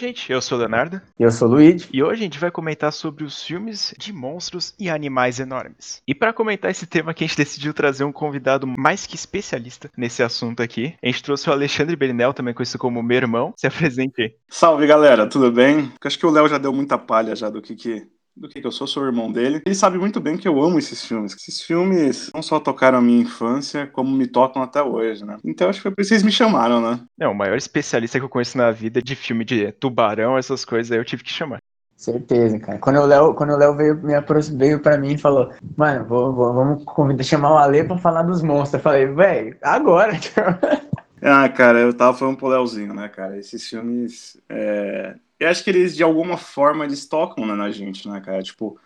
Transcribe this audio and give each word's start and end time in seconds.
Oi, 0.00 0.06
gente, 0.06 0.32
eu 0.32 0.40
sou 0.40 0.56
o 0.56 0.60
Leonardo. 0.62 0.98
Eu 1.18 1.30
sou 1.30 1.46
o 1.46 1.50
Luigi. 1.50 1.86
E 1.92 2.02
hoje 2.02 2.22
a 2.22 2.24
gente 2.24 2.38
vai 2.38 2.50
comentar 2.50 2.90
sobre 2.90 3.22
os 3.22 3.42
filmes 3.42 3.94
de 3.98 4.14
monstros 4.14 4.74
e 4.78 4.88
animais 4.88 5.38
enormes. 5.38 6.00
E 6.08 6.14
para 6.14 6.32
comentar 6.32 6.70
esse 6.70 6.86
tema 6.86 7.12
que 7.12 7.22
a 7.22 7.26
gente 7.26 7.36
decidiu 7.36 7.74
trazer 7.74 8.04
um 8.04 8.10
convidado 8.10 8.66
mais 8.66 9.04
que 9.04 9.14
especialista 9.14 9.90
nesse 9.94 10.22
assunto 10.22 10.62
aqui. 10.62 10.94
A 11.02 11.06
gente 11.06 11.22
trouxe 11.22 11.50
o 11.50 11.52
Alexandre 11.52 11.96
Berinel, 11.96 12.32
também 12.32 12.54
conhecido 12.54 12.78
como 12.78 13.02
meu 13.02 13.18
irmão. 13.18 13.52
Se 13.58 13.66
apresente 13.66 14.22
aí. 14.22 14.34
Salve, 14.48 14.86
galera, 14.86 15.28
tudo 15.28 15.52
bem? 15.52 15.92
Acho 16.02 16.18
que 16.18 16.24
o 16.24 16.30
Léo 16.30 16.48
já 16.48 16.56
deu 16.56 16.72
muita 16.72 16.96
palha 16.96 17.36
já 17.36 17.50
do 17.50 17.60
que 17.60 17.76
que 17.76 18.08
do 18.40 18.48
que, 18.48 18.66
eu 18.66 18.72
sou, 18.72 18.86
sou 18.86 19.02
o 19.02 19.06
irmão 19.06 19.30
dele. 19.30 19.60
Ele 19.66 19.74
sabe 19.74 19.98
muito 19.98 20.18
bem 20.18 20.36
que 20.36 20.48
eu 20.48 20.60
amo 20.62 20.78
esses 20.78 21.04
filmes. 21.04 21.34
Esses 21.34 21.60
filmes 21.60 22.30
não 22.34 22.42
só 22.42 22.58
tocaram 22.58 22.98
a 22.98 23.02
minha 23.02 23.20
infância, 23.20 23.86
como 23.86 24.10
me 24.16 24.26
tocam 24.26 24.62
até 24.62 24.82
hoje, 24.82 25.24
né? 25.24 25.36
Então 25.44 25.68
acho 25.68 25.78
que 25.78 25.82
foi 25.82 25.90
por 25.90 26.00
isso 26.00 26.08
que 26.08 26.14
vocês 26.14 26.22
me 26.22 26.32
chamaram, 26.32 26.80
né? 26.80 27.00
É, 27.20 27.28
o 27.28 27.34
maior 27.34 27.58
especialista 27.58 28.18
que 28.18 28.24
eu 28.24 28.30
conheço 28.30 28.56
na 28.56 28.70
vida 28.70 29.02
de 29.02 29.14
filme 29.14 29.44
de 29.44 29.70
tubarão, 29.72 30.38
essas 30.38 30.64
coisas 30.64 30.90
aí 30.90 30.98
eu 30.98 31.04
tive 31.04 31.22
que 31.22 31.30
chamar. 31.30 31.58
Certeza, 31.94 32.58
cara. 32.58 32.78
Quando 32.78 32.98
o 32.98 33.04
Léo, 33.04 33.34
quando 33.34 33.52
o 33.52 33.56
Léo 33.58 33.76
veio, 33.76 33.94
me 33.96 34.14
veio 34.56 34.80
pra 34.80 34.96
mim 34.96 35.12
e 35.12 35.18
falou, 35.18 35.52
mano, 35.76 36.06
vou, 36.06 36.32
vou, 36.32 36.54
vamos 36.54 36.84
convidar, 36.84 37.22
chamar 37.22 37.52
o 37.52 37.58
Ale 37.58 37.84
pra 37.84 37.98
falar 37.98 38.22
dos 38.22 38.40
monstros. 38.40 38.74
Eu 38.74 38.80
falei, 38.80 39.06
velho, 39.06 39.54
agora. 39.60 40.12
ah, 41.20 41.46
cara, 41.50 41.78
eu 41.80 41.92
tava 41.92 42.16
falando 42.16 42.38
pro 42.38 42.48
Léozinho, 42.48 42.94
né, 42.94 43.06
cara? 43.08 43.38
Esses 43.38 43.68
filmes. 43.68 44.40
É 44.48 45.14
eu 45.40 45.48
acho 45.48 45.64
que 45.64 45.70
eles, 45.70 45.96
de 45.96 46.02
alguma 46.04 46.36
forma, 46.36 46.84
eles 46.84 47.06
tocam 47.06 47.46
né, 47.46 47.54
na 47.54 47.70
gente, 47.70 48.08
né, 48.08 48.20
cara? 48.20 48.42
Tipo, 48.42 48.78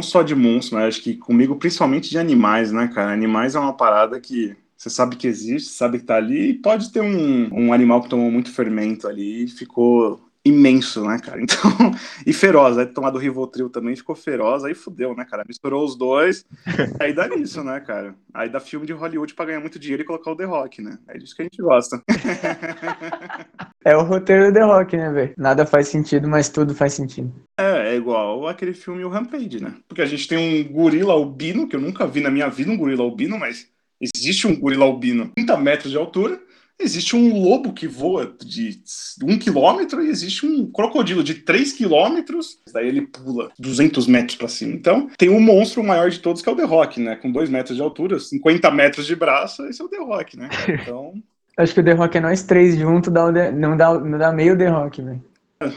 não 0.00 0.06
só 0.06 0.22
de 0.22 0.34
monstros, 0.34 0.72
mas 0.72 0.88
acho 0.96 1.02
que 1.04 1.16
comigo, 1.16 1.56
principalmente 1.58 2.10
de 2.10 2.18
animais, 2.18 2.72
né, 2.72 2.88
cara? 2.88 3.12
Animais 3.12 3.54
é 3.56 3.60
uma 3.60 3.76
parada 3.76 4.20
que 4.20 4.56
você 4.76 4.90
sabe 4.90 5.16
que 5.16 5.26
existe, 5.28 5.70
sabe 5.72 5.98
que 6.00 6.04
tá 6.06 6.16
ali, 6.16 6.50
e 6.50 6.54
pode 6.54 6.92
ter 6.92 7.02
um, 7.02 7.52
um 7.54 7.72
animal 7.74 8.02
que 8.02 8.08
tomou 8.10 8.30
muito 8.30 8.52
fermento 8.52 9.08
ali 9.08 9.44
e 9.44 9.48
ficou 9.48 10.23
imenso, 10.44 11.04
né, 11.04 11.18
cara? 11.18 11.40
Então, 11.44 11.92
e 12.26 12.32
feroz, 12.32 12.78
aí 12.78 12.86
tomar 12.86 13.10
do 13.10 13.18
Rivotril 13.18 13.68
também 13.70 13.94
ficou 13.96 14.14
feroz, 14.14 14.64
aí 14.64 14.74
fudeu, 14.74 15.14
né, 15.14 15.24
cara? 15.24 15.44
Misturou 15.46 15.84
os 15.84 15.96
dois, 15.96 16.44
aí 17.00 17.12
dá 17.12 17.28
nisso, 17.28 17.62
né, 17.62 17.80
cara? 17.80 18.14
Aí 18.32 18.48
dá 18.48 18.60
filme 18.60 18.86
de 18.86 18.92
Hollywood 18.92 19.34
pra 19.34 19.46
ganhar 19.46 19.60
muito 19.60 19.78
dinheiro 19.78 20.02
e 20.02 20.06
colocar 20.06 20.30
o 20.30 20.36
The 20.36 20.44
Rock, 20.44 20.82
né? 20.82 20.98
É 21.08 21.18
disso 21.18 21.34
que 21.34 21.42
a 21.42 21.44
gente 21.44 21.60
gosta. 21.62 22.02
É 23.86 23.94
o 23.94 24.02
roteiro 24.02 24.46
do 24.46 24.54
The 24.54 24.62
Rock, 24.62 24.96
né, 24.96 25.12
velho? 25.12 25.34
Nada 25.36 25.66
faz 25.66 25.88
sentido, 25.88 26.26
mas 26.26 26.48
tudo 26.48 26.74
faz 26.74 26.94
sentido. 26.94 27.30
É, 27.58 27.90
é 27.90 27.96
igual 27.96 28.48
aquele 28.48 28.72
filme 28.72 29.04
O 29.04 29.10
Rampage, 29.10 29.62
né? 29.62 29.74
Porque 29.86 30.00
a 30.00 30.06
gente 30.06 30.26
tem 30.26 30.38
um 30.38 30.72
gorila 30.72 31.12
albino, 31.12 31.68
que 31.68 31.76
eu 31.76 31.80
nunca 31.80 32.06
vi 32.06 32.22
na 32.22 32.30
minha 32.30 32.48
vida 32.48 32.70
um 32.70 32.78
gorila 32.78 33.04
albino, 33.04 33.38
mas 33.38 33.68
existe 34.00 34.46
um 34.46 34.58
gorila 34.58 34.86
albino 34.86 35.30
30 35.36 35.56
metros 35.58 35.90
de 35.90 35.98
altura, 35.98 36.40
existe 36.78 37.16
um 37.16 37.42
lobo 37.42 37.72
que 37.72 37.86
voa 37.86 38.34
de 38.44 38.82
um 39.22 39.38
quilômetro 39.38 40.02
e 40.02 40.08
existe 40.08 40.46
um 40.46 40.70
crocodilo 40.70 41.22
de 41.22 41.34
3 41.34 41.72
quilômetros, 41.72 42.58
daí 42.72 42.88
ele 42.88 43.02
pula 43.02 43.50
200 43.58 44.06
metros 44.06 44.36
para 44.36 44.48
cima. 44.48 44.74
Então, 44.74 45.08
tem 45.16 45.28
um 45.28 45.40
monstro 45.40 45.82
maior 45.82 46.10
de 46.10 46.20
todos 46.20 46.42
que 46.42 46.48
é 46.48 46.52
o 46.52 46.56
The 46.56 46.64
Rock, 46.64 47.00
né? 47.00 47.16
Com 47.16 47.30
2 47.30 47.50
metros 47.50 47.76
de 47.76 47.82
altura, 47.82 48.18
50 48.18 48.70
metros 48.70 49.06
de 49.06 49.16
braço, 49.16 49.64
esse 49.66 49.80
é 49.80 49.84
o 49.84 49.88
The 49.88 49.98
Rock, 49.98 50.36
né? 50.36 50.48
Então... 50.84 51.14
Acho 51.56 51.72
que 51.72 51.80
o 51.80 51.84
The 51.84 51.92
Rock 51.92 52.18
é 52.18 52.20
nós 52.20 52.42
três 52.42 52.76
juntos, 52.76 53.12
dá 53.12 53.30
não, 53.52 53.76
dá, 53.76 53.98
não 53.98 54.18
dá 54.18 54.32
meio 54.32 54.58
The 54.58 54.68
Rock, 54.68 55.00
velho. 55.00 55.24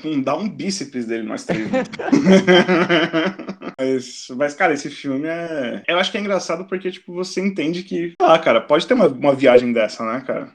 Não 0.04 0.22
dá 0.22 0.36
um 0.36 0.50
bíceps 0.50 1.06
dele, 1.06 1.24
nós 1.24 1.46
três. 1.46 1.70
mas, 3.80 4.28
mas, 4.36 4.56
cara, 4.56 4.74
esse 4.74 4.90
filme 4.90 5.28
é. 5.28 5.84
Eu 5.88 6.00
acho 6.00 6.12
que 6.12 6.18
é 6.18 6.22
engraçado 6.22 6.66
porque, 6.66 6.90
tipo, 6.90 7.14
você 7.14 7.40
entende 7.40 7.84
que. 7.84 8.14
Ah, 8.20 8.40
cara, 8.40 8.60
pode 8.60 8.88
ter 8.88 8.96
uma, 8.96 9.08
uma 9.08 9.36
viagem 9.36 9.72
dessa, 9.72 10.04
né, 10.04 10.24
cara? 10.26 10.52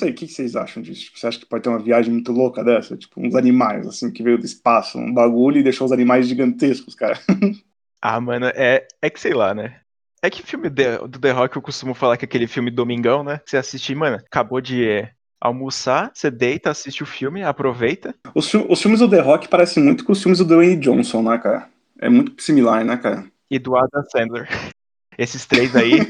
Sei, 0.00 0.10
o 0.10 0.14
que 0.14 0.28
vocês 0.28 0.56
acham 0.56 0.82
disso? 0.82 1.04
Tipo, 1.04 1.18
você 1.18 1.26
acha 1.26 1.38
que 1.38 1.46
pode 1.46 1.62
ter 1.62 1.70
uma 1.70 1.78
viagem 1.78 2.12
muito 2.12 2.32
louca 2.32 2.62
dessa? 2.62 2.96
Tipo, 2.96 3.20
uns 3.20 3.34
animais, 3.34 3.86
assim, 3.86 4.10
que 4.10 4.22
veio 4.22 4.38
do 4.38 4.44
espaço, 4.44 4.98
um 4.98 5.12
bagulho 5.12 5.58
e 5.58 5.62
deixou 5.62 5.86
os 5.86 5.92
animais 5.92 6.28
gigantescos, 6.28 6.94
cara. 6.94 7.18
ah, 8.00 8.20
mano, 8.20 8.46
é, 8.46 8.86
é 9.00 9.10
que 9.10 9.20
sei 9.20 9.32
lá, 9.32 9.54
né? 9.54 9.80
É 10.22 10.30
que 10.30 10.42
filme 10.42 10.68
do 10.68 11.18
The 11.20 11.30
Rock 11.30 11.56
eu 11.56 11.62
costumo 11.62 11.94
falar 11.94 12.16
que 12.16 12.24
é 12.24 12.26
aquele 12.26 12.46
filme 12.46 12.70
Domingão, 12.70 13.22
né? 13.22 13.40
Você 13.44 13.56
assiste, 13.56 13.94
mano, 13.94 14.16
acabou 14.16 14.60
de 14.60 14.88
é, 14.88 15.12
almoçar, 15.40 16.10
você 16.12 16.30
deita, 16.30 16.70
assiste 16.70 17.02
o 17.02 17.06
filme, 17.06 17.42
aproveita. 17.42 18.14
Os, 18.34 18.52
os, 18.52 18.82
filmes 18.82 19.00
do 19.00 19.08
The 19.08 19.20
Rock 19.20 19.48
parecem 19.48 19.82
muito 19.82 20.04
com 20.04 20.12
os 20.12 20.20
filmes 20.20 20.38
do 20.38 20.44
Dwayne 20.44 20.76
Johnson, 20.76 21.22
né, 21.22 21.38
cara? 21.38 21.68
É 22.00 22.08
muito 22.08 22.42
similar, 22.42 22.84
né, 22.84 22.96
cara? 22.96 23.24
E 23.50 23.58
do 23.58 23.76
Adam 23.76 24.02
Sandler. 24.10 24.48
Esses 25.16 25.46
três 25.46 25.74
aí. 25.76 26.00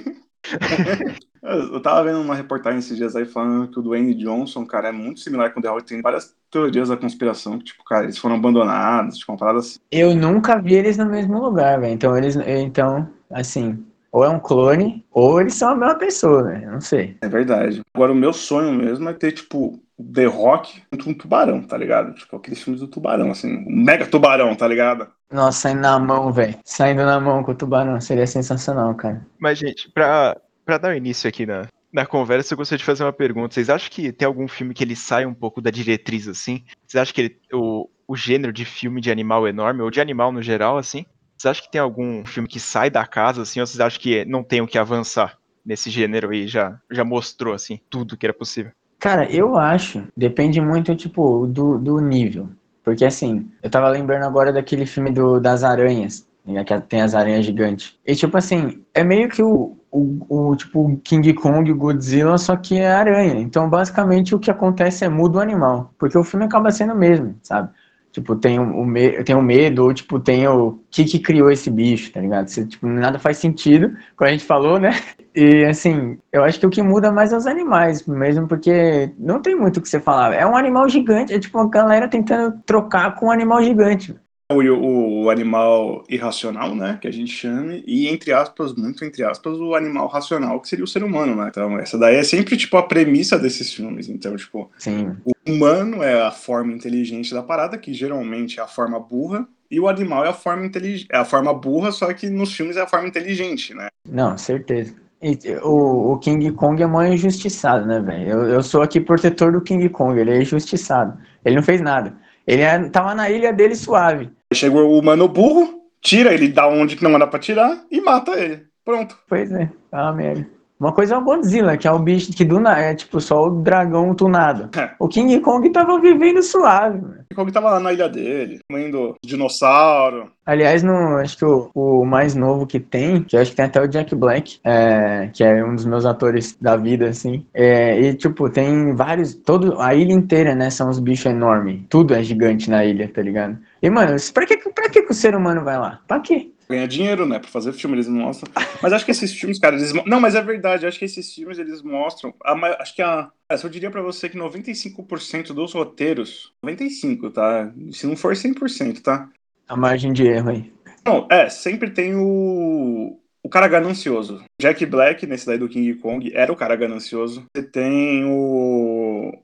Eu 1.47 1.81
tava 1.81 2.03
vendo 2.03 2.21
uma 2.21 2.35
reportagem 2.35 2.81
esses 2.81 2.97
dias 2.97 3.15
aí 3.15 3.25
falando 3.25 3.69
que 3.69 3.79
o 3.79 3.83
Dwayne 3.83 4.15
Johnson, 4.15 4.67
cara, 4.67 4.89
é 4.89 4.93
muito 4.93 5.21
similar 5.21 5.53
com 5.53 5.61
o 5.61 5.63
The 5.63 5.69
Rock. 5.69 5.85
Tem 5.85 6.03
várias 6.03 6.35
teorias 6.51 6.89
da 6.89 6.97
conspiração 6.97 7.59
que, 7.59 7.67
tipo, 7.67 7.85
cara, 7.85 8.05
eles 8.05 8.19
foram 8.19 8.35
abandonados, 8.35 9.19
tipo, 9.19 9.31
uma 9.31 9.39
parada 9.39 9.61
assim. 9.61 9.79
Eu 9.93 10.15
nunca 10.15 10.61
vi 10.61 10.75
eles 10.75 10.97
no 10.97 11.07
mesmo 11.07 11.41
lugar, 11.41 11.81
velho. 11.81 11.95
Então, 11.95 12.17
eles. 12.17 12.37
Então, 12.37 13.09
assim. 13.31 13.85
Ou 14.11 14.25
é 14.25 14.31
um 14.31 14.39
clone, 14.41 15.05
ou 15.11 15.41
eles 15.41 15.55
são 15.55 15.73
a 15.73 15.77
mesma 15.77 15.95
pessoa, 15.97 16.43
né? 16.43 16.67
Não 16.71 16.81
sei. 16.81 17.19
É 17.21 17.29
verdade. 17.29 17.83
Agora, 17.93 18.13
o 18.13 18.15
meu 18.15 18.33
sonho 18.33 18.73
mesmo 18.73 19.07
é 19.11 19.13
ter, 19.13 19.33
tipo, 19.33 19.79
The 20.15 20.25
Rock 20.25 20.83
contra 20.91 21.11
um 21.11 21.15
tubarão, 21.15 21.63
tá 21.63 21.77
ligado? 21.77 22.15
Tipo, 22.15 22.37
aqueles 22.37 22.63
filmes 22.63 22.81
do 22.81 22.89
tubarão, 22.89 23.31
assim, 23.31 23.59
um 23.67 23.85
mega 23.85 24.07
tubarão, 24.07 24.55
tá 24.55 24.67
ligado? 24.67 25.09
Nossa, 25.31 25.61
saindo 25.61 25.81
na 25.81 25.99
mão, 25.99 26.33
velho. 26.33 26.55
Saindo 26.65 27.05
na 27.05 27.21
mão 27.21 27.43
com 27.43 27.53
o 27.53 27.55
tubarão, 27.55 28.01
seria 28.01 28.27
sensacional, 28.27 28.95
cara. 28.95 29.27
Mas, 29.39 29.59
gente, 29.59 29.91
pra, 29.91 30.35
para 30.67 30.79
dar 30.79 30.97
início 30.97 31.29
aqui 31.29 31.47
na, 31.47 31.69
na 31.93 32.05
conversa, 32.05 32.53
eu 32.53 32.59
gostaria 32.59 32.79
de 32.79 32.85
fazer 32.85 33.05
uma 33.05 33.13
pergunta. 33.13 33.55
Vocês 33.55 33.71
acham 33.71 33.89
que 33.89 34.13
tem 34.13 34.27
algum 34.27 34.49
filme 34.49 34.75
que 34.75 34.83
ele 34.83 34.97
sai 34.97 35.25
um 35.25 35.33
pouco 35.33 35.63
da 35.63 35.71
diretriz, 35.71 36.27
assim? 36.27 36.65
Vocês 36.85 37.01
acham 37.01 37.15
que 37.15 37.21
ele, 37.21 37.41
o, 37.53 37.89
o 38.07 38.17
gênero 38.17 38.53
de 38.53 38.65
filme 38.65 39.01
de 39.01 39.11
animal 39.11 39.47
é 39.47 39.51
enorme, 39.51 39.81
ou 39.83 39.91
de 39.91 40.01
animal 40.01 40.33
no 40.33 40.43
geral, 40.43 40.77
assim? 40.77 41.07
Vocês 41.39 41.51
acham 41.53 41.65
que 41.65 41.71
tem 41.71 41.81
algum 41.81 42.25
filme 42.27 42.49
que 42.49 42.59
sai 42.59 42.91
da 42.91 43.07
casa, 43.07 43.43
assim, 43.43 43.61
ou 43.61 43.67
vocês 43.67 43.81
acham 43.81 44.01
que 44.01 44.25
não 44.25 44.43
tem 44.43 44.61
o 44.61 44.67
que 44.67 44.77
avançar 44.77 45.39
nesse 45.65 45.89
gênero 45.89 46.31
aí? 46.31 46.49
Já, 46.49 46.79
já 46.91 47.05
mostrou, 47.05 47.55
assim, 47.55 47.79
tudo 47.89 48.17
que 48.17 48.27
era 48.27 48.35
possível? 48.35 48.73
Cara, 48.99 49.31
eu 49.31 49.57
acho, 49.57 50.03
depende 50.17 50.61
muito, 50.61 50.97
tipo, 50.97 51.47
do, 51.47 51.79
do 51.79 52.01
nível. 52.01 52.49
Porque, 52.83 53.05
assim, 53.05 53.49
eu 53.63 53.71
tava 53.71 53.89
lembrando 53.89 54.25
agora 54.25 54.53
daquele 54.53 54.87
filme 54.87 55.11
do, 55.11 55.39
das 55.39 55.63
aranhas, 55.63 56.27
né, 56.45 56.65
que 56.65 56.81
tem 56.83 57.03
as 57.03 57.15
aranhas 57.15 57.45
gigantes. 57.45 57.99
E, 58.07 58.15
tipo 58.15 58.37
assim, 58.37 58.83
é 58.95 59.05
meio 59.05 59.29
que 59.29 59.43
o, 59.43 59.77
o, 59.97 60.51
o, 60.51 60.57
tipo 60.57 61.01
King 61.03 61.33
Kong, 61.35 61.73
Godzilla, 61.73 62.37
só 62.39 62.57
que 62.57 62.79
é 62.79 62.91
aranha. 62.93 63.41
Então, 63.41 63.69
basicamente, 63.69 64.35
o 64.35 64.39
que 64.39 64.51
acontece 64.51 65.05
é 65.05 65.09
muda 65.09 65.39
o 65.39 65.41
animal. 65.41 65.93
Porque 65.99 66.19
o 66.19 66.25
filme 66.25 66.45
acaba 66.47 66.71
sendo 66.71 66.93
o 66.93 66.97
mesmo, 66.97 67.37
sabe? 67.43 67.71
Tipo, 68.13 68.35
tem 68.37 68.59
o, 68.59 68.85
me, 68.85 69.23
tem 69.25 69.35
o 69.37 69.43
medo, 69.43 69.85
ou 69.85 69.93
tipo, 69.93 70.19
tem 70.19 70.49
o 70.49 70.81
que 70.91 71.05
que 71.05 71.19
criou 71.19 71.51
esse 71.51 71.71
bicho, 71.71 72.13
tá 72.13 72.21
ligado? 72.21 72.49
Você, 72.49 72.67
tipo, 72.67 72.87
nada 72.87 73.19
faz 73.19 73.39
sentido, 73.39 73.95
como 74.17 74.29
a 74.29 74.33
gente 74.33 74.45
falou, 74.45 74.79
né? 74.79 74.91
E 75.35 75.67
assim, 75.67 76.19
eu 76.33 76.43
acho 76.43 76.59
que 76.59 76.67
o 76.67 76.71
que 76.71 76.83
muda 76.83 77.13
mais 77.13 77.31
é 77.31 77.37
os 77.37 77.47
animais, 77.47 78.07
mesmo 78.07 78.49
porque 78.49 79.13
não 79.19 79.43
tem 79.43 79.55
muito 79.55 79.77
o 79.79 79.83
que 79.83 79.89
você 79.89 80.01
falar. 80.01 80.33
É 80.33 80.47
um 80.47 80.57
animal 80.57 80.89
gigante, 80.89 81.35
é 81.35 81.39
tipo 81.39 81.59
uma 81.59 81.69
galera 81.69 82.09
tentando 82.09 82.59
trocar 82.65 83.15
com 83.17 83.27
um 83.27 83.31
animal 83.31 83.63
gigante 83.63 84.17
o, 84.51 85.25
o, 85.25 85.31
animal 85.31 86.05
irracional, 86.09 86.75
né, 86.75 86.99
que 87.01 87.09
a 87.09 87.11
gente 87.11 87.33
chame, 87.33 87.83
e 87.87 88.09
entre 88.09 88.33
aspas, 88.33 88.75
muito 88.75 89.05
entre 89.05 89.25
aspas, 89.25 89.59
o 89.59 89.75
animal 89.75 90.07
racional, 90.07 90.61
que 90.61 90.69
seria 90.69 90.85
o 90.85 90.89
ser 90.89 91.03
humano, 91.03 91.35
né? 91.35 91.49
Então, 91.49 91.79
essa 91.79 91.99
daí 91.99 92.17
é 92.17 92.23
sempre, 92.23 92.57
tipo, 92.57 92.77
a 92.77 92.83
premissa 92.83 93.39
desses 93.39 93.75
filmes. 93.75 94.09
Então, 94.09 94.37
tipo, 94.37 94.71
Sim. 94.79 95.17
o 95.25 95.33
humano 95.51 96.03
é 96.03 96.23
a 96.23 96.31
forma 96.31 96.73
inteligente 96.73 97.35
da 97.35 97.43
parada, 97.43 97.77
que 97.77 97.93
geralmente 97.93 98.61
é 98.61 98.63
a 98.63 98.69
forma 98.69 99.01
burra, 99.01 99.49
e 99.69 99.81
o 99.81 99.89
animal 99.89 100.25
é 100.25 100.29
a 100.29 100.33
forma 100.33 100.65
inteligente, 100.65 101.09
é 101.11 101.17
a 101.17 101.25
forma 101.25 101.53
burra, 101.53 101.91
só 101.91 102.13
que 102.13 102.31
nos 102.31 102.55
filmes 102.55 102.77
é 102.77 102.83
a 102.83 102.87
forma 102.87 103.09
inteligente, 103.09 103.75
né? 103.75 103.89
Não, 104.09 104.39
certeza. 104.39 104.95
E, 105.21 105.37
o, 105.63 106.13
o, 106.13 106.19
King 106.19 106.53
Kong 106.53 106.81
é 106.81 106.87
mó 106.87 107.03
injustiçado, 107.03 107.85
né, 107.85 108.01
velho? 108.01 108.31
Eu, 108.31 108.45
eu 108.45 108.63
sou 108.63 108.83
aqui 108.83 109.01
protetor 109.01 109.51
do 109.51 109.61
King 109.61 109.89
Kong, 109.89 110.21
ele 110.21 110.31
é 110.31 110.43
injustiçado. 110.43 111.19
Ele 111.45 111.57
não 111.57 111.63
fez 111.63 111.81
nada. 111.81 112.15
Ele 112.47 112.63
é, 112.63 112.89
tava 112.89 113.15
na 113.15 113.29
ilha 113.29 113.53
dele 113.53 113.75
suave. 113.75 114.31
Chegou 114.53 114.99
o 114.99 115.03
mano 115.03 115.29
burro, 115.29 115.83
tira 116.01 116.33
ele 116.33 116.49
da 116.49 116.69
onde 116.69 116.97
que 116.97 117.03
não 117.03 117.15
era 117.15 117.27
pra 117.27 117.41
tirar 117.41 117.85
e 117.91 118.01
mata 118.01 118.33
ele. 118.39 118.65
Pronto. 118.85 119.19
Pois 119.29 119.51
é, 119.51 119.69
ah, 119.91 120.13
merda. 120.13 120.56
Uma 120.79 120.93
coisa 120.93 121.15
é 121.15 121.19
o 121.19 121.25
Godzilla, 121.25 121.77
que 121.77 121.89
é 121.89 121.93
o 121.93 121.99
bicho 121.99 122.33
que 122.33 122.45
do 122.45 122.61
nada 122.61 122.81
é 122.81 122.95
tipo 122.95 123.19
só 123.21 123.47
o 123.47 123.63
dragão 123.63 124.15
tunado. 124.15 124.69
É. 124.79 124.91
O 124.99 125.09
King 125.09 125.41
Kong 125.41 125.69
tava 125.71 125.99
vivendo 125.99 126.43
suave. 126.43 127.01
Mano. 127.01 127.15
O 127.15 127.25
King 127.25 127.35
Kong 127.35 127.53
tava 127.53 127.71
lá 127.71 127.81
na 127.81 127.93
ilha 127.93 128.09
dele, 128.09 128.61
comendo 128.69 129.15
dinossauro. 129.25 130.31
Aliás, 130.45 130.83
no, 130.83 131.17
acho 131.17 131.39
que 131.39 131.45
o, 131.45 131.71
o, 131.75 132.05
mais 132.05 132.35
novo 132.35 132.67
que 132.67 132.79
tem, 132.79 133.23
que 133.23 133.37
acho 133.37 133.51
que 133.51 133.57
tem 133.57 133.65
até 133.65 133.81
o 133.81 133.89
Jack 133.89 134.15
Black, 134.15 134.61
é, 134.63 135.29
que 135.33 135.43
é 135.43 135.65
um 135.65 135.75
dos 135.75 135.85
meus 135.85 136.05
atores 136.05 136.57
da 136.61 136.77
vida, 136.77 137.09
assim. 137.09 137.45
É, 137.55 137.99
e 137.99 138.15
tipo, 138.15 138.49
tem 138.51 138.95
vários. 138.95 139.35
Todo, 139.35 139.81
a 139.81 139.95
ilha 139.95 140.13
inteira, 140.13 140.55
né? 140.55 140.71
São 140.71 140.89
os 140.89 140.99
bichos 140.99 141.27
enormes. 141.27 141.81
Tudo 141.89 142.15
é 142.15 142.23
gigante 142.23 142.71
na 142.71 142.85
ilha, 142.85 143.11
tá 143.13 143.23
ligado? 143.23 143.59
E, 143.83 143.91
mano, 143.91 144.17
pra 144.33 144.47
que, 144.47 144.57
pra 144.57 144.89
que 144.89 145.01
o 145.01 145.15
ser 145.15 145.35
humano 145.35 145.65
vai 145.65 145.79
lá? 145.79 146.01
Pra 146.07 146.21
quê? 146.21 146.51
Ganhar 146.69 146.87
dinheiro, 146.87 147.27
né, 147.27 147.39
pra 147.39 147.49
fazer 147.49 147.73
filme, 147.73 147.97
eles 147.97 148.09
mostram. 148.09 148.51
Mas 148.83 148.93
acho 148.93 149.05
que 149.05 149.11
esses 149.11 149.33
filmes, 149.33 149.59
cara, 149.59 149.77
eles. 149.77 149.93
Não, 150.05 150.21
mas 150.21 150.35
é 150.35 150.43
verdade, 150.43 150.87
acho 150.87 150.99
que 150.99 151.05
esses 151.05 151.33
filmes 151.33 151.59
eles 151.59 151.83
mostram. 151.83 152.35
A, 152.45 152.53
acho 152.83 152.95
que 152.95 153.03
a, 153.03 153.31
eu 153.51 153.69
diria 153.69 153.91
para 153.91 154.03
você 154.03 154.29
que 154.29 154.39
95% 154.39 155.53
dos 155.53 155.73
roteiros, 155.73 156.53
95, 156.63 157.31
tá? 157.31 157.73
Se 157.93 158.07
não 158.07 158.17
for 158.17 158.35
100%, 158.35 159.01
tá? 159.01 159.29
A 159.69 159.77
margem 159.77 160.13
de 160.13 160.27
erro 160.27 160.51
aí. 160.51 160.73
Não, 161.05 161.27
é, 161.31 161.49
sempre 161.49 161.91
tem 161.91 162.15
o, 162.17 163.19
o 163.43 163.49
cara 163.49 163.69
ganancioso. 163.69 164.43
Jack 164.61 164.85
Black, 164.87 165.25
nesse 165.25 165.47
daí 165.47 165.57
do 165.57 165.69
King 165.69 165.95
Kong, 165.95 166.33
era 166.35 166.53
o 166.53 166.57
cara 166.57 166.75
ganancioso. 166.75 167.45
Você 167.55 167.63
tem 167.63 168.25
o, 168.25 168.96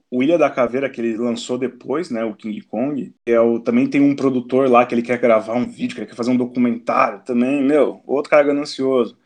o 0.09 0.23
Ilha 0.23 0.37
da 0.37 0.49
Caveira, 0.49 0.89
que 0.89 1.01
ele 1.01 1.17
lançou 1.17 1.57
depois, 1.57 2.09
né? 2.09 2.23
O 2.23 2.35
King 2.35 2.61
Kong. 2.61 3.13
É 3.25 3.39
o, 3.39 3.59
também 3.59 3.87
tem 3.87 4.01
um 4.01 4.15
produtor 4.15 4.69
lá 4.69 4.85
que 4.85 4.93
ele 4.93 5.01
quer 5.01 5.19
gravar 5.19 5.53
um 5.53 5.65
vídeo, 5.65 5.95
que 5.95 6.01
ele 6.01 6.07
quer 6.07 6.15
fazer 6.15 6.31
um 6.31 6.37
documentário 6.37 7.21
também. 7.25 7.63
Meu, 7.63 8.01
outro 8.05 8.29
cara 8.29 8.43
ganancioso. 8.43 9.17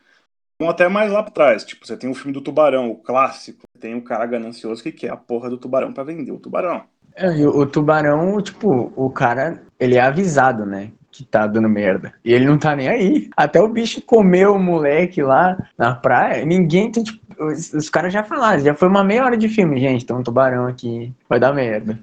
Vamos 0.60 0.74
até 0.74 0.88
mais 0.88 1.12
lá 1.12 1.22
pra 1.22 1.32
trás. 1.32 1.64
Tipo, 1.64 1.86
você 1.86 1.96
tem 1.96 2.10
o 2.10 2.16
filme 2.16 2.34
do 2.34 2.42
Tubarão, 2.42 2.90
o 2.90 2.96
clássico. 2.96 3.64
Tem 3.80 3.96
o 3.96 4.04
cara 4.04 4.26
ganancioso 4.26 4.82
que 4.82 4.92
quer 4.92 5.12
a 5.12 5.18
porra 5.18 5.50
do 5.50 5.58
tubarão 5.58 5.94
para 5.94 6.04
vender 6.04 6.32
o 6.32 6.40
tubarão. 6.40 6.84
É, 7.16 7.30
o 7.48 7.66
tubarão, 7.66 8.42
tipo, 8.42 8.92
o 8.96 9.10
cara, 9.10 9.62
ele 9.80 9.96
é 9.96 10.02
avisado, 10.02 10.66
né? 10.66 10.92
que 11.18 11.26
tá 11.26 11.48
dando 11.48 11.68
merda. 11.68 12.14
E 12.24 12.32
ele 12.32 12.46
não 12.46 12.60
tá 12.60 12.76
nem 12.76 12.88
aí. 12.88 13.30
Até 13.36 13.60
o 13.60 13.68
bicho 13.68 14.02
comeu 14.04 14.54
o 14.54 14.60
moleque 14.60 15.24
lá 15.24 15.58
na 15.76 15.96
praia. 15.96 16.46
Ninguém 16.46 16.92
tem, 16.92 17.04
tipo, 17.04 17.27
os, 17.40 17.74
os 17.74 17.90
caras 17.90 18.12
já 18.12 18.24
falaram, 18.24 18.60
já 18.60 18.74
foi 18.74 18.88
uma 18.88 19.04
meia 19.04 19.26
hora 19.26 19.38
de 19.38 19.50
filme, 19.50 19.80
gente. 19.80 20.06
Tem 20.06 20.16
um 20.16 20.24
tubarão 20.24 20.68
aqui, 20.68 21.14
vai 21.28 21.40
dar 21.40 21.54
merda. 21.54 22.00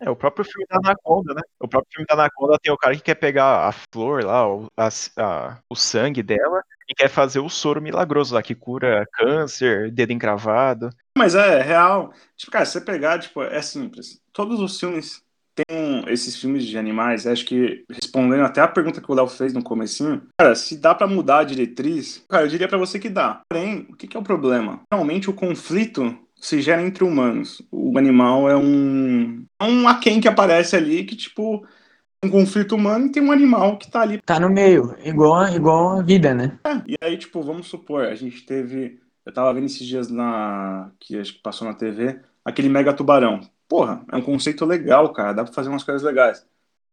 É, 0.00 0.08
o 0.08 0.16
próprio 0.16 0.44
filme 0.44 0.64
da 0.70 0.76
Anaconda, 0.76 1.34
né? 1.34 1.42
O 1.58 1.66
próprio 1.66 1.92
filme 1.92 2.06
da 2.06 2.14
Anaconda 2.14 2.58
tem 2.62 2.72
o 2.72 2.76
cara 2.76 2.94
que 2.94 3.02
quer 3.02 3.16
pegar 3.16 3.66
a 3.66 3.72
flor 3.72 4.24
lá, 4.24 4.48
o, 4.48 4.68
a, 4.76 4.88
a, 5.16 5.58
o 5.68 5.74
sangue 5.74 6.22
dela, 6.22 6.62
e 6.88 6.94
quer 6.94 7.08
fazer 7.08 7.40
o 7.40 7.48
soro 7.48 7.82
milagroso 7.82 8.34
lá, 8.34 8.42
que 8.42 8.54
cura 8.54 9.06
câncer, 9.12 9.90
dedo 9.90 10.12
encravado. 10.12 10.90
Mas 11.16 11.34
é, 11.34 11.58
é 11.58 11.62
real. 11.62 12.12
Tipo, 12.36 12.52
cara, 12.52 12.64
se 12.64 12.72
você 12.72 12.80
pegar, 12.80 13.18
tipo, 13.18 13.42
é 13.42 13.60
simples. 13.60 14.20
Todos 14.32 14.60
os 14.60 14.78
filmes 14.78 15.20
tem 15.64 16.04
esses 16.08 16.36
filmes 16.36 16.64
de 16.64 16.78
animais, 16.78 17.26
acho 17.26 17.44
que 17.44 17.84
respondendo 17.90 18.44
até 18.44 18.60
a 18.60 18.68
pergunta 18.68 19.00
que 19.00 19.10
o 19.10 19.14
Léo 19.14 19.26
fez 19.26 19.52
no 19.52 19.62
comecinho, 19.62 20.22
cara, 20.38 20.54
se 20.54 20.76
dá 20.76 20.94
para 20.94 21.06
mudar 21.06 21.40
a 21.40 21.44
diretriz, 21.44 22.24
cara, 22.28 22.44
eu 22.44 22.48
diria 22.48 22.68
para 22.68 22.78
você 22.78 22.98
que 22.98 23.08
dá. 23.08 23.42
Porém, 23.50 23.86
o 23.90 23.96
que, 23.96 24.06
que 24.06 24.16
é 24.16 24.20
o 24.20 24.24
problema? 24.24 24.80
Realmente 24.92 25.28
o 25.28 25.34
conflito 25.34 26.16
se 26.40 26.60
gera 26.60 26.82
entre 26.82 27.02
humanos. 27.02 27.60
O 27.70 27.96
animal 27.98 28.48
é 28.48 28.56
um 28.56 29.44
é 29.60 29.64
um 29.64 29.88
aquém 29.88 30.20
que 30.20 30.28
aparece 30.28 30.76
ali 30.76 31.04
que 31.04 31.16
tipo 31.16 31.66
um 32.24 32.30
conflito 32.30 32.74
humano 32.74 33.06
e 33.06 33.12
tem 33.12 33.22
um 33.22 33.32
animal 33.32 33.78
que 33.78 33.90
tá 33.90 34.00
ali. 34.00 34.20
Tá 34.22 34.40
no 34.40 34.50
meio, 34.50 34.96
igual, 35.04 35.48
igual 35.48 35.98
a 35.98 36.02
vida, 36.02 36.34
né? 36.34 36.58
É, 36.64 36.82
e 36.86 36.96
aí, 37.00 37.16
tipo, 37.16 37.40
vamos 37.42 37.68
supor, 37.68 38.06
a 38.06 38.14
gente 38.14 38.44
teve. 38.44 39.00
Eu 39.24 39.32
tava 39.32 39.52
vendo 39.54 39.66
esses 39.66 39.86
dias 39.86 40.10
na. 40.10 40.90
que 40.98 41.16
acho 41.18 41.34
que 41.34 41.42
passou 41.42 41.66
na 41.66 41.74
TV, 41.74 42.20
aquele 42.44 42.68
mega 42.68 42.92
tubarão 42.92 43.40
porra, 43.68 44.02
é 44.10 44.16
um 44.16 44.22
conceito 44.22 44.64
legal, 44.64 45.12
cara, 45.12 45.32
dá 45.32 45.44
pra 45.44 45.52
fazer 45.52 45.68
umas 45.68 45.84
coisas 45.84 46.02
legais. 46.02 46.44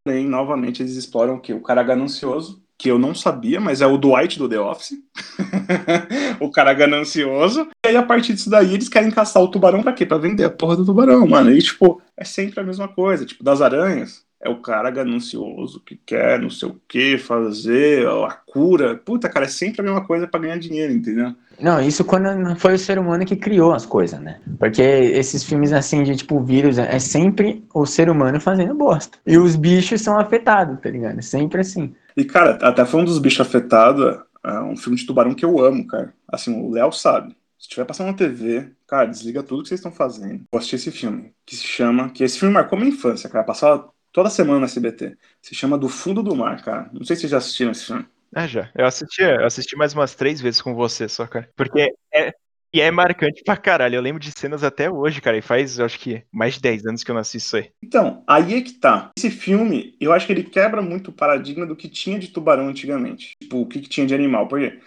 Porém, 0.04 0.28
novamente, 0.28 0.84
eles 0.84 0.96
exploram 0.96 1.40
que 1.40 1.54
o 1.54 1.62
cara 1.62 1.82
ganancioso, 1.82 2.62
que 2.78 2.92
eu 2.92 3.00
não 3.00 3.16
sabia, 3.16 3.60
mas 3.60 3.82
é 3.82 3.88
o 3.88 3.98
Dwight 3.98 4.38
do 4.38 4.50
The 4.50 4.60
Office. 4.60 5.00
o 6.40 6.52
cara 6.52 6.74
ganancioso. 6.74 7.68
E 7.86 7.90
aí, 7.90 7.96
a 7.96 8.04
partir 8.04 8.34
disso 8.34 8.50
daí, 8.50 8.74
eles 8.74 8.90
querem 8.90 9.10
caçar 9.10 9.42
o 9.42 9.48
tubarão 9.48 9.82
pra 9.82 9.94
quê? 9.94 10.06
Pra 10.06 10.18
vender 10.18 10.44
a 10.44 10.50
porra 10.50 10.76
do 10.76 10.86
tubarão, 10.86 11.26
mano. 11.26 11.52
E, 11.52 11.62
tipo, 11.62 12.02
é 12.18 12.24
sempre 12.24 12.60
a 12.60 12.64
mesma 12.64 12.88
coisa. 12.88 13.26
Tipo, 13.26 13.44
das 13.44 13.62
aranhas, 13.62 14.26
é 14.40 14.50
o 14.50 14.62
cara 14.62 14.92
ganancioso 14.92 15.80
que 15.80 15.96
quer 15.96 16.40
não 16.40 16.52
sei 16.52 16.70
o 16.70 16.80
que 16.88 17.18
fazer, 17.18 18.08
a 18.08 18.34
cura. 18.46 18.96
Puta, 18.96 19.28
cara, 19.28 19.46
é 19.46 19.50
sempre 19.50 19.82
a 19.82 19.84
mesma 19.84 20.06
coisa 20.06 20.28
para 20.28 20.42
ganhar 20.42 20.60
dinheiro, 20.60 20.94
entendeu? 20.94 21.34
Não, 21.60 21.82
isso 21.82 22.04
quando 22.04 22.56
foi 22.58 22.74
o 22.74 22.80
ser 22.80 23.00
humano 23.00 23.26
que 23.26 23.36
criou 23.36 23.74
as 23.74 23.86
coisas, 23.86 24.20
né? 24.20 24.40
Porque 24.60 24.82
esses 24.82 25.44
filmes 25.44 25.72
assim 25.72 26.04
de 26.04 26.16
tipo 26.16 26.42
vírus 26.44 26.78
é 26.78 27.00
sempre 27.00 27.64
o 27.74 27.86
ser 27.86 28.10
humano 28.10 28.40
fazendo 28.40 28.74
bosta. 28.76 29.18
E 29.26 29.38
os 29.38 29.56
bichos 29.56 30.02
são 30.02 30.20
afetados, 30.20 30.80
tá 30.82 30.90
ligado? 30.90 31.20
É 31.20 31.22
sempre 31.22 31.62
assim. 31.62 31.94
E 32.16 32.24
cara, 32.24 32.58
até 32.62 32.86
foi 32.86 33.02
um 33.02 33.06
dos 33.06 33.20
bichos 33.20 33.46
afetados, 33.46 34.20
é 34.44 34.60
um 34.60 34.78
filme 34.78 34.98
de 34.98 35.06
tubarão 35.06 35.34
que 35.34 35.46
eu 35.46 35.60
amo, 35.64 35.86
cara. 35.88 36.14
Assim, 36.28 36.62
o 36.62 36.72
Léo 36.72 36.92
sabe. 36.92 37.36
Se 37.58 37.68
estiver 37.68 37.86
passando 37.86 38.08
na 38.08 38.14
TV, 38.14 38.72
cara, 38.88 39.06
desliga 39.06 39.42
tudo 39.42 39.64
que 39.64 39.70
vocês 39.70 39.80
estão 39.80 39.92
fazendo. 39.92 40.44
Vou 40.52 40.60
assistir 40.60 40.76
esse 40.76 40.92
filme, 40.92 41.34
que 41.46 41.56
se 41.56 41.66
chama. 41.66 42.10
Que 42.10 42.24
esse 42.24 42.38
filme 42.38 42.54
marcou 42.54 42.78
minha 42.78 42.92
infância, 42.92 43.30
cara. 43.30 43.44
Passava 43.44 43.90
toda 44.12 44.30
semana 44.30 44.60
no 44.60 44.66
SBT. 44.66 45.18
Se 45.42 45.56
chama 45.56 45.78
Do 45.78 45.90
Fundo 45.90 46.22
do 46.22 46.36
Mar, 46.36 46.64
cara. 46.64 46.90
Não 46.94 47.04
sei 47.04 47.16
se 47.16 47.22
vocês 47.22 47.32
já 47.32 47.38
assistiram 47.38 47.72
esse 47.72 47.86
filme. 47.86 48.06
É, 48.34 48.48
já. 48.48 48.70
Eu 48.76 48.86
assisti, 48.86 49.22
eu 49.22 49.46
assisti 49.46 49.76
mais 49.76 49.94
umas 49.94 50.16
três 50.16 50.40
vezes 50.40 50.62
com 50.62 50.74
você 50.74 51.08
só, 51.08 51.26
cara. 51.28 51.50
Porque 51.56 51.94
é, 52.14 52.34
e 52.76 52.82
é 52.82 52.92
marcante 52.92 53.42
pra 53.42 53.56
caralho. 53.56 53.96
Eu 53.96 54.02
lembro 54.02 54.22
de 54.22 54.32
cenas 54.38 54.62
até 54.62 54.92
hoje, 54.92 55.22
cara. 55.22 55.38
E 55.38 55.42
faz, 55.42 55.80
eu 55.80 55.86
acho 55.86 55.98
que, 55.98 56.24
mais 56.30 56.56
de 56.56 56.62
10 56.62 56.86
anos 56.86 57.06
que 57.06 57.10
eu 57.10 57.18
assisto 57.18 57.38
isso 57.38 57.56
aí. 57.56 57.72
Então, 57.82 58.22
aí 58.28 58.56
é 58.56 58.62
que 58.62 58.74
tá. 58.74 59.12
Esse 59.18 59.32
filme, 59.32 59.96
eu 59.98 60.12
acho 60.12 60.28
que 60.28 60.34
ele 60.34 60.44
quebra 60.44 60.82
muito 60.82 61.08
o 61.08 61.14
paradigma 61.14 61.66
do 61.66 61.74
que 61.74 61.88
tinha 61.88 62.20
de 62.20 62.28
tubarão 62.28 62.68
antigamente. 62.68 63.32
Tipo, 63.42 63.62
o 63.62 63.66
que, 63.66 63.80
que 63.80 63.88
tinha 63.88 64.06
de 64.06 64.14
animal. 64.14 64.50
Porque 64.50 64.78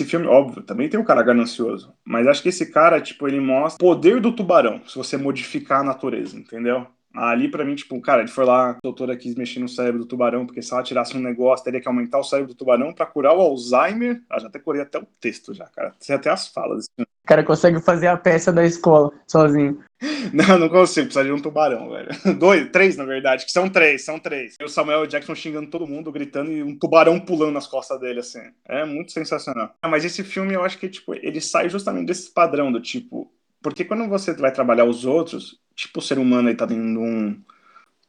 esse 0.00 0.10
filme, 0.10 0.26
óbvio, 0.26 0.64
também 0.64 0.88
tem 0.88 0.98
um 0.98 1.04
cara 1.04 1.22
ganancioso. 1.22 1.94
Mas 2.04 2.26
acho 2.26 2.42
que 2.42 2.48
esse 2.48 2.72
cara, 2.72 3.00
tipo, 3.00 3.28
ele 3.28 3.38
mostra 3.38 3.76
o 3.86 3.88
poder 3.88 4.20
do 4.20 4.32
tubarão, 4.32 4.82
se 4.84 4.96
você 4.96 5.16
modificar 5.16 5.80
a 5.82 5.84
natureza, 5.84 6.36
entendeu? 6.36 6.88
Ali, 7.14 7.48
para 7.48 7.64
mim, 7.64 7.74
tipo, 7.74 8.00
cara, 8.00 8.20
ele 8.22 8.30
foi 8.30 8.44
lá, 8.44 8.70
a 8.70 8.78
doutora 8.82 9.16
quis 9.16 9.34
mexer 9.34 9.60
no 9.60 9.68
cérebro 9.68 10.00
do 10.00 10.06
tubarão, 10.06 10.46
porque 10.46 10.62
se 10.62 10.72
ela 10.72 10.82
tirasse 10.82 11.16
um 11.16 11.20
negócio, 11.20 11.64
teria 11.64 11.80
que 11.80 11.88
aumentar 11.88 12.18
o 12.18 12.24
cérebro 12.24 12.52
do 12.52 12.56
tubarão 12.56 12.92
para 12.92 13.06
curar 13.06 13.34
o 13.34 13.40
Alzheimer. 13.40 14.22
Ah, 14.30 14.38
já 14.38 14.48
até 14.48 14.58
corri 14.58 14.80
até 14.80 14.98
o 14.98 15.06
texto 15.20 15.54
já, 15.54 15.66
cara. 15.66 15.94
Tem 16.04 16.14
até 16.14 16.30
as 16.30 16.48
falas. 16.48 16.86
O 16.98 17.04
cara 17.26 17.44
consegue 17.44 17.80
fazer 17.80 18.06
a 18.06 18.16
peça 18.16 18.52
da 18.52 18.64
escola 18.64 19.12
sozinho. 19.26 19.82
Não, 20.32 20.58
não 20.58 20.68
consigo, 20.68 21.06
precisa 21.06 21.24
de 21.24 21.32
um 21.32 21.40
tubarão, 21.40 21.90
velho. 21.90 22.08
Dois, 22.38 22.70
três, 22.70 22.96
na 22.96 23.04
verdade, 23.04 23.44
que 23.44 23.50
são 23.50 23.68
três, 23.68 24.04
são 24.04 24.16
três. 24.18 24.54
E 24.60 24.64
o 24.64 24.68
Samuel 24.68 25.06
Jackson 25.06 25.34
xingando 25.34 25.70
todo 25.70 25.88
mundo, 25.88 26.12
gritando, 26.12 26.52
e 26.52 26.62
um 26.62 26.78
tubarão 26.78 27.18
pulando 27.18 27.52
nas 27.52 27.66
costas 27.66 27.98
dele, 27.98 28.20
assim. 28.20 28.40
É 28.64 28.84
muito 28.84 29.10
sensacional. 29.10 29.74
Mas 29.84 30.04
esse 30.04 30.22
filme, 30.22 30.54
eu 30.54 30.62
acho 30.62 30.78
que, 30.78 30.88
tipo, 30.88 31.14
ele 31.14 31.40
sai 31.40 31.68
justamente 31.68 32.06
desse 32.06 32.32
padrão 32.32 32.70
do 32.70 32.80
tipo. 32.80 33.32
Porque 33.62 33.84
quando 33.84 34.08
você 34.08 34.32
vai 34.34 34.52
trabalhar 34.52 34.84
os 34.84 35.04
outros, 35.04 35.60
tipo, 35.74 35.98
o 35.98 36.02
ser 36.02 36.18
humano 36.18 36.48
aí 36.48 36.56
tá 36.56 36.66
dentro 36.66 36.84
de 36.84 36.98
um, 36.98 37.42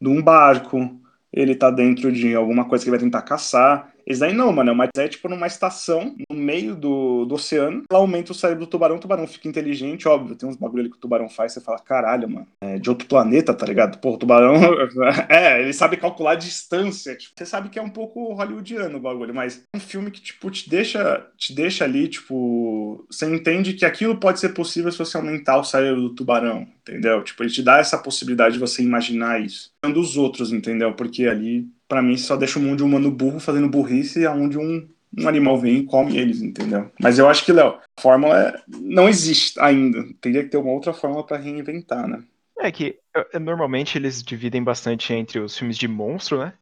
de 0.02 0.08
um 0.10 0.22
barco, 0.22 1.00
ele 1.32 1.56
tá 1.56 1.72
dentro 1.72 2.12
de 2.12 2.36
alguma 2.36 2.68
coisa 2.68 2.84
que 2.84 2.90
ele 2.90 2.98
vai 2.98 3.06
tentar 3.06 3.22
caçar. 3.24 3.94
Esse 4.06 4.20
daí 4.20 4.34
não, 4.34 4.52
mano, 4.52 4.76
mas 4.76 4.90
é 4.98 5.08
tipo 5.08 5.28
numa 5.30 5.48
estação 5.48 6.16
no 6.30 6.36
meio 6.36 6.76
do, 6.76 7.26
do 7.26 7.36
oceano. 7.36 7.84
Ela 7.90 8.00
aumenta 8.00 8.32
o 8.32 8.36
cérebro 8.36 8.66
do 8.66 8.70
tubarão, 8.70 8.96
o 8.98 9.00
tubarão 9.00 9.28
fica 9.28 9.48
inteligente, 9.48 10.08
óbvio. 10.08 10.36
Tem 10.36 10.48
uns 10.48 10.56
bagulho 10.56 10.82
ali 10.82 10.90
que 10.90 10.98
o 10.98 11.00
tubarão 11.00 11.30
faz, 11.30 11.54
você 11.54 11.62
fala, 11.62 11.80
caralho, 11.80 12.30
mano, 12.30 12.48
é 12.62 12.78
de 12.80 12.90
outro 12.90 13.08
planeta, 13.08 13.54
tá 13.54 13.66
ligado? 13.66 14.00
Pô, 14.00 14.12
o 14.12 14.18
tubarão. 14.18 14.56
é, 15.30 15.62
ele 15.62 15.74
sabe 15.74 15.98
calcular 15.98 16.32
a 16.32 16.36
distância. 16.36 17.16
Tipo, 17.16 17.34
você 17.38 17.46
sabe 17.46 17.70
que 17.70 17.80
é 17.80 17.82
um 17.82 17.90
pouco 17.90 18.34
hollywoodiano 18.34 18.98
o 18.98 19.02
bagulho, 19.02 19.34
mas 19.34 19.64
é 19.74 19.78
um 19.78 19.80
filme 19.80 20.12
que, 20.12 20.22
tipo, 20.22 20.50
te 20.50 20.70
deixa, 20.70 21.26
te 21.38 21.54
deixa 21.54 21.84
ali, 21.84 22.08
tipo. 22.08 23.06
Você 23.10 23.26
entende 23.26 23.74
que 23.74 23.86
aquilo 23.86 24.18
pode 24.18 24.40
ser 24.40 24.50
possível 24.50 24.92
se 24.92 24.98
você 24.98 25.18
aumentar 25.18 25.58
o 25.58 25.64
cérebro 25.64 26.02
do 26.02 26.16
tubarão, 26.16 26.68
entendeu? 26.82 27.24
Tipo, 27.24 27.44
ele 27.44 27.52
te 27.52 27.64
dá 27.64 27.78
essa 27.78 27.98
possibilidade 27.98 28.54
de 28.54 28.60
você 28.60 28.82
imaginar 28.84 29.42
isso. 29.42 29.72
Dos 29.82 30.18
outros, 30.18 30.52
entendeu? 30.52 30.94
Porque 30.94 31.26
ali 31.26 31.68
para 31.90 32.04
mim 32.04 32.16
só 32.16 32.38
deixa 32.38 32.60
o 32.60 32.62
mundo 32.62 32.86
humano 32.86 33.12
burro 33.12 33.40
fazendo 33.40 33.68
burrice 33.68 34.26
aonde 34.26 34.58
um, 34.58 34.88
um 35.18 35.28
animal 35.28 35.58
vem 35.58 35.78
e 35.78 35.86
come 35.86 36.18
eles, 36.18 36.42
entendeu? 36.42 36.90
Mas 37.02 37.18
eu 37.18 37.28
acho 37.28 37.44
que, 37.44 37.52
Léo, 37.52 37.80
a 37.98 38.02
fórmula 38.02 38.40
é, 38.40 38.62
não 38.80 39.10
existe 39.10 39.60
ainda. 39.60 40.06
Teria 40.22 40.44
que 40.44 40.50
ter 40.50 40.58
uma 40.58 40.72
outra 40.72 40.94
fórmula 40.94 41.26
para 41.26 41.38
reinventar, 41.38 42.08
né? 42.08 42.24
É 42.60 42.72
que 42.72 43.00
normalmente 43.42 43.98
eles 43.98 44.22
dividem 44.22 44.64
bastante 44.64 45.14
entre 45.14 45.40
os 45.40 45.58
filmes 45.58 45.78
de 45.78 45.88
monstro, 45.88 46.40
né? 46.40 46.54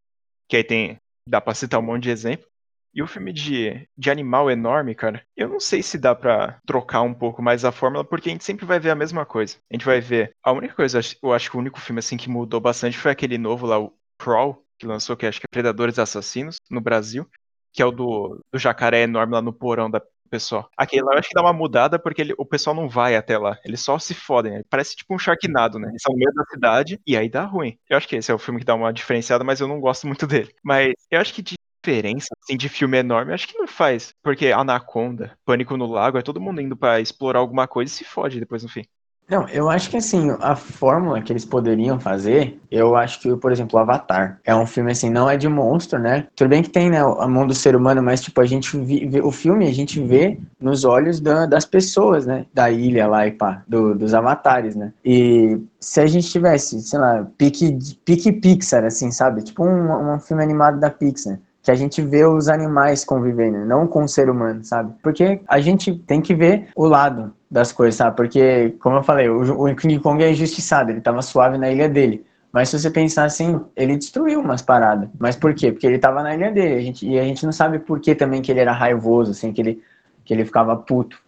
Que 0.48 0.58
aí 0.58 0.64
tem. 0.64 0.98
dá 1.28 1.42
pra 1.42 1.54
citar 1.54 1.80
um 1.80 1.84
monte 1.84 2.04
de 2.04 2.12
exemplo. 2.12 2.48
E 2.94 3.04
o 3.04 3.08
filme 3.08 3.34
de, 3.34 3.88
de 3.96 4.10
animal 4.10 4.50
enorme, 4.50 4.96
cara, 4.96 5.22
eu 5.36 5.50
não 5.50 5.60
sei 5.60 5.84
se 5.84 6.00
dá 6.00 6.16
pra 6.16 6.60
trocar 6.66 7.02
um 7.02 7.14
pouco 7.14 7.44
mais 7.44 7.66
a 7.66 7.72
fórmula, 7.72 8.04
porque 8.04 8.30
a 8.30 8.32
gente 8.32 8.44
sempre 8.44 8.66
vai 8.66 8.80
ver 8.80 8.90
a 8.90 8.96
mesma 8.96 9.26
coisa. 9.26 9.58
A 9.70 9.76
gente 9.76 9.86
vai 9.86 10.00
ver. 10.00 10.34
A 10.42 10.52
única 10.52 10.74
coisa, 10.74 11.00
eu 11.22 11.34
acho 11.34 11.52
que 11.52 11.58
o 11.58 11.60
único 11.60 11.80
filme 11.80 12.00
assim 12.00 12.18
que 12.18 12.30
mudou 12.30 12.60
bastante 12.60 12.98
foi 12.98 13.12
aquele 13.12 13.38
novo 13.38 13.68
lá, 13.68 13.80
o 13.80 13.94
Crawl, 14.18 14.66
que 14.78 14.86
lançou, 14.86 15.18
que 15.18 15.26
acho 15.26 15.40
que 15.40 15.46
é 15.46 15.50
Predadores 15.52 16.00
Assassinos, 16.00 16.58
no 16.70 16.82
Brasil, 16.82 17.28
que 17.74 17.82
é 17.82 17.86
o 17.86 17.92
do, 17.92 18.44
do 18.52 18.60
jacaré 18.60 19.04
enorme 19.04 19.34
lá 19.34 19.42
no 19.42 19.54
porão 19.54 19.90
da 19.90 20.02
pessoal. 20.28 20.70
Aquele 20.78 21.04
lá 21.04 21.14
eu 21.14 21.20
acho 21.20 21.30
que 21.30 21.34
dá 21.34 21.42
uma 21.42 21.54
mudada 21.54 21.98
porque 21.98 22.22
ele, 22.22 22.34
o 22.38 22.46
pessoal 22.46 22.76
não 22.76 22.88
vai 22.88 23.16
até 23.16 23.38
lá. 23.38 23.58
Eles 23.64 23.82
só 23.82 23.98
se 23.98 24.14
fodem. 24.14 24.52
Né? 24.54 24.64
Parece 24.70 24.96
tipo 24.96 25.14
um 25.16 25.20
Sharknado, 25.20 25.80
né? 25.80 25.90
Eles 25.90 26.02
são 26.02 26.14
no 26.14 26.20
meio 26.20 26.34
da 26.34 26.44
cidade 26.46 27.00
e 27.08 27.18
aí 27.18 27.30
dá 27.30 27.46
ruim. 27.46 27.78
Eu 27.90 27.98
acho 27.98 28.08
que 28.08 28.16
esse 28.16 28.32
é 28.32 28.34
o 28.34 28.40
filme 28.40 28.60
que 28.60 28.66
dá 28.66 28.76
uma 28.76 28.94
diferenciada, 28.94 29.44
mas 29.44 29.60
eu 29.60 29.68
não 29.68 29.80
gosto 29.80 30.06
muito 30.06 30.28
dele. 30.28 30.54
Mas 30.64 30.94
eu 31.10 31.20
acho 31.20 31.34
que 31.34 31.42
de 31.42 31.56
diferença, 31.84 32.28
assim, 32.44 32.58
de 32.58 32.68
filme 32.68 32.98
enorme, 32.98 33.34
acho 33.34 33.48
que 33.48 33.58
não 33.58 33.68
faz. 33.68 34.14
Porque 34.22 34.48
Anaconda, 34.48 35.38
Pânico 35.46 35.78
no 35.78 35.88
Lago, 35.88 36.18
é 36.18 36.22
todo 36.22 36.42
mundo 36.42 36.62
indo 36.62 36.76
para 36.76 37.00
explorar 37.00 37.40
alguma 37.40 37.68
coisa 37.68 37.92
e 37.92 37.96
se 37.96 38.04
fode 38.04 38.40
depois 38.40 38.64
no 38.64 38.70
fim. 38.70 38.84
Não, 39.30 39.46
eu 39.50 39.70
acho 39.70 39.90
que 39.90 39.98
assim, 39.98 40.30
a 40.40 40.56
fórmula 40.56 41.22
que 41.22 41.34
eles 41.34 41.44
poderiam 41.44 42.00
fazer, 42.00 42.58
eu 42.72 42.96
acho 42.96 43.20
que, 43.20 43.36
por 43.36 43.52
exemplo, 43.52 43.78
Avatar 43.78 44.40
é 44.46 44.56
um 44.56 44.66
filme 44.66 44.90
assim, 44.90 45.10
não 45.10 45.30
é 45.30 45.36
de 45.36 45.50
monstro, 45.50 46.00
né? 46.00 46.28
Tudo 46.34 46.48
bem 46.48 46.64
que 46.64 46.70
tem, 46.70 46.90
né, 46.90 47.02
a 47.02 47.28
mão 47.28 47.46
do 47.46 47.54
ser 47.54 47.76
humano, 47.76 48.02
mas 48.02 48.22
tipo, 48.22 48.40
a 48.40 48.46
gente 48.46 48.78
vê, 48.78 49.20
o 49.22 49.30
filme 49.30 49.68
a 49.68 49.74
gente 49.74 50.02
vê 50.02 50.40
nos 50.62 50.86
olhos 50.86 51.20
da, 51.20 51.46
das 51.46 51.66
pessoas, 51.66 52.26
né? 52.26 52.46
Da 52.54 52.72
ilha 52.72 53.06
lá 53.06 53.28
e 53.28 53.32
pá, 53.32 53.64
do, 53.68 53.94
dos 53.94 54.14
avatares, 54.14 54.78
né? 54.78 54.94
E 55.04 55.60
se 55.78 56.00
a 56.00 56.08
gente 56.08 56.30
tivesse, 56.30 56.82
sei 56.82 56.98
lá, 56.98 57.28
pique, 57.38 57.78
pique 58.06 58.32
Pixar, 58.32 58.86
assim, 58.86 59.12
sabe? 59.12 59.44
Tipo 59.44 59.66
um, 59.66 60.14
um 60.14 60.20
filme 60.20 60.42
animado 60.42 60.80
da 60.80 60.90
Pixar 60.90 61.38
que 61.68 61.72
a 61.72 61.76
gente 61.76 62.02
vê 62.02 62.24
os 62.24 62.48
animais 62.48 63.04
convivendo, 63.04 63.66
não 63.66 63.86
com 63.86 64.06
o 64.06 64.08
ser 64.08 64.30
humano, 64.30 64.64
sabe? 64.64 64.94
Porque 65.04 65.42
a 65.46 65.60
gente 65.60 65.94
tem 65.94 66.22
que 66.22 66.34
ver 66.34 66.70
o 66.74 66.86
lado 66.86 67.34
das 67.52 67.74
coisas, 67.74 67.96
sabe? 67.96 68.16
Porque, 68.16 68.74
como 68.80 68.96
eu 68.96 69.04
falei, 69.04 69.28
o, 69.28 69.76
King 69.76 70.00
Kong 70.00 70.24
é 70.24 70.32
injustiçado, 70.32 70.92
ele 70.92 71.02
tava 71.02 71.22
suave 71.22 71.58
na 71.58 71.70
ilha 71.70 71.90
dele. 71.90 72.26
Mas 72.54 72.70
se 72.70 72.80
você 72.80 72.90
pensar 72.90 73.26
assim, 73.26 73.60
ele 73.76 73.98
destruiu 73.98 74.40
umas 74.40 74.62
paradas. 74.62 75.10
Mas 75.20 75.36
por 75.36 75.54
quê? 75.54 75.74
Porque 75.74 75.86
ele 75.86 76.00
tava 76.00 76.24
na 76.24 76.34
ilha 76.34 76.50
dele. 76.54 76.76
A 76.76 76.82
gente, 76.82 77.06
e 77.06 77.20
a 77.20 77.24
gente 77.24 77.46
não 77.46 77.52
sabe 77.52 77.80
por 77.80 78.00
que 78.00 78.16
também 78.16 78.42
que 78.42 78.50
ele 78.50 78.62
era 78.62 78.72
raivoso, 78.72 79.32
assim, 79.32 79.52
que 79.52 79.60
ele, 79.60 79.84
que 80.24 80.34
ele 80.34 80.46
ficava 80.46 80.74
puto. 80.74 81.20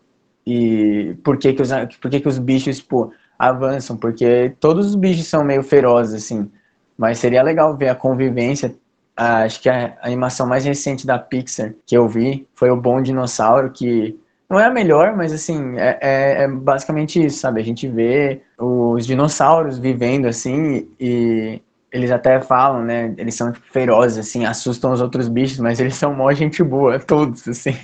E 0.47 1.17
por 1.21 1.37
que 1.37 1.51
que 1.51 1.61
os, 1.61 1.69
por 1.99 2.09
que 2.09 2.21
que 2.21 2.29
os 2.29 2.39
bichos, 2.39 2.79
pô, 2.79 3.11
avançam? 3.37 3.97
Porque 3.97 4.55
todos 4.57 4.87
os 4.87 4.95
bichos 4.95 5.27
são 5.27 5.43
meio 5.43 5.63
ferozes, 5.63 6.23
assim. 6.23 6.49
Mas 6.97 7.19
seria 7.19 7.43
legal 7.43 7.75
ver 7.75 7.89
a 7.89 7.95
convivência 7.95 8.73
acho 9.19 9.61
que 9.61 9.69
a 9.69 9.97
animação 10.01 10.47
mais 10.47 10.65
recente 10.65 11.05
da 11.05 11.19
Pixar 11.19 11.73
que 11.85 11.95
eu 11.95 12.07
vi 12.07 12.47
foi 12.55 12.69
o 12.69 12.75
Bom 12.75 13.01
Dinossauro, 13.01 13.71
que 13.71 14.19
não 14.49 14.59
é 14.59 14.65
a 14.65 14.71
melhor, 14.71 15.15
mas 15.15 15.31
assim, 15.31 15.77
é, 15.77 15.99
é, 16.01 16.43
é, 16.43 16.47
basicamente 16.47 17.23
isso, 17.23 17.39
sabe? 17.39 17.61
A 17.61 17.63
gente 17.63 17.87
vê 17.87 18.41
os 18.57 19.05
dinossauros 19.05 19.77
vivendo 19.77 20.27
assim 20.27 20.89
e 20.99 21.61
eles 21.91 22.11
até 22.11 22.41
falam, 22.41 22.83
né? 22.83 23.13
Eles 23.17 23.35
são 23.35 23.51
tipo, 23.51 23.65
ferozes, 23.71 24.17
assim, 24.17 24.45
assustam 24.45 24.91
os 24.91 25.01
outros 25.01 25.27
bichos, 25.27 25.59
mas 25.59 25.79
eles 25.79 25.95
são 25.95 26.13
mó 26.13 26.31
gente 26.33 26.63
boa, 26.63 26.97
todos, 26.99 27.47
assim. 27.47 27.75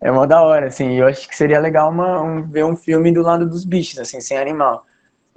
É 0.00 0.10
mó 0.10 0.26
da 0.26 0.42
hora, 0.42 0.66
assim. 0.68 0.94
Eu 0.94 1.06
acho 1.06 1.28
que 1.28 1.36
seria 1.36 1.60
legal 1.60 1.90
uma, 1.90 2.22
um, 2.22 2.42
ver 2.42 2.64
um 2.64 2.76
filme 2.76 3.12
do 3.12 3.22
lado 3.22 3.46
dos 3.48 3.64
bichos, 3.64 3.98
assim, 3.98 4.20
sem 4.20 4.38
animal. 4.38 4.86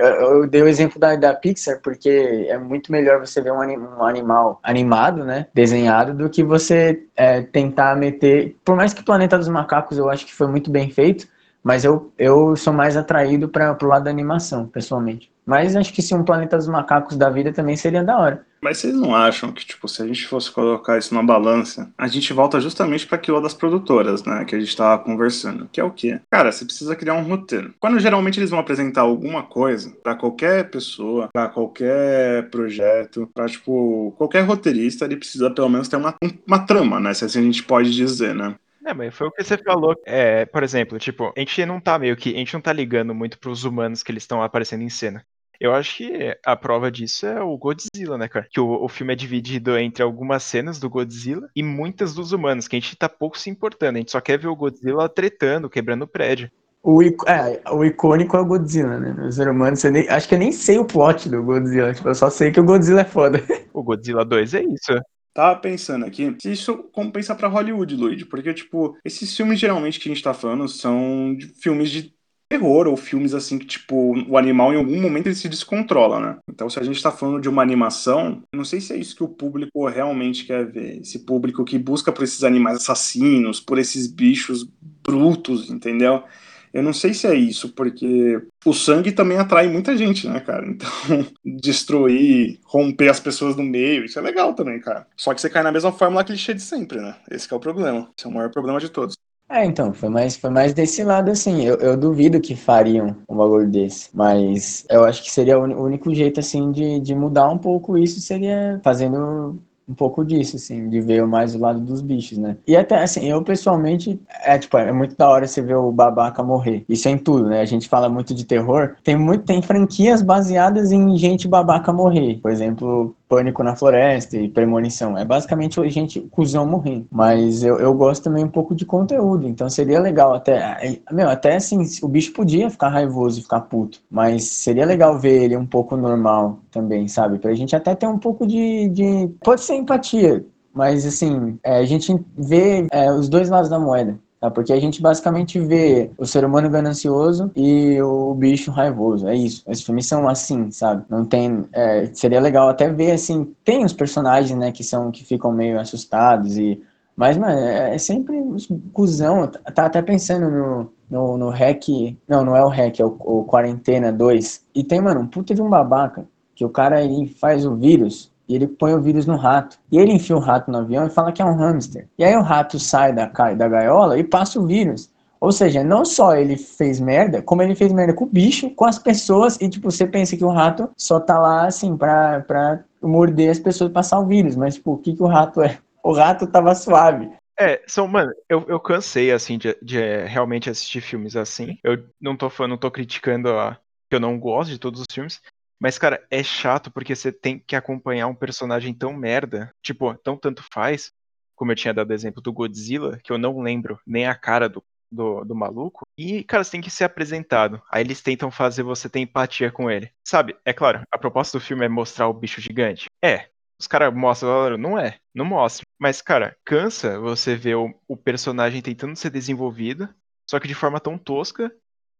Eu, 0.03 0.48
dei 0.48 0.62
o 0.62 0.67
exemplo 0.67 1.00
da, 1.00 1.15
da 1.15 1.33
Pixar 1.33 1.79
porque 1.81 2.48
é 2.50 2.57
muito 2.57 2.91
melhor 2.91 3.19
você 3.19 3.41
ver 3.41 3.51
um, 3.51 3.57
um 3.57 4.03
animal 4.03 4.60
animado, 4.63 5.24
né, 5.24 5.48
desenhado, 5.53 6.13
do 6.13 6.29
que 6.29 6.43
você 6.43 7.03
é, 7.15 7.41
tentar 7.41 7.95
meter. 7.95 8.55
Por 8.65 8.75
mais 8.75 8.93
que 8.93 9.03
Planeta 9.03 9.38
dos 9.38 9.48
Macacos 9.48 9.98
eu 9.98 10.10
acho 10.10 10.25
que 10.25 10.33
foi 10.33 10.48
muito 10.48 10.69
bem 10.69 10.89
feito, 10.89 11.27
mas 11.63 11.86
eu, 11.86 12.12
eu 12.17 12.55
sou 12.55 12.74
mais 12.74 12.98
atraído 12.98 13.48
para 13.48 13.77
o 13.81 13.86
lado 13.86 14.03
da 14.03 14.10
animação, 14.10 14.67
pessoalmente. 14.67 15.31
Mas 15.45 15.75
acho 15.75 15.93
que 15.93 16.01
se 16.01 16.13
um 16.13 16.24
Planeta 16.24 16.57
dos 16.57 16.67
Macacos 16.67 17.15
da 17.15 17.29
vida 17.29 17.53
também 17.53 17.75
seria 17.75 18.03
da 18.03 18.17
hora. 18.19 18.45
Mas 18.63 18.77
vocês 18.77 18.96
não 18.96 19.13
acham 19.13 19.51
que, 19.51 19.65
tipo, 19.65 19.89
se 19.89 20.01
a 20.01 20.08
gente 20.08 20.25
fosse 20.25 20.50
colocar 20.50 20.98
isso 20.98 21.13
numa 21.13 21.25
balança, 21.25 21.91
a 21.98 22.08
gente 22.08 22.32
volta 22.32 22.62
justamente 22.62 23.05
para 23.05 23.17
aquilo 23.17 23.41
das 23.41 23.53
produtoras, 23.53 24.24
né? 24.24 24.46
Que 24.46 24.55
a 24.55 24.60
gente 24.60 24.75
tava 24.75 25.03
conversando. 25.03 25.67
Que 25.70 25.82
é 25.82 25.84
o 25.84 25.91
quê? 25.91 26.22
Cara, 26.32 26.50
você 26.50 26.63
precisa 26.63 26.96
criar 26.96 27.15
um 27.15 27.24
roteiro. 27.24 27.74
Quando 27.77 28.00
geralmente 28.00 28.39
eles 28.39 28.50
vão 28.50 28.60
apresentar 28.60 29.01
alguma 29.01 29.43
coisa 29.43 29.91
para 30.01 30.15
qualquer 30.15 30.70
pessoa, 30.70 31.27
para 31.34 31.50
qualquer 31.50 32.50
projeto, 32.50 33.29
para 33.34 33.50
tipo, 33.50 34.13
qualquer 34.17 34.41
roteirista, 34.41 35.03
ele 35.03 35.17
precisa 35.17 35.51
pelo 35.51 35.67
menos 35.67 35.89
ter 35.89 35.98
uma, 35.98 36.15
uma 36.48 36.65
trama, 36.65 37.01
né? 37.01 37.13
Se 37.13 37.25
assim 37.25 37.39
a 37.39 37.43
gente 37.43 37.63
pode 37.63 37.93
dizer, 37.93 38.34
né? 38.34 38.55
É, 38.86 38.93
mas 38.93 39.15
foi 39.15 39.27
o 39.27 39.32
que 39.32 39.43
você 39.43 39.58
falou. 39.58 39.96
É, 40.05 40.46
por 40.46 40.62
exemplo, 40.63 41.00
tipo, 41.00 41.34
a 41.36 41.39
gente 41.39 41.65
não 41.65 41.79
tá 41.79 41.98
meio 41.98 42.15
que. 42.17 42.34
A 42.34 42.38
gente 42.38 42.53
não 42.53 42.62
tá 42.62 42.74
ligando 42.74 43.13
muito 43.15 43.39
pros 43.39 43.63
humanos 43.63 44.03
que 44.03 44.12
eles 44.12 44.24
estão 44.24 44.41
aparecendo 44.41 44.84
em 44.84 44.89
cena. 44.89 45.25
Eu 45.63 45.74
acho 45.74 45.96
que 45.96 46.38
a 46.46 46.58
prova 46.58 46.91
disso 46.91 47.25
é 47.25 47.41
o 47.41 47.58
Godzilla, 47.58 48.17
né, 48.17 48.27
cara? 48.27 48.46
Que 48.51 48.60
o, 48.60 48.84
o 48.84 48.89
filme 48.89 49.13
é 49.13 49.15
dividido 49.15 49.77
entre 49.77 50.03
algumas 50.03 50.43
cenas 50.43 50.77
do 50.77 50.89
Godzilla 50.89 51.48
e 51.55 51.63
muitas 51.63 52.13
dos 52.13 52.34
humanos, 52.34 52.67
que 52.67 52.75
a 52.75 52.79
gente 52.82 52.98
tá 52.98 53.08
pouco 53.08 53.39
se 53.39 53.50
importando. 53.50 53.96
A 53.96 54.00
gente 54.00 54.12
só 54.12 54.20
quer 54.20 54.38
ver 54.38 54.50
o 54.50 54.55
Godzilla 54.58 55.08
tretando, 55.08 55.70
quebrando 55.70 56.01
o 56.01 56.08
prédio. 56.08 56.51
O, 56.84 57.01
é, 57.01 57.62
o 57.72 57.86
icônico 57.86 58.36
é 58.36 58.41
o 58.41 58.46
Godzilla, 58.46 59.00
né? 59.00 59.15
O 59.25 59.32
ser 59.32 59.48
humano, 59.48 59.77
você 59.77 59.89
nem, 59.89 60.05
acho 60.10 60.27
que 60.27 60.36
eu 60.36 60.39
nem 60.39 60.51
sei 60.51 60.77
o 60.77 60.84
plot 60.84 61.29
do 61.29 61.41
Godzilla. 61.41 61.93
Tipo, 61.93 62.10
eu 62.10 62.15
só 62.15 62.29
sei 62.29 62.51
que 62.51 62.60
o 62.60 62.65
Godzilla 62.65 63.00
é 63.00 63.05
foda. 63.05 63.41
O 63.74 63.82
Godzilla 63.82 64.24
2 64.24 64.53
é 64.53 64.63
isso. 64.65 64.93
Tava 65.34 65.60
pensando 65.60 66.05
aqui, 66.05 66.36
se 66.39 66.51
isso 66.51 66.77
compensa 66.91 67.34
para 67.34 67.48
Hollywood, 67.48 67.96
Luigi, 67.96 68.24
porque, 68.24 68.53
tipo, 68.53 68.96
esses 69.03 69.36
filmes 69.36 69.60
geralmente 69.60 70.00
que 70.00 70.08
a 70.08 70.13
gente 70.13 70.24
tá 70.24 70.32
falando 70.32 70.67
são 70.67 71.34
de 71.36 71.48
filmes 71.48 71.89
de 71.89 72.13
terror 72.53 72.88
ou 72.88 72.95
filmes 72.95 73.33
assim 73.33 73.57
que, 73.57 73.65
tipo, 73.65 74.13
o 74.29 74.38
animal 74.38 74.72
em 74.72 74.77
algum 74.77 75.01
momento 75.01 75.25
ele 75.25 75.36
se 75.36 75.50
descontrola, 75.50 76.19
né? 76.19 76.38
Então, 76.48 76.69
se 76.69 76.79
a 76.79 76.83
gente 76.83 77.01
tá 77.01 77.12
falando 77.12 77.41
de 77.41 77.50
uma 77.50 77.63
animação, 77.63 78.43
não 78.53 78.63
sei 78.63 78.79
se 78.79 78.93
é 78.93 78.98
isso 78.98 79.15
que 79.15 79.24
o 79.24 79.27
público 79.27 79.88
realmente 79.88 80.45
quer 80.45 80.63
ver. 80.72 81.01
Esse 81.01 81.19
público 81.25 81.65
que 81.65 81.79
busca 81.79 82.12
por 82.12 82.24
esses 82.24 82.43
animais 82.43 82.77
assassinos, 82.77 83.60
por 83.60 83.79
esses 83.79 84.05
bichos 84.05 84.67
brutos, 85.03 85.72
entendeu? 85.72 86.24
Eu 86.72 86.83
não 86.83 86.93
sei 86.93 87.13
se 87.13 87.25
é 87.25 87.33
isso, 87.36 87.69
porque 87.74 88.39
o 88.65 88.74
sangue 88.74 89.12
também 89.12 89.38
atrai 89.38 89.67
muita 89.67 89.98
gente, 89.98 90.27
né, 90.27 90.39
cara? 90.39 90.67
Então, 90.67 90.89
destruir, 91.43 92.60
romper 92.65 93.10
as 93.10 93.19
pessoas 93.19 93.55
no 93.55 93.63
meio, 93.63 94.05
isso 94.05 94.19
é 94.19 94.22
legal 94.22 94.53
também, 94.53 94.79
cara. 94.79 95.07
Só 95.17 95.33
que 95.33 95.41
você 95.41 95.50
cai 95.50 95.63
na 95.63 95.72
mesma 95.72 95.91
fórmula 95.91 96.24
clichê 96.24 96.53
de 96.53 96.62
sempre, 96.62 97.00
né? 97.00 97.15
Esse 97.31 97.51
é 97.51 97.55
o 97.55 97.60
problema. 97.60 98.12
Esse 98.15 98.27
é 98.27 98.29
o 98.29 98.33
maior 98.33 98.51
problema 98.51 98.79
de 98.79 98.89
todos. 98.89 99.15
É, 99.50 99.63
então, 99.65 99.93
foi 99.93 100.09
mais, 100.09 100.35
foi 100.35 100.50
mais 100.50 100.73
desse 100.73 101.03
lado, 101.03 101.29
assim. 101.29 101.62
Eu, 101.63 101.75
eu 101.75 101.95
duvido 101.97 102.41
que 102.41 102.55
fariam 102.55 103.15
um 103.29 103.35
bagulho 103.35 103.69
desse. 103.69 104.09
Mas 104.13 104.85
eu 104.89 105.03
acho 105.03 105.21
que 105.21 105.31
seria 105.31 105.59
o 105.59 105.83
único 105.83 106.13
jeito, 106.13 106.39
assim, 106.39 106.71
de, 106.71 107.00
de 107.00 107.13
mudar 107.13 107.50
um 107.50 107.57
pouco 107.57 107.97
isso 107.97 108.19
seria 108.19 108.79
fazendo 108.83 109.59
um 109.88 109.93
pouco 109.93 110.23
disso, 110.23 110.55
assim, 110.55 110.89
de 110.89 111.01
ver 111.01 111.25
mais 111.27 111.55
o 111.55 111.59
lado 111.59 111.79
dos 111.79 112.01
bichos, 112.01 112.38
né? 112.38 112.57
E 112.65 112.75
até, 112.75 113.03
assim, 113.03 113.25
eu 113.29 113.43
pessoalmente, 113.43 114.19
é 114.43 114.57
tipo, 114.57 114.77
é 114.77 114.91
muito 114.91 115.15
da 115.15 115.29
hora 115.29 115.45
você 115.45 115.62
ver 115.62 115.75
o 115.75 115.91
babaca 115.91 116.41
morrer. 116.41 116.85
Isso 116.88 117.07
é 117.07 117.12
em 117.12 117.17
tudo, 117.17 117.47
né? 117.50 117.62
A 117.62 117.65
gente 117.65 117.89
fala 117.89 118.09
muito 118.09 118.33
de 118.33 118.45
terror. 118.45 118.95
Tem 119.03 119.17
muito, 119.17 119.43
tem 119.45 119.62
franquias 119.62 120.21
baseadas 120.21 120.91
em 120.91 121.17
gente 121.17 121.47
babaca 121.47 121.91
morrer. 121.91 122.39
Por 122.41 122.50
exemplo, 122.50 123.15
Pânico 123.27 123.63
na 123.63 123.75
Floresta 123.75 124.38
e 124.38 124.50
Premonição. 124.50 125.18
É 125.18 125.25
basicamente 125.25 125.80
gente 125.89 126.22
cuzão 126.32 126.65
morrendo. 126.65 127.08
Mas 127.12 127.63
eu, 127.63 127.80
eu 127.80 127.94
gosto 127.94 128.24
também 128.24 128.44
um 128.44 128.50
pouco 128.50 128.75
de 128.75 128.86
conteúdo. 128.86 129.48
Então 129.48 129.70
seria 129.70 130.00
legal 130.00 130.34
até. 130.34 131.00
Meu, 131.12 131.30
até 131.30 131.56
assim, 131.56 131.84
o 132.01 132.08
bicho 132.08 132.34
podia 132.34 132.70
ficar 132.70 132.89
raivoso 132.89 133.39
e 133.39 133.44
ficar 133.44 133.62
puto. 133.62 134.01
Mas 134.10 134.46
seria 134.46 134.86
legal 134.86 135.18
ver 135.18 135.44
ele 135.44 135.58
um 135.58 135.65
pouco 135.65 135.98
normal 135.98 136.60
também, 136.72 137.08
sabe? 137.08 137.39
Pra 137.39 137.53
gente 137.53 137.75
até 137.75 137.96
ter 137.96 138.08
um 138.08 138.20
pouco 138.20 138.46
de. 138.46 138.89
de... 138.89 139.30
Pode 139.44 139.62
ser 139.62 139.75
empatia. 139.75 140.46
Mas 140.74 141.06
assim, 141.06 141.60
é, 141.63 141.77
a 141.77 141.86
gente 141.86 142.13
vê 142.36 142.88
é, 142.92 143.12
os 143.12 143.30
dois 143.30 143.50
lados 143.50 143.70
da 143.70 143.80
moeda. 143.80 144.18
Tá? 144.43 144.51
Porque 144.51 144.73
a 144.73 144.79
gente 144.79 145.01
basicamente 145.01 145.57
vê 145.57 146.12
o 146.17 146.25
ser 146.25 146.43
humano 146.43 146.69
ganancioso 146.69 147.50
e 147.55 148.01
o 148.01 148.33
bicho 148.33 148.71
raivoso. 148.71 149.25
É 149.25 149.33
isso. 149.33 149.63
Esses 149.65 149.85
filmes 149.85 150.05
são 150.05 150.27
assim, 150.27 150.69
sabe? 150.69 151.05
Não 151.09 151.23
tem. 151.23 151.63
É, 151.71 152.07
seria 152.13 152.41
legal 152.41 152.67
até 152.67 152.91
ver 152.91 153.12
assim. 153.12 153.55
Tem 153.63 153.85
os 153.85 153.93
personagens, 153.93 154.59
né, 154.59 154.69
que 154.73 154.83
são 154.83 155.12
que 155.12 155.23
ficam 155.23 155.53
meio 155.53 155.79
assustados 155.79 156.57
e. 156.57 156.81
Mas, 157.15 157.38
mano, 157.38 157.57
é, 157.57 157.95
é 157.95 157.97
sempre 157.97 158.38
os 158.41 158.67
cuzão. 158.91 159.47
Tá 159.47 159.85
até 159.85 160.01
pensando 160.01 160.50
no, 160.50 160.91
no, 161.09 161.38
no 161.38 161.50
hack. 161.50 161.88
Não, 162.27 162.43
não 162.43 162.57
é 162.57 162.65
o 162.65 162.67
hack, 162.67 163.00
é 163.00 163.05
o, 163.05 163.15
o 163.19 163.45
Quarentena 163.45 164.12
2. 164.12 164.65
E 164.75 164.83
tem, 164.83 165.00
mano, 165.00 165.21
um 165.21 165.27
puta 165.27 165.55
de 165.55 165.62
um 165.62 165.69
babaca. 165.69 166.25
Que 166.53 166.65
o 166.65 166.69
cara 166.69 167.01
ele 167.01 167.27
faz 167.27 167.65
o 167.65 167.75
vírus 167.75 168.33
e 168.47 168.55
ele 168.55 168.67
põe 168.67 168.93
o 168.93 169.01
vírus 169.01 169.25
no 169.25 169.35
rato. 169.35 169.77
E 169.91 169.97
ele 169.97 170.13
enfia 170.13 170.35
o 170.35 170.39
rato 170.39 170.71
no 170.71 170.79
avião 170.79 171.05
e 171.05 171.09
fala 171.09 171.31
que 171.31 171.41
é 171.41 171.45
um 171.45 171.55
hamster. 171.55 172.07
E 172.17 172.23
aí 172.23 172.35
o 172.35 172.41
rato 172.41 172.79
sai 172.79 173.13
da, 173.13 173.25
da 173.25 173.67
gaiola 173.67 174.17
e 174.17 174.23
passa 174.23 174.59
o 174.59 174.65
vírus. 174.65 175.12
Ou 175.43 175.51
seja, 175.51 175.83
não 175.83 176.05
só 176.05 176.35
ele 176.35 176.55
fez 176.55 177.01
merda, 177.01 177.41
como 177.41 177.62
ele 177.62 177.75
fez 177.75 177.91
merda 177.91 178.13
com 178.13 178.23
o 178.23 178.29
bicho, 178.29 178.69
com 178.69 178.85
as 178.85 178.97
pessoas, 178.97 179.59
e 179.59 179.67
tipo, 179.67 179.91
você 179.91 180.07
pensa 180.07 180.38
que 180.38 180.45
o 180.45 180.50
rato 180.50 180.89
só 180.95 181.19
tá 181.19 181.38
lá 181.38 181.67
assim 181.67 181.97
pra, 181.97 182.39
pra 182.41 182.83
morder 183.01 183.51
as 183.51 183.59
pessoas 183.59 183.89
e 183.89 183.93
passar 183.93 184.19
o 184.19 184.25
vírus. 184.25 184.55
Mas, 184.55 184.75
tipo, 184.75 184.93
o 184.93 184.97
que, 184.97 185.13
que 185.13 185.21
o 185.21 185.27
rato 185.27 185.62
é? 185.62 185.79
O 186.01 186.13
rato 186.13 186.47
tava 186.47 186.73
suave. 186.73 187.29
É, 187.59 187.81
são, 187.85 188.07
mano, 188.07 188.31
eu, 188.50 188.65
eu 188.69 188.79
cansei, 188.79 189.31
assim, 189.31 189.57
de, 189.57 189.77
de 189.81 190.01
é, 190.01 190.25
realmente 190.25 190.69
assistir 190.69 191.01
filmes 191.01 191.35
assim. 191.35 191.77
Eu 191.83 192.03
não 192.21 192.38
tô, 192.38 192.50
não 192.65 192.77
tô 192.77 192.89
criticando 192.89 193.50
a, 193.50 193.77
que 194.09 194.15
eu 194.15 194.19
não 194.19 194.39
gosto 194.39 194.69
de 194.69 194.79
todos 194.79 195.01
os 195.01 195.07
filmes, 195.12 195.41
mas, 195.84 195.98
cara, 195.98 196.25
é 196.32 196.42
chato 196.42 196.90
porque 196.90 197.13
você 197.13 197.30
tem 197.30 197.60
que 197.60 197.75
acompanhar 197.75 198.28
um 198.28 198.36
personagem 198.36 198.94
tão 198.94 199.12
merda. 199.12 199.70
Tipo, 199.82 200.16
tão 200.16 200.38
tanto 200.38 200.63
faz. 200.72 201.12
Como 201.56 201.74
eu 201.74 201.75
tinha 201.75 201.94
dado 201.94 202.13
exemplo 202.13 202.42
do 202.42 202.54
Godzilla, 202.54 203.20
que 203.22 203.34
eu 203.34 203.38
não 203.38 203.60
lembro 203.60 204.00
nem 204.08 204.25
a 204.25 204.34
cara 204.34 204.70
do, 204.70 204.82
do, 205.12 205.44
do, 205.44 205.54
maluco. 205.54 206.08
E, 206.18 206.42
cara, 206.46 206.63
você 206.63 206.72
tem 206.72 206.80
que 206.80 206.90
ser 206.90 207.04
apresentado. 207.04 207.82
Aí 207.92 208.02
eles 208.02 208.22
tentam 208.22 208.50
fazer 208.50 208.82
você 208.82 209.10
ter 209.10 209.20
empatia 209.20 209.74
com 209.74 209.92
ele. 209.92 210.10
Sabe? 210.24 210.56
É 210.63 210.72
claro, 210.72 211.04
a 211.12 211.18
proposta 211.18 211.60
do 211.60 211.62
filme 211.62 211.84
é 211.86 211.90
mostrar 211.90 212.30
o 212.30 212.34
bicho 212.34 212.62
gigante. 212.62 213.08
É. 213.22 213.50
Os 213.78 213.86
caras 213.86 214.13
mostram, 214.13 214.78
não 214.78 214.98
é. 214.98 215.18
Não 215.36 215.44
mostra. 215.44 215.86
Mas, 216.00 216.22
cara, 216.22 216.56
cansa 216.63 217.20
você 217.20 217.58
ver 217.58 217.75
o, 217.75 217.94
o 218.08 218.16
personagem 218.16 218.82
tentando 218.82 219.18
ser 219.18 219.32
desenvolvido, 219.32 220.08
só 220.50 220.62
que 220.62 220.68
de 220.68 220.74
forma 220.74 221.02
tão 221.02 221.18
tosca. 221.18 221.70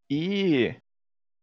E 0.10 0.76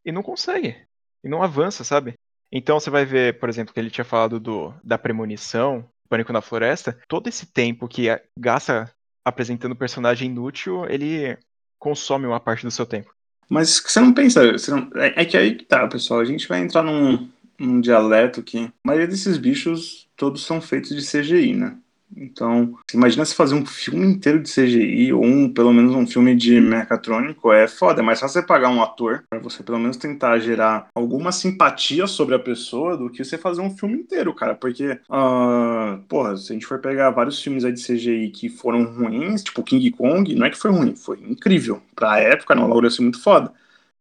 e 0.04 0.12
não 0.12 0.22
consegue. 0.22 0.86
E 1.22 1.28
não 1.28 1.42
avança, 1.42 1.84
sabe? 1.84 2.14
Então 2.52 2.80
você 2.80 2.90
vai 2.90 3.04
ver, 3.04 3.38
por 3.38 3.48
exemplo, 3.48 3.72
que 3.72 3.78
ele 3.78 3.90
tinha 3.90 4.04
falado 4.04 4.40
do, 4.40 4.74
da 4.82 4.98
premonição, 4.98 5.88
Pânico 6.08 6.32
na 6.32 6.40
Floresta. 6.40 6.98
Todo 7.06 7.28
esse 7.28 7.46
tempo 7.46 7.86
que 7.86 8.08
gasta 8.36 8.90
apresentando 9.24 9.76
personagem 9.76 10.28
inútil, 10.28 10.84
ele 10.88 11.38
consome 11.78 12.26
uma 12.26 12.40
parte 12.40 12.64
do 12.64 12.70
seu 12.70 12.84
tempo. 12.84 13.14
Mas 13.48 13.80
você 13.80 14.00
não 14.00 14.12
pensa. 14.12 14.52
Você 14.52 14.70
não, 14.70 14.90
é, 14.96 15.22
é, 15.22 15.24
que 15.24 15.36
aí 15.36 15.54
que 15.54 15.64
tá, 15.64 15.86
pessoal. 15.86 16.20
A 16.20 16.24
gente 16.24 16.48
vai 16.48 16.60
entrar 16.60 16.82
num, 16.82 17.28
num 17.58 17.80
dialeto 17.80 18.42
que 18.42 18.58
a 18.58 18.72
maioria 18.84 19.06
desses 19.06 19.38
bichos 19.38 20.08
todos 20.16 20.44
são 20.44 20.60
feitos 20.60 20.90
de 20.90 21.02
CGI, 21.02 21.54
né? 21.54 21.76
Então, 22.16 22.74
imagina 22.92 23.24
se 23.24 23.34
fazer 23.34 23.54
um 23.54 23.64
filme 23.64 24.06
inteiro 24.06 24.40
de 24.40 24.50
CGI, 24.50 25.12
ou 25.12 25.24
um, 25.24 25.52
pelo 25.52 25.72
menos 25.72 25.94
um 25.94 26.06
filme 26.06 26.34
de 26.34 26.60
mecatrônico, 26.60 27.52
é 27.52 27.68
foda. 27.68 28.00
É 28.00 28.04
mais 28.04 28.20
fácil 28.20 28.40
você 28.40 28.46
pagar 28.46 28.68
um 28.70 28.82
ator, 28.82 29.24
para 29.28 29.38
você 29.38 29.62
pelo 29.62 29.78
menos 29.78 29.96
tentar 29.96 30.38
gerar 30.38 30.88
alguma 30.94 31.32
simpatia 31.32 32.06
sobre 32.06 32.34
a 32.34 32.38
pessoa, 32.38 32.96
do 32.96 33.10
que 33.10 33.24
você 33.24 33.38
fazer 33.38 33.60
um 33.60 33.76
filme 33.76 33.98
inteiro, 33.98 34.34
cara. 34.34 34.54
Porque, 34.54 34.98
uh, 35.08 35.98
porra, 36.08 36.36
se 36.36 36.52
a 36.52 36.54
gente 36.54 36.66
for 36.66 36.80
pegar 36.80 37.10
vários 37.10 37.42
filmes 37.42 37.64
aí 37.64 37.72
de 37.72 37.84
CGI 37.84 38.30
que 38.30 38.48
foram 38.48 38.84
ruins, 38.84 39.42
tipo 39.42 39.62
King 39.62 39.90
Kong, 39.92 40.34
não 40.34 40.46
é 40.46 40.50
que 40.50 40.58
foi 40.58 40.70
ruim, 40.70 40.94
foi 40.96 41.18
incrível. 41.20 41.80
Pra 41.94 42.18
época, 42.18 42.54
não, 42.54 42.68
bagulho 42.68 42.88
assim 42.88 43.02
muito 43.02 43.22
foda. 43.22 43.52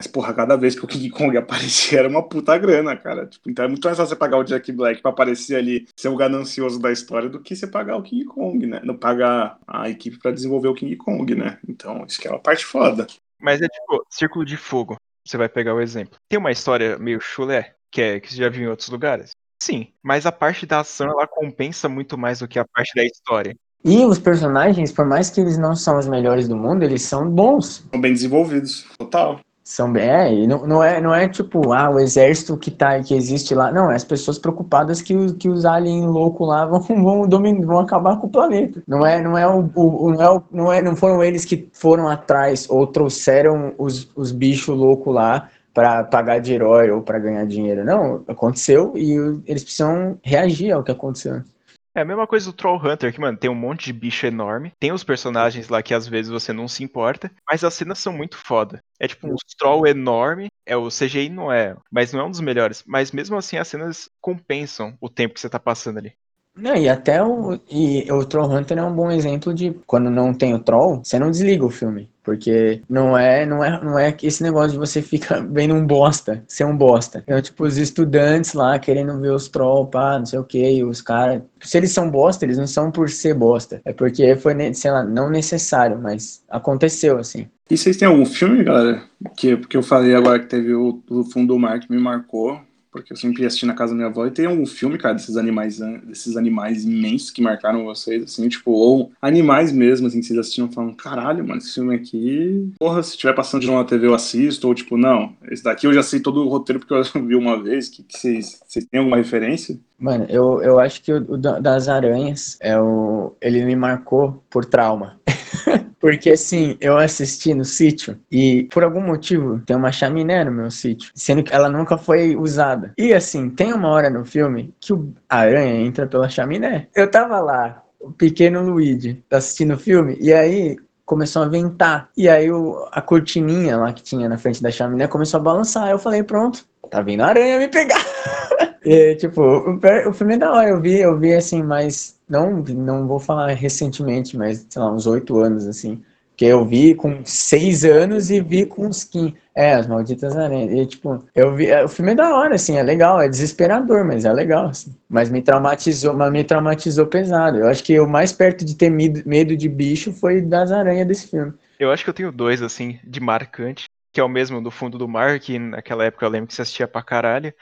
Mas, 0.01 0.08
porra, 0.08 0.34
cada 0.34 0.56
vez 0.56 0.79
que 0.79 0.86
o 0.86 0.88
King 0.88 1.10
Kong 1.10 1.36
aparecia 1.38 2.00
era 2.00 2.08
uma 2.08 2.24
puta 2.24 2.58
grana, 2.58 2.96
cara. 2.96 3.27
Tipo, 3.27 3.50
então 3.50 3.65
é 3.65 3.68
muito 3.68 3.84
mais 3.84 3.98
fácil 3.98 4.15
você 4.15 4.15
pagar 4.15 4.38
o 4.38 4.44
Jack 4.46 4.72
Black 4.72 5.01
pra 5.01 5.12
aparecer 5.12 5.58
ali, 5.58 5.86
ser 5.94 6.08
o 6.08 6.15
ganancioso 6.15 6.79
da 6.79 6.89
história, 6.89 7.27
do 7.27 7.41
que 7.41 7.53
você 7.53 7.68
pagar 7.68 7.98
o 7.98 8.01
King 8.01 8.24
Kong, 8.24 8.65
né? 8.65 8.79
Não 8.84 8.98
pagar 8.98 9.60
a 9.68 9.89
equipe 9.89 10.18
para 10.18 10.32
desenvolver 10.32 10.70
o 10.70 10.74
King 10.74 10.96
Kong, 10.96 11.36
né? 11.36 11.60
Então, 11.68 12.06
isso 12.06 12.20
que 12.20 12.27
é 12.27 12.32
uma 12.32 12.39
parte 12.39 12.65
foda. 12.65 13.08
Mas 13.41 13.62
é 13.62 13.68
tipo, 13.68 14.06
Círculo 14.10 14.46
de 14.46 14.56
Fogo. 14.56 14.96
Você 15.25 15.38
vai 15.38 15.50
pegar 15.50 15.75
o 15.75 15.82
exemplo. 15.82 16.18
Tem 16.29 16.39
uma 16.39 16.51
história 16.51 16.98
meio 16.98 17.20
chulé, 17.20 17.75
que, 17.91 18.01
é, 18.01 18.20
que 18.22 18.32
você 18.32 18.38
já 18.38 18.50
viu 18.50 18.63
em 18.63 18.68
outros 18.68 18.89
lugares? 18.89 19.32
Sim, 19.62 19.89
mas 20.01 20.25
a 20.25 20.32
parte 20.32 20.65
da 20.65 20.79
ação 20.79 21.08
ela 21.08 21.27
compensa 21.27 21.89
muito 21.89 22.18
mais 22.18 22.39
do 22.39 22.48
que 22.48 22.58
a 22.58 22.65
parte 22.65 22.96
da 22.96 23.03
história. 23.03 23.53
E 23.84 24.06
os 24.06 24.18
personagens, 24.18 24.91
por 24.91 25.06
mais 25.06 25.29
que 25.29 25.39
eles 25.39 25.58
não 25.58 25.75
são 25.75 25.98
os 25.98 26.08
melhores 26.08 26.48
do 26.48 26.56
mundo, 26.56 26.84
eles 26.84 27.01
são 27.01 27.29
bons. 27.29 27.86
São 27.91 28.00
bem 28.00 28.13
desenvolvidos, 28.13 28.86
total. 28.98 29.39
São 29.70 29.96
é, 29.98 30.48
não, 30.48 30.66
não 30.66 30.84
é, 30.84 31.00
não 31.00 31.14
é 31.14 31.30
tipo, 31.30 31.72
ah, 31.74 31.92
o 31.92 32.00
exército 32.00 32.58
que 32.58 32.72
tá 32.72 33.00
que 33.04 33.14
existe 33.14 33.54
lá. 33.54 33.72
Não, 33.72 33.92
é 33.92 33.96
as 33.96 34.04
pessoas 34.04 34.40
preocupadas 34.40 35.00
que, 35.00 35.16
os, 35.16 35.34
que 35.34 35.48
os 35.48 35.64
aliens 35.64 36.08
loucos 36.08 36.48
lá 36.48 36.66
vão, 36.66 36.82
vão, 36.82 37.28
dominar, 37.28 37.68
vão 37.68 37.78
acabar 37.78 38.18
com 38.18 38.26
o 38.26 38.32
planeta. 38.32 38.82
Não 38.88 39.06
é, 39.06 39.22
não 39.22 39.38
é 39.38 39.48
o, 39.48 39.70
o, 39.76 40.12
não 40.12 40.22
é, 40.24 40.30
o, 40.32 40.44
não 40.52 40.74
é, 40.74 40.82
não 40.82 40.96
foram 40.96 41.24
eles 41.24 41.46
que 41.46 41.70
foram 41.72 42.08
atrás 42.08 42.68
ou 42.68 42.88
trouxeram 42.88 43.76
os, 43.78 44.10
os 44.16 44.32
bichos 44.32 44.76
loucos 44.76 45.14
lá 45.14 45.48
para 45.72 46.04
pagar 46.04 46.40
de 46.40 46.52
herói 46.52 46.90
ou 46.90 47.04
para 47.04 47.20
ganhar 47.20 47.46
dinheiro. 47.46 47.86
Não, 47.86 48.24
aconteceu 48.28 48.94
e 48.96 49.14
eles 49.46 49.64
precisam 49.64 50.18
reagir 50.24 50.72
ao 50.72 50.84
que 50.84 50.90
aconteceu. 50.90 51.44
É 51.93 52.01
a 52.01 52.05
mesma 52.05 52.27
coisa 52.27 52.46
do 52.46 52.53
Troll 52.53 52.77
Hunter, 52.77 53.12
que, 53.13 53.19
mano, 53.19 53.38
tem 53.38 53.50
um 53.50 53.55
monte 53.55 53.86
de 53.86 53.93
bicho 53.93 54.25
enorme. 54.25 54.72
Tem 54.79 54.91
os 54.91 55.03
personagens 55.03 55.69
lá 55.69 55.81
que 55.81 55.93
às 55.93 56.08
vezes 56.08 56.31
você 56.31 56.53
não 56.53 56.67
se 56.67 56.84
importa, 56.84 57.31
mas 57.50 57.63
as 57.63 57.74
cenas 57.74 58.00
são 58.00 58.13
muito 58.13 58.38
foda. 58.38 58.81
É 59.00 59.08
tipo 59.08 59.27
um 59.27 59.36
troll 59.58 59.88
enorme, 59.88 60.50
é 60.65 60.77
o 60.77 60.89
CGI 60.89 61.29
não 61.29 61.51
é, 61.51 61.75
mas 61.91 62.13
não 62.13 62.22
é 62.22 62.24
um 62.25 62.31
dos 62.31 62.41
melhores. 62.41 62.84
Mas 62.86 63.12
mesmo 63.12 63.38
assim 63.38 63.58
as 63.58 63.67
cenas 63.67 64.10
compensam 64.22 64.96
o 65.01 65.10
tempo 65.10 65.34
que 65.34 65.39
você 65.41 65.50
tá 65.50 65.60
passando 65.60 65.98
ali. 65.98 66.13
Não, 66.55 66.75
e 66.75 66.89
até 66.89 67.24
o, 67.24 67.58
e 67.69 68.12
o 68.12 68.25
Troll 68.25 68.51
Hunter 68.51 68.77
é 68.77 68.84
um 68.84 68.93
bom 68.93 69.10
exemplo 69.10 69.53
de 69.53 69.72
quando 69.88 70.10
não 70.10 70.34
tem 70.34 70.53
o 70.53 70.60
Troll, 70.60 71.01
você 71.03 71.17
não 71.17 71.31
desliga 71.31 71.65
o 71.65 71.69
filme. 71.69 72.10
Porque 72.29 72.83
não 72.88 73.17
é, 73.17 73.43
não 73.43 73.63
é, 73.63 73.83
não 73.83 73.98
é 73.98 74.15
esse 74.21 74.43
negócio 74.43 74.74
de 74.74 74.77
você 74.77 75.01
ficar 75.01 75.41
vendo 75.51 75.74
um 75.74 75.83
bosta, 75.83 76.43
ser 76.48 76.63
um 76.63 76.77
bosta. 76.77 77.24
Então, 77.25 77.41
tipo, 77.41 77.63
os 77.63 77.75
estudantes 77.75 78.53
lá 78.53 78.77
querendo 78.77 79.19
ver 79.19 79.31
os 79.31 79.48
troll, 79.48 79.88
pá, 79.88 80.20
não 80.20 80.27
sei 80.27 80.37
o 80.37 80.44
que, 80.44 80.83
os 80.83 81.01
caras. 81.01 81.42
Se 81.59 81.75
eles 81.75 81.92
são 81.92 82.11
bosta, 82.11 82.46
eles 82.46 82.59
não 82.59 82.68
são 82.68 82.92
por 82.92 83.09
ser 83.09 83.33
bosta. 83.33 83.81
É 83.83 83.92
porque 83.92 84.35
foi, 84.35 84.74
sei 84.75 84.92
lá, 84.92 85.03
não 85.03 85.27
necessário, 85.27 85.98
mas 86.00 86.44
aconteceu, 86.48 87.18
assim. 87.18 87.48
E 87.68 87.75
vocês 87.75 87.98
têm 87.98 88.07
algum 88.07 88.27
filme, 88.27 88.63
galera? 88.63 89.01
Que, 89.35 89.57
que 89.57 89.75
eu 89.75 89.81
falei 89.81 90.13
agora 90.13 90.39
que 90.39 90.48
teve 90.48 90.75
o, 90.75 91.01
o 91.09 91.24
Fundo 91.24 91.53
do 91.55 91.59
Mar 91.59 91.79
que 91.79 91.92
me 91.92 92.00
marcou 92.00 92.61
porque 92.92 93.14
eu 93.14 93.18
sempre 93.18 93.42
ia 93.42 93.48
assistir 93.48 93.66
na 93.66 93.74
casa 93.74 93.92
da 93.92 93.98
minha 93.98 94.08
avó 94.08 94.25
e 94.25 94.32
tem 94.32 94.46
algum 94.46 94.66
filme, 94.66 94.98
cara, 94.98 95.14
desses 95.14 95.38
animais, 95.38 95.80
desses 96.04 96.36
animais 96.36 96.84
imensos 96.84 97.32
que 97.32 97.42
marcaram 97.42 97.86
vocês, 97.86 98.24
assim, 98.24 98.48
tipo, 98.50 98.72
ou 98.72 99.12
animais 99.22 99.72
mesmo, 99.72 100.08
assim, 100.08 100.20
que 100.20 100.25
vocês 100.25 100.40
assistiram 100.40 100.72
falando, 100.72 100.96
caralho, 100.96 101.48
mano, 101.48 101.60
esse 101.60 101.74
filme 101.74 101.96
aqui, 101.96 102.72
porra, 102.80 103.04
se 103.04 103.12
estiver 103.12 103.34
passando 103.34 103.62
de 103.62 103.68
novo 103.68 103.80
na 103.80 103.86
TV 103.86 104.08
eu 104.08 104.14
assisto, 104.14 104.68
ou 104.68 104.74
tipo, 104.74 104.98
não, 104.98 105.34
esse 105.50 105.64
daqui 105.64 105.86
eu 105.88 105.94
já 105.94 106.04
sei 106.04 106.20
todo 106.20 106.44
o 106.44 106.50
roteiro 106.50 106.80
porque 106.80 106.94
eu 106.94 107.04
vi 107.25 107.36
uma 107.36 107.62
vez, 107.62 107.90
que, 107.90 108.04
que 108.04 108.18
vocês, 108.18 108.62
vocês 108.66 108.86
têm 108.86 109.00
alguma 109.00 109.18
referência? 109.18 109.80
Mano, 109.98 110.25
eu, 110.30 110.62
eu 110.62 110.80
acho 110.80 111.02
que 111.02 111.12
o, 111.12 111.34
o 111.34 111.38
das 111.38 111.88
aranhas, 111.88 112.58
é 112.62 112.80
o, 112.80 113.36
ele 113.42 113.66
me 113.66 113.75
marcou 113.75 114.44
por 114.50 114.66
trauma. 114.66 115.20
Porque 116.00 116.31
assim, 116.31 116.77
eu 116.79 116.98
assisti 116.98 117.53
no 117.53 117.66
sítio 117.66 118.18
e 118.31 118.64
por 118.72 118.83
algum 118.83 119.01
motivo 119.01 119.59
tem 119.66 119.75
uma 119.75 119.92
chaminé 119.92 120.44
no 120.44 120.51
meu 120.51 120.72
sítio, 120.72 121.12
sendo 121.14 121.44
que 121.44 121.53
ela 121.53 121.70
nunca 121.70 121.98
foi 121.98 122.35
usada. 122.35 122.94
E 122.98 123.14
assim, 123.14 123.50
tem 123.50 123.74
uma 123.74 123.90
hora 123.90 124.09
no 124.09 124.24
filme 124.24 124.74
que 124.79 124.94
o 124.94 125.14
aranha 125.27 125.75
entra 125.85 126.07
pela 126.07 126.29
chaminé. 126.29 126.88
Eu 126.96 127.09
tava 127.12 127.40
lá, 127.40 127.83
o 128.00 128.12
pequeno 128.12 128.64
Luigi, 128.64 129.24
assistindo 129.29 129.74
o 129.74 129.77
filme, 129.77 130.18
e 130.22 130.33
aí 130.33 130.77
começou 131.05 131.42
a 131.42 131.48
ventar. 131.48 132.09
E 132.16 132.29
aí 132.29 132.51
o, 132.51 132.88
a 132.92 133.01
cortininha 133.01 133.75
lá 133.77 133.92
que 133.92 134.03
tinha 134.03 134.29
na 134.29 134.38
frente 134.38 134.62
da 134.62 134.72
chaminé 134.72 135.07
começou 135.07 135.40
a 135.40 135.44
balançar. 135.44 135.90
Eu 135.90 135.98
falei, 135.98 136.24
pronto, 136.24 136.64
tá 136.90 137.01
vindo 137.01 137.22
a 137.22 137.27
aranha 137.27 137.57
me 137.57 137.68
pegar. 137.68 138.05
e, 138.83 139.15
tipo, 139.15 139.42
o, 139.42 140.13
filme 140.13 140.35
é 140.35 140.37
da 140.37 140.51
hora, 140.51 140.70
eu 140.70 140.79
vi, 140.79 141.00
eu 141.00 141.18
vi 141.18 141.33
assim, 141.33 141.61
mas 141.61 142.18
não, 142.27 142.61
não 142.61 143.07
vou 143.07 143.20
falar 143.20 143.48
recentemente, 143.53 144.37
mas 144.37 144.65
sei 144.70 144.81
lá, 144.81 144.92
uns 144.92 145.05
oito 145.07 145.37
anos 145.37 145.68
assim. 145.68 146.01
Que 146.37 146.46
eu 146.46 146.63
vi 146.63 146.96
com 146.96 147.20
seis 147.25 147.83
anos 147.83 148.31
e 148.31 148.39
vi 148.39 148.65
com 148.65 148.87
uns 148.87 149.03
15. 149.03 149.35
É, 149.53 149.74
as 149.74 149.87
malditas 149.87 150.37
aranhas. 150.37 150.72
E, 150.72 150.85
tipo, 150.85 151.22
eu 151.35 151.53
vi. 151.53 151.68
É, 151.68 151.83
o 151.83 151.89
filme 151.89 152.13
é 152.13 152.15
da 152.15 152.33
hora, 152.33 152.55
assim, 152.55 152.77
é 152.77 152.83
legal, 152.83 153.20
é 153.20 153.27
desesperador, 153.27 154.05
mas 154.05 154.24
é 154.24 154.31
legal, 154.31 154.68
assim. 154.68 154.96
Mas 155.09 155.29
me 155.29 155.42
traumatizou, 155.42 156.13
mas 156.13 156.31
me 156.31 156.46
traumatizou 156.46 157.07
pesado. 157.07 157.57
Eu 157.57 157.68
acho 157.68 157.83
que 157.83 158.00
o 158.00 158.07
mais 158.07 158.31
perto 158.31 158.63
de 158.63 158.74
ter 158.74 158.89
medo 158.89 159.57
de 159.57 159.68
bicho 159.68 160.13
foi 160.13 160.39
das 160.39 160.72
aranhas 160.72 161.05
desse 161.05 161.27
filme. 161.27 161.51
Eu 161.77 161.92
acho 161.92 162.05
que 162.05 162.09
eu 162.09 162.13
tenho 162.13 162.31
dois, 162.31 162.61
assim, 162.61 163.00
de 163.03 163.20
marcante, 163.20 163.85
que 164.13 164.22
é 164.22 164.24
o 164.24 164.29
mesmo 164.29 164.61
do 164.61 164.72
fundo 164.72 164.98
do 164.98 165.09
mar, 165.09 165.39
que 165.42 165.59
naquela 165.59 166.05
época 166.05 166.25
eu 166.25 166.29
lembro 166.29 166.48
que 166.48 166.53
você 166.53 166.61
assistia 166.61 166.87
pra 166.87 167.03
caralho. 167.03 167.53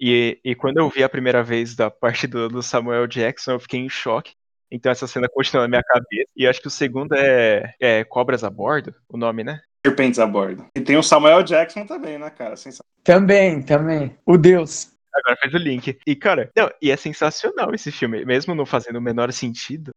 E, 0.00 0.40
e 0.44 0.54
quando 0.54 0.78
eu 0.78 0.88
vi 0.88 1.02
a 1.02 1.08
primeira 1.08 1.42
vez 1.42 1.74
da 1.74 1.90
parte 1.90 2.26
do, 2.26 2.48
do 2.48 2.62
Samuel 2.62 3.06
Jackson, 3.06 3.52
eu 3.52 3.60
fiquei 3.60 3.80
em 3.80 3.88
choque. 3.88 4.34
Então 4.70 4.90
essa 4.90 5.06
cena 5.06 5.28
continua 5.28 5.62
na 5.62 5.68
minha 5.68 5.82
cabeça. 5.82 6.28
E 6.36 6.46
acho 6.46 6.60
que 6.60 6.66
o 6.66 6.70
segundo 6.70 7.14
é, 7.14 7.74
é 7.80 8.04
Cobras 8.04 8.42
a 8.42 8.50
Bordo, 8.50 8.94
o 9.08 9.16
nome, 9.16 9.44
né? 9.44 9.60
Serpentes 9.86 10.18
a 10.18 10.26
Bordo. 10.26 10.66
E 10.74 10.80
tem 10.80 10.96
o 10.96 11.02
Samuel 11.02 11.42
Jackson 11.42 11.86
também, 11.86 12.18
né, 12.18 12.30
cara? 12.30 12.54
Também, 13.02 13.62
também. 13.62 14.16
O 14.24 14.36
Deus. 14.36 14.90
Agora 15.14 15.36
faz 15.40 15.54
o 15.54 15.58
link. 15.58 15.96
E, 16.04 16.16
cara, 16.16 16.50
não, 16.56 16.70
e 16.82 16.90
é 16.90 16.96
sensacional 16.96 17.72
esse 17.72 17.92
filme. 17.92 18.24
Mesmo 18.24 18.54
não 18.54 18.66
fazendo 18.66 18.96
o 18.96 19.02
menor 19.02 19.32
sentido, 19.32 19.92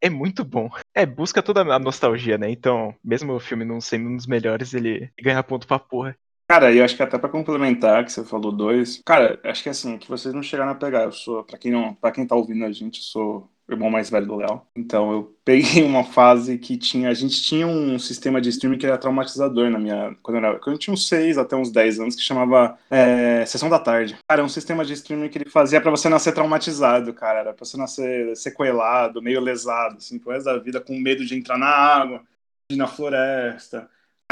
é 0.00 0.08
muito 0.08 0.44
bom. 0.44 0.70
É, 0.94 1.04
busca 1.04 1.42
toda 1.42 1.60
a 1.60 1.78
nostalgia, 1.78 2.38
né? 2.38 2.50
Então, 2.50 2.94
mesmo 3.04 3.34
o 3.34 3.40
filme 3.40 3.64
não 3.64 3.80
sendo 3.80 4.08
um 4.08 4.16
dos 4.16 4.26
melhores, 4.26 4.72
ele 4.72 5.10
ganha 5.20 5.42
ponto 5.42 5.66
pra 5.66 5.78
porra. 5.78 6.16
Cara, 6.48 6.72
eu 6.72 6.84
acho 6.84 6.96
que 6.96 7.02
até 7.02 7.16
para 7.18 7.30
complementar, 7.30 8.04
que 8.04 8.12
você 8.12 8.24
falou 8.24 8.52
dois, 8.52 9.00
cara, 9.06 9.40
acho 9.44 9.62
que 9.62 9.68
assim, 9.70 9.96
que 9.96 10.08
vocês 10.08 10.34
não 10.34 10.42
chegaram 10.42 10.72
a 10.72 10.74
pegar. 10.74 11.04
Eu 11.04 11.12
sou, 11.12 11.42
para 11.44 11.58
quem 11.58 11.72
não, 11.72 11.94
para 11.94 12.12
quem 12.12 12.26
tá 12.26 12.34
ouvindo 12.36 12.64
a 12.64 12.72
gente, 12.72 12.98
eu 12.98 13.04
sou 13.04 13.50
o 13.68 13.72
irmão 13.72 13.88
mais 13.88 14.10
velho 14.10 14.26
do 14.26 14.36
Léo. 14.36 14.60
Então 14.76 15.12
eu 15.12 15.36
peguei 15.44 15.82
uma 15.84 16.04
fase 16.04 16.58
que 16.58 16.76
tinha, 16.76 17.08
a 17.08 17.14
gente 17.14 17.42
tinha 17.42 17.66
um 17.66 17.98
sistema 17.98 18.40
de 18.40 18.50
streaming 18.50 18.76
que 18.76 18.86
era 18.86 18.98
traumatizador 18.98 19.70
na 19.70 19.78
minha, 19.78 20.14
quando 20.22 20.36
eu, 20.38 20.44
era, 20.44 20.58
quando 20.58 20.74
eu 20.74 20.78
tinha 20.78 20.92
uns 20.92 21.08
6 21.08 21.38
até 21.38 21.56
uns 21.56 21.70
10 21.70 22.00
anos, 22.00 22.14
que 22.14 22.22
chamava 22.22 22.76
é, 22.90 23.46
Sessão 23.46 23.70
da 23.70 23.78
Tarde. 23.78 24.18
Cara, 24.28 24.42
é 24.42 24.44
um 24.44 24.48
sistema 24.48 24.84
de 24.84 24.92
streaming 24.92 25.28
que 25.28 25.38
ele 25.38 25.48
fazia 25.48 25.80
para 25.80 25.90
você 25.90 26.08
nascer 26.08 26.32
traumatizado, 26.34 27.14
cara, 27.14 27.40
era 27.40 27.54
pra 27.54 27.64
você 27.64 27.76
nascer 27.76 28.36
sequelado, 28.36 29.22
meio 29.22 29.40
lesado, 29.40 29.96
assim, 29.96 30.18
pro 30.18 30.32
resto 30.32 30.44
da 30.46 30.58
vida, 30.58 30.80
com 30.80 30.98
medo 30.98 31.24
de 31.24 31.34
entrar 31.34 31.56
na 31.56 31.68
água, 31.68 32.22
de 32.68 32.76
ir 32.76 32.78
na 32.78 32.86
floresta 32.86 33.88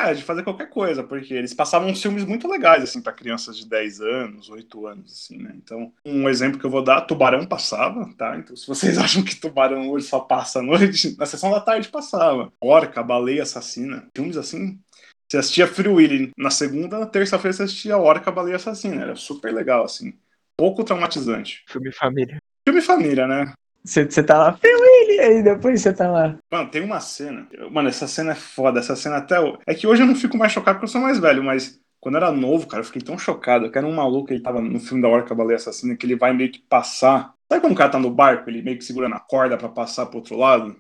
é, 0.08 0.14
de 0.14 0.22
fazer 0.22 0.42
qualquer 0.42 0.68
coisa, 0.70 1.02
porque 1.02 1.34
eles 1.34 1.52
passavam 1.52 1.88
uns 1.88 2.00
filmes 2.00 2.24
muito 2.24 2.48
legais, 2.48 2.82
assim, 2.82 3.00
para 3.00 3.12
crianças 3.12 3.56
de 3.56 3.68
10 3.68 4.00
anos, 4.00 4.48
8 4.48 4.86
anos, 4.86 5.12
assim, 5.12 5.38
né? 5.38 5.52
Então, 5.54 5.92
um 6.04 6.28
exemplo 6.28 6.58
que 6.58 6.64
eu 6.64 6.70
vou 6.70 6.82
dar, 6.82 7.02
Tubarão 7.02 7.44
passava, 7.46 8.08
tá? 8.16 8.36
Então, 8.38 8.56
se 8.56 8.66
vocês 8.66 8.96
acham 8.98 9.22
que 9.22 9.36
Tubarão 9.36 9.90
hoje 9.90 10.06
só 10.06 10.20
passa 10.20 10.60
à 10.60 10.62
noite, 10.62 11.16
na 11.18 11.26
sessão 11.26 11.50
da 11.50 11.60
tarde 11.60 11.88
passava. 11.88 12.52
Orca, 12.60 13.02
Baleia 13.02 13.42
Assassina, 13.42 14.06
filmes 14.14 14.36
assim. 14.36 14.78
Você 15.28 15.38
assistia 15.38 15.66
Free 15.66 15.88
Willy 15.88 16.32
na 16.36 16.50
segunda, 16.50 16.98
na 16.98 17.06
terça-feira 17.06 17.52
você 17.52 17.62
assistia 17.62 17.96
Orca, 17.96 18.32
Baleia 18.32 18.56
Assassina. 18.56 19.02
Era 19.02 19.14
super 19.14 19.52
legal, 19.54 19.84
assim. 19.84 20.12
Pouco 20.56 20.82
traumatizante. 20.82 21.64
Filme 21.68 21.92
família. 21.92 22.38
Filme 22.66 22.80
família, 22.82 23.26
né? 23.26 23.52
Você, 23.84 24.04
você 24.04 24.22
tá 24.22 24.36
lá, 24.36 24.52
Willy, 25.11 25.20
aí 25.20 25.42
depois 25.42 25.81
você 25.81 25.92
tá 25.92 26.11
lá. 26.11 26.38
Mano, 26.51 26.70
tem 26.70 26.83
uma 26.83 27.01
cena. 27.01 27.49
Mano, 27.70 27.88
essa 27.88 28.07
cena 28.07 28.33
é 28.33 28.35
foda. 28.35 28.81
Essa 28.81 28.96
cena 28.96 29.18
até. 29.18 29.37
É 29.66 29.75
que 29.75 29.87
hoje 29.87 30.03
eu 30.03 30.07
não 30.07 30.14
fico 30.14 30.37
mais 30.37 30.53
chocado 30.53 30.77
porque 30.79 30.85
eu 30.87 30.92
sou 30.92 31.01
mais 31.01 31.18
velho, 31.18 31.42
mas 31.44 31.81
Quando 32.01 32.16
era 32.16 32.33
novo, 32.33 32.66
cara, 32.66 32.81
eu 32.83 32.87
fiquei 32.87 33.03
tão 33.03 33.18
chocado. 33.18 33.70
Que 33.70 33.79
era 33.79 33.87
um 33.87 33.94
maluco, 33.94 34.33
ele 34.33 34.42
tava 34.42 34.61
no 34.61 34.81
filme 34.81 35.03
da 35.03 35.09
Orca 35.09 35.35
Baleia 35.35 35.57
Assassina, 35.57 35.96
que 35.96 36.07
ele 36.07 36.16
vai 36.16 36.33
meio 36.33 36.51
que 36.51 36.61
passar. 36.61 37.35
Sabe 37.51 37.61
quando 37.61 37.75
o 37.75 37.77
cara 37.77 37.90
tá 37.90 37.99
no 37.99 38.11
barco, 38.11 38.49
ele 38.49 38.62
meio 38.62 38.79
que 38.79 38.85
segura 38.85 39.09
na 39.09 39.20
corda 39.20 39.57
para 39.59 39.68
passar 39.68 40.07
pro 40.07 40.18
outro 40.18 40.37
lado? 40.37 40.77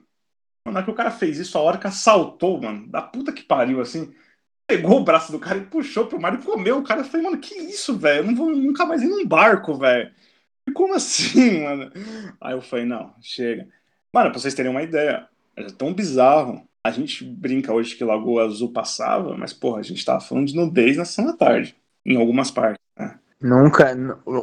Na 0.66 0.72
hora 0.72 0.84
que 0.84 0.90
o 0.90 0.94
cara 0.94 1.10
fez 1.10 1.38
isso, 1.38 1.58
a 1.58 1.62
Orca 1.62 1.90
saltou, 1.90 2.60
mano. 2.62 2.88
Da 2.88 3.02
puta 3.02 3.32
que 3.32 3.42
pariu, 3.42 3.80
assim. 3.80 4.14
Pegou 4.66 5.00
o 5.00 5.04
braço 5.04 5.32
do 5.32 5.40
cara 5.40 5.58
e 5.58 5.66
puxou 5.66 6.06
pro 6.06 6.20
mar 6.20 6.34
e 6.34 6.44
comeu. 6.44 6.78
O 6.78 6.84
cara 6.84 7.04
falei, 7.04 7.26
mano, 7.26 7.38
que 7.40 7.54
isso, 7.56 7.98
velho? 7.98 8.20
Eu 8.20 8.24
não 8.26 8.36
vou 8.36 8.50
nunca 8.50 8.86
mais 8.86 9.02
ir 9.02 9.08
num 9.08 9.26
barco, 9.26 9.74
velho. 9.76 10.12
Como 10.74 10.94
assim, 10.94 11.62
mano? 11.64 11.92
Aí 12.40 12.54
eu 12.54 12.62
falei, 12.62 12.84
não, 12.86 13.14
chega. 13.20 13.68
Mano, 14.14 14.30
pra 14.30 14.40
vocês 14.40 14.54
terem 14.54 14.70
uma 14.70 14.82
ideia, 14.82 15.26
é 15.56 15.64
tão 15.64 15.92
bizarro. 15.94 16.62
A 16.84 16.90
gente 16.90 17.24
brinca 17.24 17.72
hoje 17.72 17.94
que 17.94 18.04
Lagoa 18.04 18.44
Azul 18.44 18.72
passava, 18.72 19.36
mas, 19.36 19.52
porra, 19.52 19.80
a 19.80 19.82
gente 19.82 20.04
tava 20.04 20.20
falando 20.20 20.46
de 20.46 20.56
nudez 20.56 20.96
na 20.96 21.04
sessão 21.04 21.26
da 21.26 21.34
tarde, 21.34 21.76
em 22.04 22.16
algumas 22.16 22.50
partes. 22.50 22.80
Né? 22.98 23.18
Nunca, 23.40 23.94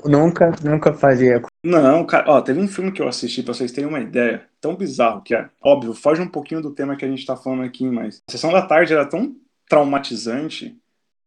nunca, 0.06 0.56
nunca 0.64 0.94
fazia. 0.94 1.42
Não, 1.64 2.06
cara, 2.06 2.32
ó, 2.32 2.42
teve 2.42 2.60
um 2.60 2.68
filme 2.68 2.92
que 2.92 3.02
eu 3.02 3.08
assisti, 3.08 3.44
pra 3.44 3.54
vocês 3.54 3.72
terem 3.72 3.90
uma 3.90 4.00
ideia, 4.00 4.46
tão 4.62 4.76
bizarro 4.76 5.22
que 5.22 5.36
é. 5.36 5.50
Óbvio, 5.62 5.94
foge 5.94 6.22
um 6.22 6.30
pouquinho 6.30 6.62
do 6.62 6.74
tema 6.74 6.96
que 6.96 7.06
a 7.06 7.08
gente 7.08 7.26
tá 7.26 7.36
falando 7.36 7.64
aqui, 7.64 7.86
mas 7.88 8.22
a 8.28 8.32
sessão 8.32 8.52
da 8.52 8.62
tarde 8.62 8.94
era 8.94 9.06
tão 9.06 9.36
traumatizante. 9.68 10.78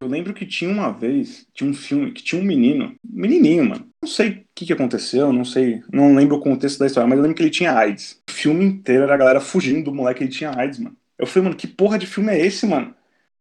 Eu 0.01 0.09
lembro 0.09 0.33
que 0.33 0.47
tinha 0.47 0.71
uma 0.71 0.91
vez, 0.91 1.47
tinha 1.53 1.69
um 1.69 1.75
filme 1.75 2.11
que 2.11 2.23
tinha 2.23 2.41
um 2.41 2.45
menino, 2.45 2.97
menininho, 3.05 3.69
mano. 3.69 3.87
Não 4.03 4.09
sei 4.09 4.31
o 4.31 4.45
que, 4.55 4.65
que 4.65 4.73
aconteceu, 4.73 5.31
não 5.31 5.45
sei, 5.45 5.83
não 5.93 6.15
lembro 6.15 6.37
o 6.37 6.41
contexto 6.41 6.79
da 6.79 6.87
história, 6.87 7.07
mas 7.07 7.19
eu 7.19 7.23
lembro 7.23 7.37
que 7.37 7.43
ele 7.43 7.51
tinha 7.51 7.75
AIDS. 7.75 8.23
O 8.29 8.33
filme 8.33 8.65
inteiro 8.65 9.03
era 9.03 9.15
a 9.15 9.19
galera 9.19 9.41
fugindo 9.41 9.85
do 9.85 9.95
moleque 9.95 10.19
que 10.19 10.25
ele 10.25 10.33
tinha 10.33 10.57
AIDS, 10.57 10.79
mano. 10.79 10.97
Eu 11.19 11.27
falei, 11.27 11.45
mano, 11.45 11.57
que 11.57 11.67
porra 11.67 11.99
de 11.99 12.07
filme 12.07 12.33
é 12.33 12.47
esse, 12.47 12.67
mano? 12.67 12.95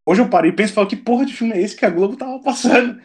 Hoje 0.05 0.21
eu 0.21 0.27
parei 0.27 0.51
e 0.51 0.53
penso 0.53 0.73
e 0.73 0.75
falo, 0.75 0.87
que 0.87 0.97
porra 0.97 1.25
de 1.25 1.33
filme 1.33 1.53
é 1.53 1.61
esse 1.61 1.77
que 1.77 1.85
a 1.85 1.89
Globo 1.89 2.17
tava 2.17 2.39
passando? 2.41 3.01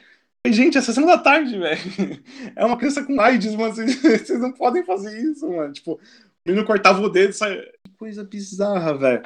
E, 0.47 0.53
gente, 0.53 0.77
é 0.77 0.81
sessão 0.81 1.07
da 1.07 1.17
tarde, 1.17 1.57
velho. 1.57 1.81
É 2.57 2.65
uma 2.65 2.77
criança 2.77 3.05
com 3.05 3.21
AIDS, 3.21 3.55
mano. 3.55 3.73
Vocês, 3.77 4.41
não 4.41 4.53
podem 4.53 4.85
fazer 4.85 5.17
isso, 5.23 5.49
mano. 5.49 5.73
Tipo, 5.73 5.93
o 5.95 6.01
menino 6.45 6.67
cortava 6.67 7.01
o 7.01 7.09
dedo, 7.09 7.33
sai. 7.33 7.57
Que 7.85 7.93
coisa 7.97 8.25
bizarra, 8.25 8.99
velho. 8.99 9.23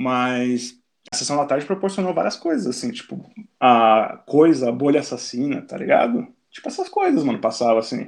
Mas 0.00 0.81
a 1.10 1.16
sessão 1.16 1.36
da 1.36 1.44
tarde 1.44 1.66
proporcionou 1.66 2.14
várias 2.14 2.36
coisas, 2.36 2.66
assim, 2.66 2.90
tipo, 2.90 3.30
a 3.60 4.20
coisa, 4.26 4.68
a 4.68 4.72
bolha 4.72 5.00
assassina, 5.00 5.62
tá 5.62 5.76
ligado? 5.76 6.26
Tipo, 6.50 6.68
essas 6.68 6.88
coisas, 6.88 7.24
mano, 7.24 7.38
passava 7.38 7.78
assim. 7.80 8.04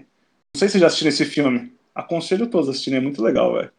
Não 0.55 0.59
sei 0.59 0.69
se 0.69 0.79
já 0.79 0.87
assistiram 0.87 1.09
esse 1.09 1.25
filme. 1.25 1.73
Aconselho 1.95 2.47
todos 2.47 2.69
a 2.69 2.71
assistirem, 2.73 2.99
é 2.99 3.03
muito 3.03 3.23
legal, 3.23 3.55
velho. 3.55 3.71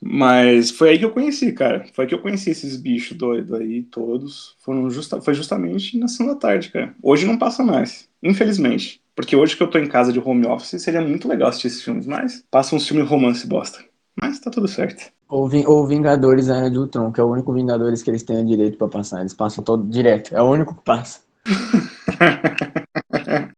Mas 0.00 0.70
foi 0.70 0.90
aí 0.90 0.98
que 0.98 1.04
eu 1.04 1.10
conheci, 1.10 1.52
cara. 1.52 1.84
Foi 1.92 2.04
aí 2.04 2.08
que 2.08 2.14
eu 2.14 2.22
conheci 2.22 2.50
esses 2.50 2.76
bichos 2.76 3.16
doidos 3.16 3.52
aí, 3.52 3.82
todos. 3.82 4.56
Foram 4.60 4.88
justa... 4.88 5.20
Foi 5.20 5.34
justamente 5.34 5.98
na 5.98 6.06
sessão 6.06 6.26
da 6.26 6.34
tarde, 6.34 6.70
cara. 6.70 6.94
Hoje 7.02 7.26
não 7.26 7.36
passa 7.36 7.64
mais, 7.64 8.08
infelizmente. 8.22 9.00
Porque 9.14 9.34
hoje 9.34 9.56
que 9.56 9.62
eu 9.62 9.70
tô 9.70 9.78
em 9.78 9.88
casa 9.88 10.12
de 10.12 10.20
home 10.20 10.46
office, 10.46 10.80
seria 10.80 11.00
muito 11.00 11.26
legal 11.26 11.48
assistir 11.48 11.68
esses 11.68 11.82
filmes, 11.82 12.06
mas 12.06 12.44
passa 12.50 12.76
uns 12.76 12.86
filmes 12.86 13.08
romance 13.08 13.46
bosta. 13.46 13.82
Mas 14.20 14.40
tá 14.40 14.50
tudo 14.50 14.66
certo. 14.66 15.12
Ou, 15.28 15.48
ou 15.66 15.86
Vingadores 15.86 16.48
Era 16.48 16.70
de 16.70 16.78
Ultron, 16.78 17.12
que 17.12 17.20
é 17.20 17.24
o 17.24 17.30
único 17.30 17.52
Vingadores 17.52 18.02
que 18.02 18.10
eles 18.10 18.22
têm 18.22 18.46
direito 18.46 18.78
pra 18.78 18.88
passar. 18.88 19.20
Eles 19.20 19.34
passam 19.34 19.62
todo 19.62 19.86
direto. 19.88 20.34
É 20.34 20.40
o 20.40 20.50
único 20.50 20.74
que 20.74 20.82
passa. 20.82 21.20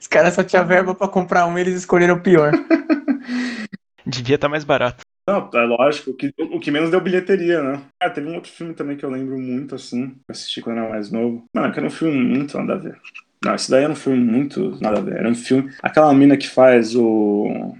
Os 0.00 0.06
caras 0.06 0.34
só 0.34 0.44
tinham 0.44 0.66
verba 0.66 0.94
pra 0.94 1.08
comprar 1.08 1.46
um 1.46 1.58
e 1.58 1.60
eles 1.60 1.74
escolheram 1.74 2.16
o 2.16 2.22
pior. 2.22 2.52
Devia 4.06 4.36
estar 4.36 4.46
tá 4.46 4.50
mais 4.50 4.64
barato. 4.64 5.02
Não, 5.28 5.50
é 5.52 5.60
lógico, 5.60 6.12
o 6.12 6.14
que, 6.14 6.32
o 6.38 6.58
que 6.58 6.70
menos 6.70 6.90
deu 6.90 7.02
bilheteria, 7.02 7.62
né? 7.62 7.82
Ah, 8.00 8.08
teve 8.08 8.26
um 8.26 8.34
outro 8.34 8.50
filme 8.50 8.72
também 8.72 8.96
que 8.96 9.04
eu 9.04 9.10
lembro 9.10 9.38
muito, 9.38 9.74
assim, 9.74 10.08
que 10.08 10.20
eu 10.26 10.32
assisti 10.32 10.62
quando 10.62 10.78
era 10.78 10.88
mais 10.88 11.10
novo. 11.10 11.44
Mano, 11.54 11.70
que 11.70 11.78
era 11.78 11.86
um 11.86 11.90
filme 11.90 12.18
muito 12.18 12.56
nada 12.56 12.72
a 12.72 12.78
ver. 12.78 12.98
Não, 13.44 13.54
esse 13.54 13.70
daí 13.70 13.84
era 13.84 13.92
um 13.92 13.96
filme 13.96 14.18
muito 14.18 14.78
nada 14.80 14.98
a 14.98 15.02
ver. 15.02 15.16
Era 15.16 15.28
um 15.28 15.34
filme. 15.34 15.70
Aquela 15.82 16.12
mina 16.14 16.36
que 16.36 16.48
faz 16.48 16.96
o. 16.96 17.76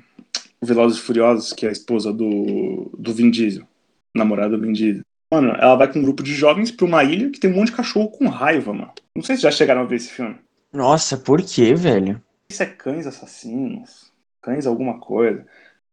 O 0.61 0.67
Velozes 0.67 0.99
e 0.99 1.03
Furiosos, 1.03 1.53
que 1.53 1.67
é 1.67 1.69
a 1.69 1.73
esposa 1.73 2.13
do, 2.13 2.91
do 2.99 3.13
Vin 3.13 3.31
Diesel, 3.31 3.67
namorada 4.15 4.57
do 4.57 4.63
Vin 4.67 4.73
Diesel. 4.73 5.03
Mano, 5.33 5.51
ela 5.51 5.77
vai 5.77 5.93
com 5.93 5.99
um 5.99 6.03
grupo 6.03 6.23
de 6.23 6.35
jovens 6.35 6.71
pra 6.71 6.87
uma 6.87 7.05
ilha 7.05 7.31
que 7.31 7.39
tem 7.39 7.51
um 7.51 7.57
monte 7.57 7.69
de 7.69 7.77
cachorro 7.77 8.11
com 8.11 8.29
raiva, 8.29 8.73
mano. 8.73 8.93
Não 9.15 9.23
sei 9.23 9.37
se 9.37 9.43
já 9.43 9.51
chegaram 9.51 9.83
a 9.83 9.85
ver 9.85 9.97
esse 9.97 10.11
filme. 10.11 10.37
Nossa, 10.73 11.17
por 11.17 11.43
que, 11.43 11.75
velho? 11.75 12.23
Isso 12.51 12.63
é 12.63 12.67
cães 12.67 13.07
assassinos, 13.07 14.11
cães 14.41 14.67
alguma 14.67 14.99
coisa. 14.99 15.47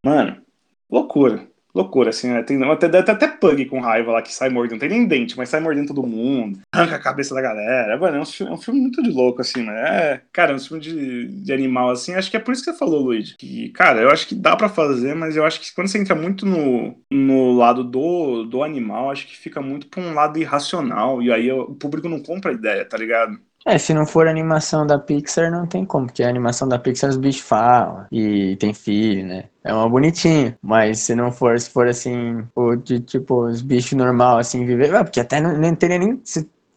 Mano, 0.04 0.42
loucura. 0.90 1.48
Loucura, 1.76 2.12
assim, 2.12 2.30
né? 2.30 2.42
Tem 2.42 2.64
até, 2.64 2.86
até, 2.86 3.12
até 3.12 3.28
pug 3.28 3.66
com 3.66 3.82
raiva 3.82 4.14
lá 4.14 4.22
que 4.22 4.34
sai 4.34 4.50
mordendo. 4.50 4.80
Não 4.80 4.80
tem 4.80 4.90
nem 4.90 5.06
dente, 5.06 5.38
mas 5.38 5.50
sai 5.50 5.60
mordendo 5.60 5.88
todo 5.88 6.08
mundo. 6.08 6.62
Arranca 6.72 6.96
a 6.96 7.00
cabeça 7.00 7.36
da 7.36 7.42
galera. 7.42 7.98
Mano, 7.98 8.16
é 8.16 8.22
um, 8.22 8.26
filme, 8.26 8.52
é 8.52 8.56
um 8.56 8.58
filme 8.58 8.80
muito 8.80 9.04
de 9.04 9.12
louco, 9.12 9.42
assim, 9.42 9.62
né? 9.62 9.74
É, 9.86 10.22
cara, 10.32 10.54
é 10.54 10.56
um 10.56 10.60
filme 10.60 10.82
de, 10.82 11.28
de 11.28 11.52
animal, 11.52 11.90
assim. 11.90 12.14
Acho 12.14 12.32
que 12.32 12.38
é 12.38 12.40
por 12.40 12.54
isso 12.54 12.64
que 12.64 12.72
você 12.72 12.78
falou, 12.78 13.02
Luigi. 13.02 13.36
Que, 13.38 13.70
cara, 13.72 14.02
eu 14.02 14.10
acho 14.10 14.26
que 14.26 14.36
dá 14.36 14.56
para 14.56 14.70
fazer, 14.70 15.16
mas 15.16 15.36
eu 15.36 15.44
acho 15.44 15.60
que 15.60 15.76
quando 15.76 15.90
você 15.90 16.00
entra 16.00 16.16
muito 16.16 16.46
no, 16.46 16.98
no 17.12 17.52
lado 17.52 17.84
do, 17.84 18.44
do 18.46 18.64
animal, 18.64 19.12
acho 19.12 19.28
que 19.28 19.36
fica 19.36 19.62
muito 19.62 19.88
pra 19.88 20.02
um 20.02 20.14
lado 20.14 20.40
irracional. 20.40 21.22
E 21.22 21.30
aí 21.30 21.52
o 21.52 21.76
público 21.76 22.08
não 22.08 22.22
compra 22.22 22.52
a 22.52 22.54
ideia, 22.54 22.86
tá 22.86 22.98
ligado? 22.98 23.38
É, 23.68 23.80
se 23.80 23.96
não 23.96 24.06
for 24.06 24.28
animação 24.28 24.86
da 24.86 25.00
Pixar, 25.00 25.50
não 25.50 25.66
tem 25.66 25.84
como, 25.84 26.06
porque 26.06 26.22
a 26.22 26.30
animação 26.30 26.68
da 26.68 26.78
Pixar 26.78 27.10
os 27.10 27.18
bichos 27.18 27.42
falam 27.42 28.06
e 28.12 28.56
tem 28.58 28.76
filho, 28.76 29.26
né? 29.26 29.50
É 29.64 29.74
uma 29.74 29.90
bonitinha. 29.90 30.56
Mas 30.62 31.00
se 31.00 31.16
não 31.16 31.32
for, 31.32 31.60
se 31.60 31.72
for 31.72 31.88
assim, 31.88 32.46
o 32.56 32.76
de 32.76 33.00
tipo, 33.00 33.48
os 33.48 33.64
bichos 33.64 33.94
normal, 33.94 34.38
assim, 34.38 34.66
viver. 34.68 34.94
Ah, 34.94 35.04
porque 35.04 35.20
até 35.20 35.42
não, 35.42 35.58
não 35.58 35.76
teria 35.76 35.98
nem. 35.98 36.22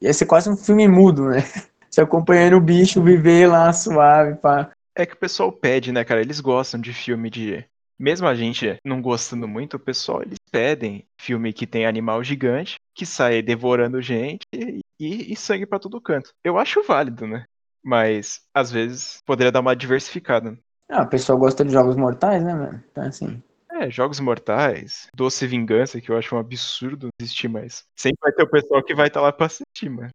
Ia 0.00 0.14
ser 0.14 0.24
quase 0.24 0.48
um 0.48 0.56
filme 0.56 0.88
mudo, 0.88 1.28
né? 1.28 1.44
Você 1.90 2.00
acompanhando 2.00 2.56
o 2.56 2.60
bicho 2.60 3.02
viver 3.02 3.48
lá 3.48 3.70
suave, 3.72 4.36
pá. 4.36 4.70
É 4.94 5.04
que 5.04 5.14
o 5.14 5.18
pessoal 5.18 5.52
pede, 5.52 5.92
né, 5.92 6.04
cara? 6.04 6.22
Eles 6.22 6.40
gostam 6.40 6.80
de 6.80 6.94
filme 6.94 7.28
de 7.28 7.64
mesmo 7.98 8.26
a 8.28 8.34
gente 8.34 8.78
não 8.84 9.02
gostando 9.02 9.48
muito, 9.48 9.74
o 9.74 9.80
pessoal 9.80 10.22
eles 10.22 10.38
pedem 10.52 11.04
filme 11.20 11.52
que 11.52 11.66
tem 11.66 11.84
animal 11.84 12.22
gigante, 12.22 12.76
que 12.94 13.04
sai 13.04 13.42
devorando 13.42 14.00
gente 14.00 14.42
e, 14.54 14.80
e, 14.98 15.32
e 15.32 15.36
sangue 15.36 15.66
para 15.66 15.78
todo 15.78 16.00
canto. 16.00 16.32
Eu 16.42 16.58
acho 16.58 16.82
válido, 16.82 17.26
né? 17.26 17.44
Mas 17.82 18.40
às 18.52 18.70
vezes 18.70 19.22
poderia 19.24 19.52
dar 19.52 19.60
uma 19.60 19.76
diversificada. 19.76 20.58
Ah, 20.88 21.02
o 21.02 21.08
pessoal 21.08 21.38
gosta 21.38 21.64
de 21.64 21.72
jogos 21.72 21.96
mortais, 21.96 22.42
né, 22.42 22.54
mano? 22.54 22.82
Então 22.90 23.04
assim. 23.04 23.42
É, 23.70 23.88
Jogos 23.90 24.18
Mortais, 24.18 25.06
Doce 25.14 25.46
Vingança, 25.46 26.00
que 26.00 26.10
eu 26.10 26.16
acho 26.16 26.34
um 26.34 26.38
absurdo 26.38 27.10
existir, 27.20 27.48
mas 27.48 27.84
sempre 27.94 28.18
vai 28.20 28.32
ter 28.32 28.42
o 28.42 28.50
pessoal 28.50 28.82
que 28.82 28.94
vai 28.94 29.06
estar 29.06 29.20
tá 29.20 29.26
lá 29.26 29.32
pra 29.32 29.46
assistir, 29.46 29.88
mano. 29.88 30.10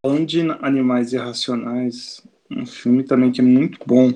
Falando 0.00 0.26
de 0.26 0.40
animais 0.62 1.12
irracionais, 1.12 2.24
um 2.50 2.64
filme 2.64 3.02
também 3.02 3.32
que 3.32 3.40
é 3.40 3.44
muito 3.44 3.80
bom, 3.84 4.12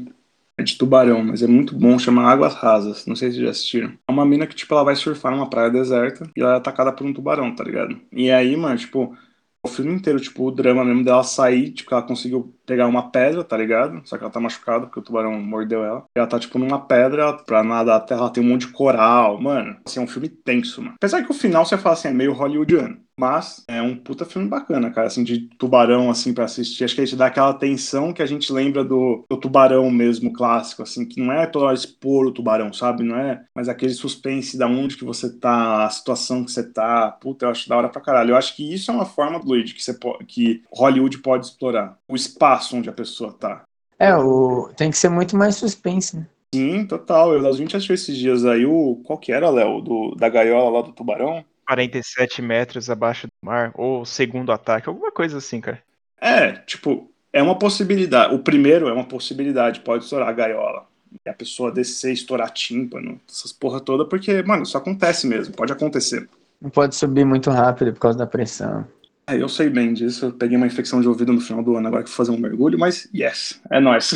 é 0.57 0.62
de 0.62 0.79
tubarão, 0.79 1.24
mas 1.24 1.42
é 1.42 1.46
muito 1.46 1.77
bom, 1.77 1.98
chama 1.98 2.22
Águas 2.22 2.55
Rasas. 2.55 3.05
Não 3.05 3.16
sei 3.16 3.33
se 3.33 3.42
já 3.42 3.50
assistiram. 3.50 3.92
É 4.07 4.12
uma 4.12 4.24
mina 4.24 4.46
que, 4.46 4.55
tipo, 4.55 4.72
ela 4.72 4.85
vai 4.85 4.94
surfar 4.94 5.33
numa 5.33 5.50
praia 5.50 5.70
deserta 5.70 6.31
e 6.37 6.40
ela 6.40 6.55
é 6.55 6.57
atacada 6.57 6.92
por 6.92 7.05
um 7.05 7.12
tubarão, 7.12 7.55
tá 7.55 7.64
ligado? 7.64 8.00
E 8.12 8.31
aí, 8.31 8.57
mano, 8.57 8.79
tipo, 8.79 9.16
o 9.64 9.68
filme 9.68 9.92
inteiro, 9.94 10.20
tipo, 10.20 10.44
o 10.46 10.50
drama 10.50 10.85
mesmo 10.85 11.03
dela 11.05 11.24
sair, 11.24 11.72
tipo, 11.72 11.92
ela 11.94 12.03
conseguiu 12.03 12.55
pegar 12.66 12.87
uma 12.87 13.11
pedra, 13.11 13.44
tá 13.44 13.57
ligado? 13.57 14.03
Só 14.05 14.16
que 14.16 14.24
ela 14.24 14.33
tá 14.33 14.40
machucada 14.40 14.87
porque 14.87 15.00
o 15.00 15.03
tubarão 15.03 15.40
mordeu 15.40 15.85
ela. 15.85 16.05
E 16.16 16.18
ela 16.18 16.29
tá, 16.29 16.38
tipo, 16.38 16.59
numa 16.59 16.81
pedra, 16.81 17.33
pra 17.33 17.62
nadar 17.62 17.96
até 17.96 18.14
ela 18.14 18.31
tem 18.31 18.42
um 18.42 18.48
monte 18.48 18.66
de 18.66 18.72
coral, 18.72 19.40
mano. 19.40 19.77
Assim, 19.85 20.00
é 20.00 20.03
um 20.03 20.07
filme 20.07 20.29
tenso, 20.29 20.83
mano. 20.83 20.94
Apesar 20.96 21.22
que 21.22 21.31
o 21.31 21.35
final, 21.35 21.64
você 21.64 21.77
fala 21.77 21.94
assim, 21.94 22.09
é 22.09 22.12
meio 22.12 22.33
hollywoodiano. 22.33 23.05
Mas 23.18 23.64
é 23.68 23.81
um 23.81 23.96
puta 23.96 24.24
filme 24.24 24.48
bacana, 24.48 24.90
cara, 24.90 25.07
assim, 25.07 25.22
de 25.22 25.48
tubarão, 25.57 26.11
assim, 26.11 26.35
para 26.35 26.44
assistir. 26.44 26.85
Acho 26.85 26.96
que 26.96 27.00
a 27.00 27.05
gente 27.05 27.16
dá 27.16 27.27
aquela 27.27 27.55
tensão 27.55 28.12
que 28.12 28.22
a 28.22 28.27
gente 28.27 28.53
lembra 28.53 28.83
do, 28.83 29.24
do 29.31 29.37
tubarão 29.37 29.88
mesmo, 29.90 30.33
clássico, 30.33 30.83
assim, 30.83 31.07
que 31.07 31.20
não 31.20 31.33
é 31.33 31.46
toda 31.46 31.66
hora 31.66 31.74
expor 31.74 32.27
o 32.27 32.33
tubarão, 32.33 32.72
sabe? 32.72 33.05
Não 33.05 33.16
é, 33.16 33.44
mas 33.55 33.68
aquele 33.68 33.92
suspense 33.94 34.59
da 34.59 34.66
onde 34.66 34.96
que 34.96 35.05
você 35.05 35.33
tá, 35.38 35.85
a 35.85 35.90
situação 35.90 36.44
que 36.44 36.50
você 36.50 36.68
tá. 36.68 37.12
Puta, 37.12 37.46
eu 37.46 37.50
acho 37.50 37.68
da 37.68 37.77
hora 37.77 37.88
pra 37.88 38.03
caralho. 38.03 38.33
Eu 38.33 38.37
acho 38.37 38.57
que 38.57 38.74
isso 38.74 38.90
é 38.90 38.94
uma 38.94 39.07
forma, 39.07 39.38
Luigi, 39.38 39.74
que, 39.74 39.83
você 39.83 39.96
que 40.27 40.62
Hollywood 40.72 41.18
pode 41.18 41.46
explorar. 41.46 41.96
O 42.09 42.16
espaço 42.16 42.54
onde 42.73 42.88
a 42.88 42.93
pessoa 42.93 43.33
tá. 43.33 43.62
É, 43.99 44.14
o... 44.17 44.71
tem 44.77 44.90
que 44.90 44.99
ser 44.99 45.09
muito 45.09 45.37
mais 45.37 45.57
suspense, 45.57 46.17
né? 46.17 46.27
Sim, 46.55 46.87
total. 46.87 47.35
Eu, 47.35 47.47
a 47.47 47.53
gente 47.53 47.77
assistiu 47.77 47.95
esses 47.95 48.17
dias 48.17 48.45
aí 48.45 48.64
o. 48.64 49.01
Qual 49.05 49.19
que 49.19 49.33
era, 49.33 49.51
Léo? 49.51 49.81
Do, 49.81 50.14
da 50.14 50.29
gaiola 50.29 50.71
lá 50.71 50.83
do 50.83 50.93
tubarão? 50.93 51.45
47 51.67 52.43
metros 52.43 52.90
abaixo 52.90 53.27
do 53.27 53.33
mar, 53.43 53.73
ou 53.75 54.05
segundo 54.05 54.53
ataque, 54.53 54.88
alguma 54.88 55.11
coisa 55.11 55.38
assim, 55.38 55.61
cara. 55.61 55.83
É, 56.21 56.53
tipo, 56.53 57.11
é 57.33 57.43
uma 57.43 57.59
possibilidade. 57.59 58.35
O 58.35 58.38
primeiro 58.38 58.88
é 58.88 58.93
uma 58.93 59.05
possibilidade, 59.05 59.81
pode 59.81 60.05
estourar 60.05 60.29
a 60.29 60.33
gaiola. 60.33 60.87
E 61.25 61.29
a 61.29 61.35
pessoa 61.35 61.73
descer, 61.73 62.12
estourar 62.12 62.51
tímpano, 62.51 63.21
essas 63.29 63.53
porra 63.53 63.81
toda, 63.81 64.05
porque, 64.05 64.43
mano, 64.43 64.62
isso 64.62 64.77
acontece 64.77 65.27
mesmo, 65.27 65.55
pode 65.55 65.73
acontecer. 65.73 66.29
Não 66.61 66.71
pode 66.71 66.95
subir 66.95 67.25
muito 67.25 67.51
rápido 67.51 67.93
por 67.93 68.01
causa 68.01 68.19
da 68.19 68.27
pressão. 68.27 68.87
É, 69.27 69.41
eu 69.41 69.49
sei 69.49 69.71
bem 69.71 69.95
disso. 69.95 70.27
Eu 70.27 70.33
peguei 70.33 70.57
uma 70.57 70.67
infecção 70.67 71.01
de 71.01 71.09
ouvido 71.09 71.33
no 71.33 71.41
final 71.41 71.63
do 71.63 71.77
ano, 71.77 71.89
agora 71.89 72.03
que 72.03 72.11
vou 72.11 72.17
fazer 72.17 72.31
um 72.31 72.39
mergulho, 72.39 72.79
mas 72.79 73.09
yes, 73.15 73.61
é 73.71 73.81
nóis. 73.81 74.13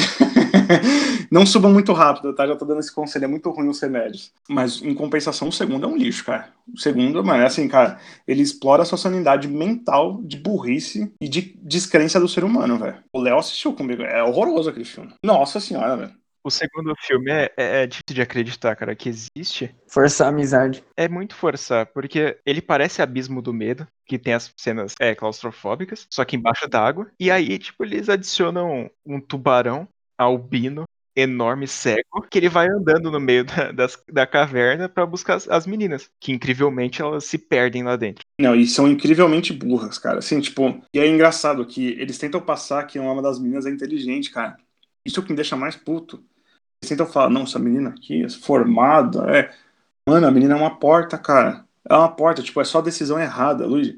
não 1.30 1.46
suba 1.46 1.68
muito 1.68 1.92
rápido, 1.92 2.34
tá? 2.34 2.46
Já 2.46 2.56
tô 2.56 2.64
dando 2.64 2.80
esse 2.80 2.92
conselho, 2.92 3.24
é 3.24 3.28
muito 3.28 3.50
ruim 3.50 3.68
os 3.68 3.80
remédios. 3.80 4.32
Mas, 4.48 4.82
em 4.82 4.94
compensação, 4.94 5.48
o 5.48 5.52
segundo 5.52 5.86
é 5.86 5.88
um 5.88 5.96
lixo, 5.96 6.24
cara. 6.24 6.52
O 6.72 6.78
segundo, 6.78 7.24
mano, 7.24 7.42
é 7.42 7.46
assim, 7.46 7.66
cara, 7.68 7.98
ele 8.26 8.42
explora 8.42 8.82
a 8.82 8.84
sua 8.84 8.98
sanidade 8.98 9.48
mental 9.48 10.20
de 10.22 10.36
burrice 10.36 11.10
e 11.20 11.28
de 11.28 11.56
descrença 11.62 12.20
do 12.20 12.28
ser 12.28 12.44
humano, 12.44 12.78
velho. 12.78 12.98
O 13.12 13.20
Léo 13.20 13.38
assistiu 13.38 13.72
comigo, 13.72 14.02
é 14.02 14.22
horroroso 14.22 14.68
aquele 14.68 14.84
filme. 14.84 15.14
Nossa 15.24 15.58
senhora, 15.58 15.96
velho. 15.96 16.12
O 16.48 16.50
segundo 16.50 16.94
filme 16.96 17.30
é, 17.30 17.52
é, 17.58 17.82
é 17.82 17.86
difícil 17.86 18.14
de 18.14 18.22
acreditar, 18.22 18.74
cara, 18.74 18.96
que 18.96 19.10
existe. 19.10 19.76
Forçar 19.86 20.28
a 20.28 20.30
amizade. 20.30 20.82
É 20.96 21.06
muito 21.06 21.34
forçar, 21.34 21.84
porque 21.84 22.38
ele 22.46 22.62
parece 22.62 23.02
Abismo 23.02 23.42
do 23.42 23.52
Medo, 23.52 23.86
que 24.06 24.18
tem 24.18 24.32
as 24.32 24.50
cenas 24.56 24.94
é, 24.98 25.14
claustrofóbicas, 25.14 26.06
só 26.10 26.24
que 26.24 26.36
embaixo 26.36 26.66
d'água. 26.66 27.10
E 27.20 27.30
aí, 27.30 27.58
tipo, 27.58 27.84
eles 27.84 28.08
adicionam 28.08 28.90
um 29.04 29.20
tubarão 29.20 29.86
albino 30.16 30.84
enorme 31.14 31.68
cego 31.68 32.26
que 32.30 32.38
ele 32.38 32.48
vai 32.48 32.66
andando 32.66 33.10
no 33.10 33.20
meio 33.20 33.44
da, 33.44 33.70
das, 33.70 34.02
da 34.10 34.26
caverna 34.26 34.88
para 34.88 35.04
buscar 35.04 35.34
as, 35.34 35.46
as, 35.50 35.66
meninas, 35.66 36.08
que 36.18 36.32
incrivelmente 36.32 37.02
elas 37.02 37.24
se 37.24 37.36
perdem 37.36 37.82
lá 37.82 37.94
dentro. 37.94 38.24
Não, 38.40 38.54
e 38.54 38.66
são 38.66 38.88
incrivelmente 38.88 39.52
burras, 39.52 39.98
cara. 39.98 40.20
Assim, 40.20 40.40
tipo, 40.40 40.82
e 40.94 40.98
é 40.98 41.06
engraçado 41.06 41.66
que 41.66 41.88
eles 42.00 42.16
tentam 42.16 42.40
passar 42.40 42.86
que 42.86 42.98
uma 42.98 43.20
das 43.20 43.38
meninas 43.38 43.66
é 43.66 43.70
inteligente, 43.70 44.30
cara. 44.30 44.56
Isso 45.08 45.20
é 45.20 45.22
o 45.22 45.24
que 45.24 45.32
me 45.32 45.36
deixa 45.36 45.56
mais 45.56 45.74
puto. 45.74 46.22
Tentam 46.80 47.06
falar, 47.06 47.30
não, 47.30 47.42
essa 47.42 47.58
menina 47.58 47.90
aqui 47.90 48.28
formada, 48.28 49.36
é. 49.36 49.52
Mano, 50.08 50.26
a 50.26 50.30
menina 50.30 50.54
é 50.54 50.56
uma 50.56 50.78
porta, 50.78 51.18
cara. 51.18 51.64
É 51.88 51.94
uma 51.94 52.10
porta, 52.10 52.42
tipo, 52.42 52.60
é 52.60 52.64
só 52.64 52.80
decisão 52.80 53.18
errada, 53.18 53.66
Luiz. 53.66 53.94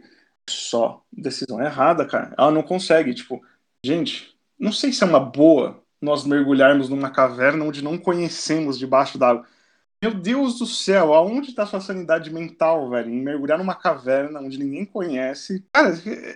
Só 0.49 1.03
decisão 1.13 1.61
errada, 1.61 2.07
cara. 2.07 2.35
Ela 2.37 2.51
não 2.51 2.63
consegue, 2.63 3.15
tipo, 3.15 3.41
gente, 3.85 4.37
não 4.59 4.73
sei 4.73 4.93
se 4.93 5.03
é 5.05 5.07
uma 5.07 5.21
boa 5.21 5.83
nós 6.01 6.25
mergulharmos 6.25 6.89
numa 6.89 7.11
caverna 7.11 7.65
onde 7.65 7.83
não 7.85 7.99
conhecemos 7.99 8.79
debaixo 8.79 9.19
d'água. 9.19 9.47
Meu 10.03 10.15
Deus 10.15 10.59
do 10.59 10.67
céu, 10.67 11.13
aonde 11.13 11.51
está 11.51 11.67
sua 11.67 11.81
sanidade 11.81 12.33
mental, 12.33 12.89
velho? 12.89 13.11
Em 13.11 13.21
mergulhar 13.21 13.59
numa 13.59 13.75
caverna 13.75 14.41
onde 14.41 14.59
ninguém 14.59 14.85
conhece. 14.87 15.63
Cara, 15.71 15.93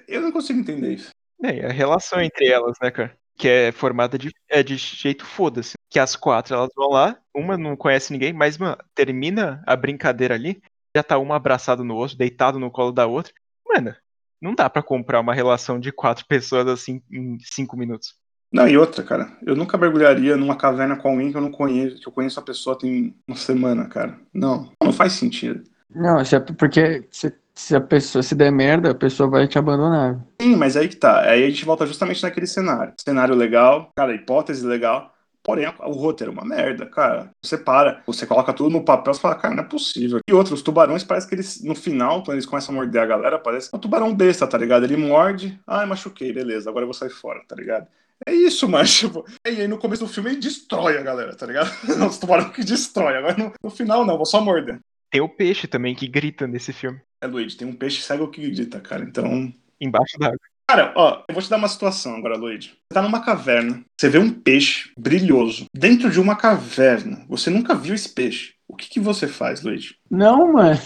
eu 0.07 0.20
não 0.20 0.30
consigo 0.30 0.61
entender 0.61 0.94
isso. 0.94 1.11
É, 1.42 1.66
a 1.66 1.72
relação 1.72 2.20
entre 2.20 2.46
elas, 2.46 2.76
né, 2.80 2.90
cara? 2.90 3.16
Que 3.37 3.49
é 3.49 3.73
formada 3.73 4.16
de, 4.16 4.33
é 4.49 4.62
de 4.62 4.77
jeito 4.77 5.25
foda-se. 5.25 5.75
Que 5.90 5.99
as 5.99 6.16
quatro 6.16 6.55
elas 6.55 6.70
vão 6.77 6.90
lá, 6.90 7.18
uma 7.35 7.57
não 7.57 7.77
conhece 7.77 8.12
ninguém, 8.12 8.33
mas, 8.33 8.59
mano, 8.59 8.77
termina 8.94 9.62
a 9.66 9.77
brincadeira 9.77 10.35
ali, 10.35 10.62
já 10.97 11.03
tá 11.03 11.18
uma 11.18 11.37
abraçada 11.37 11.83
no 11.83 11.94
outro, 11.94 12.16
deitado 12.16 12.59
no 12.59 12.70
colo 12.70 12.92
da 12.92 13.07
outra. 13.07 13.33
Mano, 13.66 13.94
não 14.40 14.55
dá 14.55 14.68
para 14.68 14.83
comprar 14.83 15.20
uma 15.20 15.35
relação 15.35 15.81
de 15.81 15.90
quatro 15.90 16.25
pessoas 16.29 16.66
assim 16.68 17.03
em 17.11 17.38
cinco 17.40 17.77
minutos. 17.77 18.14
Não, 18.53 18.68
e 18.68 18.79
outra, 18.79 19.03
cara, 19.03 19.37
eu 19.44 19.57
nunca 19.57 19.77
mergulharia 19.77 20.37
numa 20.37 20.55
caverna 20.55 20.94
com 20.97 21.09
alguém 21.09 21.33
que 21.33 21.37
eu 21.37 21.40
não 21.40 21.51
conheço, 21.51 22.01
que 22.01 22.07
eu 22.07 22.12
conheço 22.12 22.38
a 22.38 22.42
pessoa 22.42 22.79
tem 22.79 23.12
uma 23.27 23.37
semana, 23.37 23.88
cara. 23.88 24.16
Não, 24.33 24.70
não 24.81 24.92
faz 24.92 25.14
sentido. 25.14 25.64
Não, 25.90 26.20
é 26.20 26.40
porque 26.57 27.05
se, 27.11 27.35
se 27.55 27.75
a 27.75 27.81
pessoa 27.81 28.23
se 28.23 28.35
der 28.35 28.51
merda, 28.51 28.90
a 28.90 28.95
pessoa 28.95 29.29
vai 29.29 29.47
te 29.47 29.59
abandonar. 29.59 30.21
Sim, 30.40 30.57
mas 30.57 30.77
aí 30.77 30.88
que 30.88 30.97
tá. 30.97 31.21
Aí 31.21 31.45
a 31.45 31.51
gente 31.51 31.64
volta 31.64 31.87
justamente 31.87 32.23
naquele 32.23 32.47
cenário. 32.47 32.95
Cenário 33.01 33.35
legal, 33.35 33.90
cara, 33.97 34.14
hipótese 34.14 34.67
legal. 34.67 35.12
Porém, 35.45 35.67
o 35.81 35.93
roteiro 35.93 36.33
é 36.33 36.35
uma 36.35 36.45
merda, 36.45 36.87
cara. 36.87 37.31
Você 37.43 37.59
para, 37.59 38.03
você 38.07 38.27
coloca 38.27 38.51
tudo 38.55 38.71
no 38.71 38.83
papel 38.83 39.12
e 39.12 39.19
fala, 39.19 39.35
cara, 39.35 39.55
não 39.55 39.62
é 39.62 39.67
possível. 39.67 40.21
E 40.27 40.33
outros, 40.33 40.55
os 40.55 40.62
tubarões, 40.62 41.05
parece 41.05 41.29
que 41.29 41.35
eles, 41.35 41.62
no 41.62 41.75
final, 41.75 42.23
quando 42.23 42.37
eles 42.37 42.47
começam 42.47 42.75
a 42.75 42.79
morder 42.79 43.03
a 43.03 43.07
galera, 43.07 43.38
parece 43.38 43.69
é 43.71 43.77
um 43.77 43.79
tubarão 43.79 44.14
besta, 44.14 44.47
tá 44.47 44.57
ligado? 44.57 44.85
Ele 44.85 44.97
morde, 44.97 45.61
ai, 45.67 45.85
machuquei, 45.85 46.33
beleza, 46.33 46.71
agora 46.71 46.85
eu 46.85 46.87
vou 46.87 46.95
sair 46.95 47.11
fora, 47.11 47.43
tá 47.47 47.55
ligado? 47.55 47.87
É 48.27 48.33
isso, 48.33 48.67
mas, 48.71 48.93
tipo. 48.95 49.25
E 49.47 49.51
aí 49.51 49.69
no 49.69 49.79
começo 49.79 50.05
do 50.05 50.11
filme 50.11 50.31
ele 50.31 50.40
destrói 50.40 50.97
a 50.97 51.03
galera, 51.03 51.35
tá 51.37 51.47
ligado? 51.47 51.71
Os 52.09 52.17
tubarão 52.19 52.51
que 52.51 52.64
destrói. 52.64 53.17
Agora 53.17 53.37
no, 53.37 53.53
no, 53.62 53.71
final 53.71 54.05
não, 54.07 54.17
vou 54.17 54.27
só 54.27 54.40
morder. 54.40 54.81
Tem 55.14 55.20
o 55.20 55.29
peixe 55.29 55.68
também 55.68 55.94
que 55.94 56.09
grita 56.09 56.44
nesse 56.44 56.72
filme. 56.72 57.00
É, 57.20 57.29
Luigi, 57.29 57.57
tem 57.57 57.68
um 57.68 57.72
peixe 57.72 58.03
cego 58.03 58.27
que 58.27 58.50
grita, 58.50 58.81
cara. 58.81 59.05
Então. 59.05 59.55
Embaixo 59.81 60.18
d'água. 60.18 60.40
Cara, 60.68 60.92
ó, 60.96 61.22
eu 61.29 61.33
vou 61.33 61.40
te 61.40 61.48
dar 61.48 61.57
uma 61.57 61.68
situação 61.68 62.16
agora, 62.16 62.37
Luigi. 62.37 62.70
Você 62.70 62.94
tá 62.94 63.00
numa 63.00 63.24
caverna, 63.24 63.85
você 63.96 64.09
vê 64.09 64.18
um 64.18 64.29
peixe 64.29 64.90
brilhoso 64.98 65.66
dentro 65.72 66.11
de 66.11 66.18
uma 66.18 66.35
caverna. 66.35 67.24
Você 67.29 67.48
nunca 67.48 67.77
viu 67.77 67.94
esse 67.94 68.09
peixe. 68.09 68.55
O 68.66 68.74
que, 68.74 68.90
que 68.90 68.98
você 68.98 69.29
faz, 69.29 69.62
Luigi? 69.62 69.94
Não, 70.11 70.53
mano. 70.53 70.81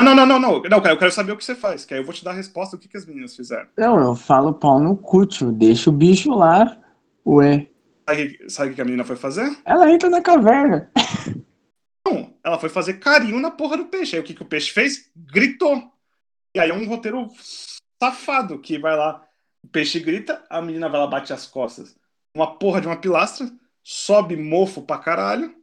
Não, 0.00 0.14
não, 0.14 0.26
não, 0.26 0.40
não. 0.40 0.62
Não, 0.62 0.80
cara, 0.80 0.94
eu 0.94 0.98
quero 0.98 1.12
saber 1.12 1.32
o 1.32 1.36
que 1.36 1.44
você 1.44 1.54
faz, 1.54 1.84
que 1.84 1.92
aí 1.92 2.00
eu 2.00 2.04
vou 2.04 2.14
te 2.14 2.24
dar 2.24 2.30
a 2.30 2.34
resposta 2.34 2.78
do 2.78 2.80
que, 2.80 2.88
que 2.88 2.96
as 2.96 3.04
meninas 3.04 3.36
fizeram. 3.36 3.68
Não, 3.76 4.00
eu 4.00 4.16
falo 4.16 4.54
pau 4.54 4.80
no 4.80 4.96
cútil, 4.96 5.52
deixa 5.52 5.90
o 5.90 5.92
bicho 5.92 6.30
lá, 6.30 6.78
ué. 7.26 7.68
Sabe, 8.08 8.38
sabe 8.48 8.72
o 8.72 8.74
que 8.74 8.80
a 8.80 8.84
menina 8.84 9.04
foi 9.04 9.16
fazer? 9.16 9.54
Ela 9.64 9.92
entra 9.92 10.08
na 10.08 10.20
caverna. 10.20 10.90
Ela 12.44 12.58
foi 12.58 12.68
fazer 12.68 12.94
carinho 12.94 13.40
na 13.40 13.50
porra 13.50 13.76
do 13.76 13.86
peixe. 13.86 14.16
Aí 14.16 14.22
o 14.22 14.24
que, 14.24 14.34
que 14.34 14.42
o 14.42 14.46
peixe 14.46 14.72
fez? 14.72 15.10
Gritou. 15.16 15.92
E 16.54 16.60
aí 16.60 16.70
é 16.70 16.74
um 16.74 16.86
roteiro 16.86 17.30
safado 18.02 18.58
que 18.58 18.78
vai 18.78 18.96
lá, 18.96 19.22
o 19.64 19.68
peixe 19.68 20.00
grita, 20.00 20.42
a 20.50 20.60
menina 20.60 20.88
vai 20.88 21.00
lá, 21.00 21.06
bate 21.06 21.32
as 21.32 21.46
costas. 21.46 21.96
Uma 22.34 22.58
porra 22.58 22.80
de 22.80 22.86
uma 22.86 22.96
pilastra, 22.96 23.48
sobe 23.82 24.36
mofo 24.36 24.82
pra 24.82 24.98
caralho, 24.98 25.54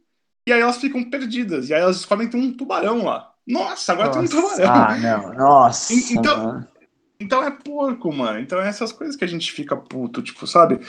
e 0.48 0.52
aí 0.52 0.60
elas 0.60 0.78
ficam 0.78 1.08
perdidas. 1.08 1.68
E 1.68 1.74
aí 1.74 1.80
elas 1.80 1.96
descobrem 1.96 2.28
que 2.28 2.36
tem 2.36 2.42
um 2.44 2.56
tubarão 2.56 3.04
lá. 3.04 3.32
Nossa, 3.46 3.92
agora 3.92 4.08
nossa. 4.08 4.18
tem 4.18 4.28
um 4.28 4.42
tubarão. 4.42 4.72
Ah, 4.72 4.96
não. 4.96 5.34
Nossa. 5.34 5.92
Então, 5.92 6.66
então 7.20 7.44
é 7.44 7.50
porco, 7.50 8.12
mano. 8.12 8.40
Então 8.40 8.60
é 8.60 8.68
essas 8.68 8.90
coisas 8.90 9.16
que 9.16 9.24
a 9.24 9.28
gente 9.28 9.52
fica 9.52 9.76
puto, 9.76 10.22
tipo, 10.22 10.46
sabe? 10.46 10.80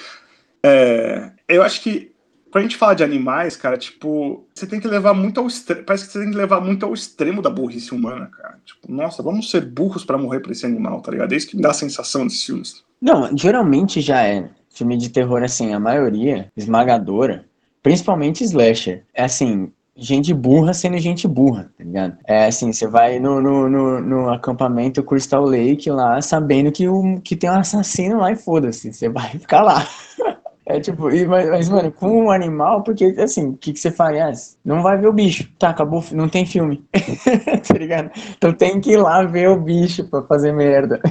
É, 0.63 1.31
eu 1.47 1.61
acho 1.61 1.81
que 1.81 2.15
quando 2.51 2.65
a 2.65 2.67
gente 2.67 2.77
fala 2.77 2.93
de 2.93 3.03
animais, 3.03 3.55
cara, 3.55 3.77
tipo, 3.77 4.45
você 4.53 4.67
tem 4.67 4.79
que 4.79 4.87
levar 4.87 5.13
muito 5.13 5.39
ao 5.39 5.47
extremo. 5.47 5.83
Parece 5.83 6.05
que 6.05 6.11
você 6.11 6.19
tem 6.19 6.31
que 6.31 6.37
levar 6.37 6.59
muito 6.59 6.85
ao 6.85 6.93
extremo 6.93 7.41
da 7.41 7.49
burrice 7.49 7.95
humana, 7.95 8.27
cara. 8.27 8.59
Tipo, 8.65 8.91
nossa, 8.91 9.23
vamos 9.23 9.49
ser 9.49 9.65
burros 9.65 10.03
para 10.03 10.17
morrer 10.17 10.41
pra 10.41 10.51
esse 10.51 10.65
animal, 10.65 11.01
tá 11.01 11.11
ligado? 11.11 11.31
É 11.31 11.37
isso 11.37 11.47
que 11.47 11.55
me 11.55 11.61
dá 11.61 11.71
a 11.71 11.73
sensação 11.73 12.25
desses 12.25 12.43
filmes. 12.43 12.83
Não, 13.01 13.35
geralmente 13.35 14.01
já 14.01 14.23
é. 14.23 14.49
Filme 14.69 14.97
de 14.97 15.09
terror, 15.09 15.43
assim, 15.43 15.73
a 15.73 15.79
maioria 15.79 16.51
esmagadora, 16.55 17.45
principalmente 17.81 18.43
slasher. 18.43 19.05
É 19.13 19.23
assim, 19.23 19.71
gente 19.95 20.33
burra 20.33 20.73
sendo 20.73 20.97
gente 20.97 21.27
burra, 21.27 21.71
tá 21.77 21.83
ligado? 21.83 22.17
É 22.25 22.47
assim, 22.47 22.73
você 22.73 22.87
vai 22.87 23.19
no, 23.19 23.41
no, 23.41 23.69
no, 23.69 24.01
no, 24.01 24.29
acampamento 24.29 25.03
Crystal 25.03 25.45
Lake 25.45 25.89
lá, 25.89 26.21
sabendo 26.21 26.71
que, 26.71 26.87
o, 26.87 27.21
que 27.21 27.35
tem 27.35 27.49
um 27.49 27.53
assassino 27.53 28.19
lá 28.19 28.31
e 28.31 28.35
foda-se, 28.35 28.93
você 28.93 29.07
vai 29.07 29.29
ficar 29.31 29.61
lá. 29.61 29.87
É 30.65 30.79
tipo, 30.79 31.03
mas, 31.27 31.49
mas, 31.49 31.69
mano, 31.69 31.91
com 31.91 32.25
um 32.25 32.31
animal, 32.31 32.83
porque 32.83 33.05
assim, 33.17 33.49
o 33.49 33.57
que, 33.57 33.73
que 33.73 33.79
você 33.79 33.91
faz? 33.91 34.57
Não 34.63 34.83
vai 34.83 34.97
ver 34.97 35.07
o 35.07 35.13
bicho. 35.13 35.49
Tá, 35.57 35.69
acabou, 35.69 36.03
não 36.11 36.29
tem 36.29 36.45
filme. 36.45 36.85
tá 37.67 37.73
ligado? 37.77 38.11
Então 38.37 38.53
tem 38.53 38.79
que 38.79 38.91
ir 38.91 38.97
lá 38.97 39.23
ver 39.23 39.49
o 39.49 39.59
bicho 39.59 40.03
pra 40.07 40.21
fazer 40.23 40.51
merda. 40.53 41.01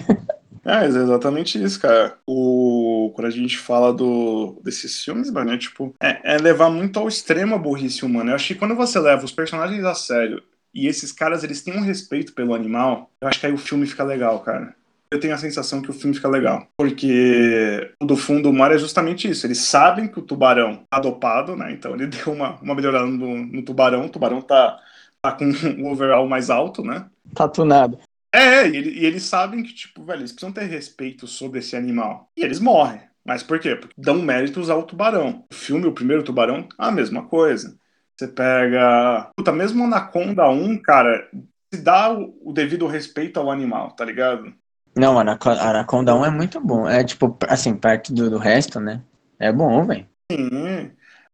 É, 0.65 0.85
é 0.85 0.87
exatamente 0.87 1.63
isso, 1.63 1.81
cara. 1.81 2.19
O, 2.27 3.13
quando 3.15 3.27
a 3.27 3.31
gente 3.31 3.59
fala 3.59 3.93
do, 3.93 4.61
desses 4.63 5.03
filmes, 5.03 5.31
mano, 5.31 5.53
é 5.53 5.59
tipo, 5.59 5.95
é, 6.01 6.35
é 6.35 6.39
levar 6.39 6.71
muito 6.71 6.99
ao 6.99 7.09
extremo 7.09 7.55
a 7.55 7.59
burrice 7.59 8.05
humana. 8.05 8.31
Eu 8.31 8.35
acho 8.37 8.49
que 8.49 8.55
quando 8.55 8.77
você 8.77 8.99
leva 8.99 9.25
os 9.25 9.33
personagens 9.33 9.85
a 9.85 9.95
sério 9.95 10.43
e 10.73 10.87
esses 10.87 11.11
caras, 11.13 11.43
eles 11.43 11.63
têm 11.63 11.77
um 11.77 11.83
respeito 11.83 12.33
pelo 12.33 12.55
animal, 12.55 13.11
eu 13.21 13.27
acho 13.27 13.41
que 13.41 13.47
aí 13.47 13.53
o 13.53 13.59
filme 13.59 13.87
fica 13.87 14.05
legal, 14.05 14.41
cara. 14.41 14.75
Eu 15.13 15.19
tenho 15.19 15.35
a 15.35 15.39
sensação 15.39 15.83
que 15.83 15.91
o 15.91 15.95
filme 15.95 16.15
fica 16.15 16.29
legal. 16.29 16.69
Porque 16.77 17.93
o 18.01 18.07
do 18.07 18.17
fundo 18.17 18.45
do 18.45 18.53
mar 18.53 18.71
é 18.71 18.79
justamente 18.79 19.29
isso. 19.29 19.45
Eles 19.45 19.59
sabem 19.59 20.07
que 20.07 20.21
o 20.21 20.23
tubarão 20.23 20.85
tá 20.89 21.01
dopado, 21.01 21.57
né? 21.57 21.73
Então 21.73 21.95
ele 21.95 22.07
deu 22.09 22.33
uma, 22.33 22.61
uma 22.61 22.75
melhorada 22.75 23.07
no, 23.07 23.45
no 23.45 23.63
tubarão. 23.63 24.07
O 24.07 24.09
tubarão 24.09 24.41
tá, 24.41 24.79
tá 25.21 25.33
com 25.33 25.51
o 25.83 25.91
overall 25.91 26.29
mais 26.29 26.49
alto, 26.49 26.85
né? 26.85 27.07
Tá 27.35 27.49
tunado. 27.49 27.99
É, 28.33 28.69
e, 28.69 29.01
e, 29.01 29.05
eles 29.05 29.25
sabem 29.25 29.65
que, 29.65 29.75
tipo, 29.75 30.05
velho, 30.05 30.21
eles 30.21 30.31
precisam 30.31 30.53
ter 30.53 30.67
respeito 30.67 31.27
sobre 31.27 31.59
esse 31.59 31.75
animal. 31.75 32.31
E 32.37 32.45
eles 32.45 32.61
morrem. 32.61 33.01
Mas 33.25 33.43
por 33.43 33.59
quê? 33.59 33.75
Porque 33.75 33.95
dão 33.99 34.23
méritos 34.23 34.71
ao 34.71 34.85
tubarão. 34.85 35.45
O 35.51 35.55
filme, 35.55 35.87
o 35.87 35.93
primeiro 35.93 36.23
tubarão, 36.23 36.69
a 36.79 36.93
mesma 36.93 37.27
coisa. 37.27 37.77
Você 38.17 38.29
pega. 38.29 39.31
Puta, 39.37 39.51
mesmo 39.51 39.85
Anaconda 39.85 40.49
1, 40.49 40.79
cara, 40.83 41.29
se 41.73 41.81
dá 41.83 42.13
o, 42.13 42.39
o 42.43 42.53
devido 42.53 42.87
respeito 42.87 43.41
ao 43.41 43.51
animal, 43.51 43.91
tá 43.93 44.05
ligado? 44.05 44.55
Não, 44.97 45.19
Anaconda 45.19 46.15
1 46.15 46.25
é 46.25 46.31
muito 46.31 46.61
bom. 46.61 46.89
É 46.89 47.05
tipo, 47.05 47.37
assim, 47.49 47.75
perto 47.75 48.13
do, 48.13 48.31
do 48.31 48.39
resto, 48.39 48.81
né? 48.81 49.01
É 49.39 49.53
bom, 49.53 49.85
velho. 49.85 50.07
Sim. 50.31 50.91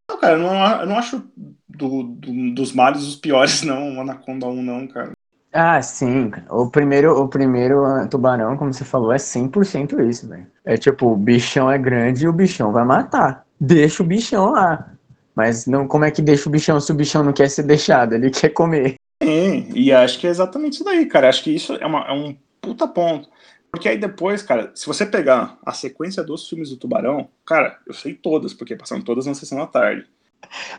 Não, 0.09 0.19
cara, 0.19 0.35
eu 0.35 0.39
não, 0.39 0.81
eu 0.81 0.87
não 0.87 0.99
acho 0.99 1.23
do, 1.69 2.03
do, 2.05 2.55
dos 2.55 2.73
males 2.73 3.03
os 3.03 3.17
piores, 3.17 3.63
não, 3.65 3.97
o 3.97 4.01
Anaconda 4.01 4.47
1, 4.47 4.63
não, 4.63 4.87
cara. 4.87 5.13
Ah, 5.53 5.81
sim. 5.81 6.31
O 6.51 6.69
primeiro, 6.69 7.19
o 7.19 7.29
primeiro 7.29 7.83
tubarão, 8.11 8.59
como 8.59 8.73
você 8.75 8.85
falou, 8.85 9.11
é 9.11 9.17
100% 9.17 9.99
isso, 10.07 10.29
velho. 10.29 10.47
É 10.65 10.77
tipo, 10.77 11.07
o 11.07 11.17
bichão 11.17 11.71
é 11.71 11.79
grande 11.79 12.25
e 12.25 12.29
o 12.29 12.33
bichão 12.33 12.73
vai 12.73 12.85
matar. 12.85 13.47
Deixa 13.59 14.03
o 14.03 14.07
bichão 14.07 14.51
lá. 14.51 14.93
Mas 15.35 15.67
não, 15.67 15.89
como 15.89 16.05
é 16.05 16.11
que 16.11 16.21
deixa 16.21 16.49
o 16.49 16.53
bichão 16.53 16.79
se 16.79 16.93
o 16.93 16.95
bichão 16.95 17.23
não 17.23 17.33
quer 17.33 17.49
ser 17.49 17.63
deixado? 17.63 18.15
Ele 18.15 18.29
quer 18.31 18.51
comer. 18.51 18.97
Sim, 19.23 19.69
e 19.75 19.91
acho 19.93 20.19
que 20.19 20.27
é 20.27 20.31
exatamente 20.31 20.75
isso 20.75 20.85
daí, 20.85 21.07
cara. 21.07 21.29
Acho 21.29 21.43
que 21.43 21.51
isso 21.51 21.75
é, 21.75 21.87
uma, 21.87 22.07
é 22.07 22.13
um 22.13 22.37
puta 22.61 22.87
ponto. 22.87 23.29
Porque 23.71 23.89
aí 23.89 23.99
depois, 23.99 24.43
cara, 24.43 24.73
se 24.75 24.87
você 24.87 25.05
pegar 25.05 25.59
a 25.65 25.73
sequência 25.73 26.23
dos 26.23 26.49
filmes 26.49 26.71
do 26.71 26.77
Tubarão, 26.77 27.29
cara, 27.45 27.79
eu 27.87 27.93
sei 27.93 28.15
todas, 28.15 28.55
porque 28.55 28.77
passaram 28.77 29.03
todas 29.03 29.27
na 29.27 29.35
sessão 29.35 29.59
da 29.59 29.67
tarde. 29.67 30.07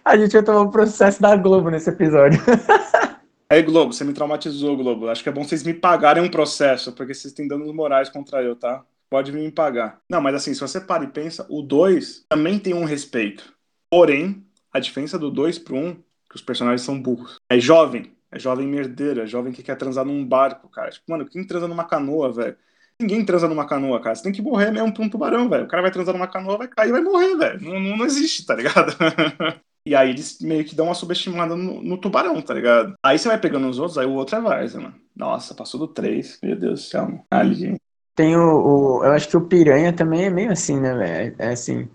A 0.03 0.17
gente 0.17 0.33
vai 0.33 0.43
tomar 0.43 0.61
o 0.61 0.71
processo 0.71 1.21
da 1.21 1.35
Globo 1.35 1.69
nesse 1.69 1.89
episódio. 1.89 2.39
Aí, 3.49 3.61
Globo, 3.61 3.93
você 3.93 4.03
me 4.03 4.13
traumatizou, 4.13 4.75
Globo. 4.75 5.07
Acho 5.07 5.23
que 5.23 5.29
é 5.29 5.31
bom 5.31 5.43
vocês 5.43 5.63
me 5.63 5.73
pagarem 5.73 6.21
um 6.21 6.29
processo, 6.29 6.91
porque 6.91 7.13
vocês 7.13 7.33
têm 7.33 7.47
danos 7.47 7.71
morais 7.73 8.09
contra 8.09 8.43
eu, 8.43 8.55
tá? 8.55 8.83
Pode 9.09 9.31
vir 9.31 9.41
me 9.41 9.51
pagar. 9.51 10.01
Não, 10.09 10.19
mas 10.19 10.35
assim, 10.35 10.53
se 10.53 10.59
você 10.59 10.81
para 10.81 11.05
e 11.05 11.07
pensa, 11.07 11.45
o 11.49 11.61
2 11.61 12.25
também 12.27 12.59
tem 12.59 12.73
um 12.73 12.83
respeito. 12.83 13.53
Porém, 13.89 14.45
a 14.73 14.79
diferença 14.79 15.17
do 15.17 15.31
2 15.31 15.59
pro 15.59 15.77
1 15.77 15.87
um, 15.87 15.93
que 16.29 16.35
os 16.35 16.41
personagens 16.41 16.81
são 16.81 17.01
burros. 17.01 17.37
É 17.49 17.57
jovem, 17.57 18.11
é 18.29 18.37
jovem 18.37 18.67
merdeira, 18.67 19.23
é 19.23 19.27
jovem 19.27 19.53
que 19.53 19.63
quer 19.63 19.77
transar 19.77 20.03
num 20.03 20.25
barco, 20.25 20.67
cara. 20.67 20.89
Tipo, 20.89 21.09
mano, 21.09 21.25
quem 21.25 21.47
transa 21.47 21.69
numa 21.69 21.85
canoa, 21.85 22.33
velho? 22.33 22.57
Ninguém 22.99 23.23
transa 23.23 23.47
numa 23.47 23.67
canoa, 23.67 24.01
cara. 24.01 24.15
Você 24.15 24.23
tem 24.23 24.31
que 24.31 24.41
morrer 24.41 24.71
mesmo 24.71 24.93
pra 24.93 25.03
um 25.03 25.09
tubarão, 25.09 25.47
velho. 25.47 25.65
O 25.65 25.67
cara 25.67 25.83
vai 25.83 25.91
transar 25.91 26.15
numa 26.15 26.27
canoa, 26.27 26.57
vai 26.57 26.67
cair, 26.67 26.91
vai 26.91 27.01
morrer, 27.01 27.35
velho. 27.35 27.61
Não, 27.61 27.79
não, 27.79 27.97
não 27.97 28.05
existe, 28.05 28.45
tá 28.45 28.55
ligado? 28.55 28.95
E 29.87 29.95
aí 29.95 30.09
eles 30.09 30.41
meio 30.41 30.65
que 30.65 30.75
dão 30.75 30.87
uma 30.87 30.93
subestimada 30.93 31.55
no, 31.55 31.81
no, 31.81 31.97
tubarão, 31.97 32.41
tá 32.41 32.53
ligado? 32.53 32.95
Aí 33.01 33.17
você 33.17 33.29
vai 33.29 33.39
pegando 33.39 33.69
os 33.69 33.79
outros, 33.79 33.97
aí 33.97 34.05
o 34.05 34.15
outro 34.15 34.35
é 34.35 34.41
Varsa, 34.41 34.81
mano. 34.81 34.95
Nossa, 35.15 35.55
passou 35.55 35.79
do 35.79 35.87
3. 35.87 36.39
Meu 36.43 36.57
Deus 36.57 36.81
do 36.81 36.85
céu, 36.87 37.03
mano. 37.03 37.23
Ali. 37.31 37.77
Tem 38.13 38.35
o, 38.35 38.41
o, 38.41 39.05
Eu 39.05 39.13
acho 39.13 39.29
que 39.29 39.37
o 39.37 39.47
Piranha 39.47 39.93
também 39.93 40.25
é 40.25 40.29
meio 40.29 40.51
assim, 40.51 40.77
né, 40.77 40.93
velho? 40.93 41.35
É 41.39 41.47
assim. 41.53 41.87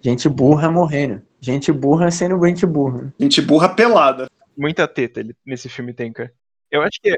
Gente 0.00 0.30
burra 0.30 0.70
morrendo. 0.70 1.20
Gente 1.38 1.70
burra 1.70 2.10
sendo 2.10 2.42
gente 2.46 2.64
burra. 2.64 3.12
Gente 3.20 3.42
burra 3.42 3.68
pelada. 3.68 4.30
Muita 4.56 4.88
teta 4.88 5.20
ele, 5.20 5.36
nesse 5.44 5.68
filme 5.68 5.92
tem, 5.92 6.10
cara. 6.10 6.32
Eu 6.70 6.80
acho 6.80 6.98
que 7.02 7.14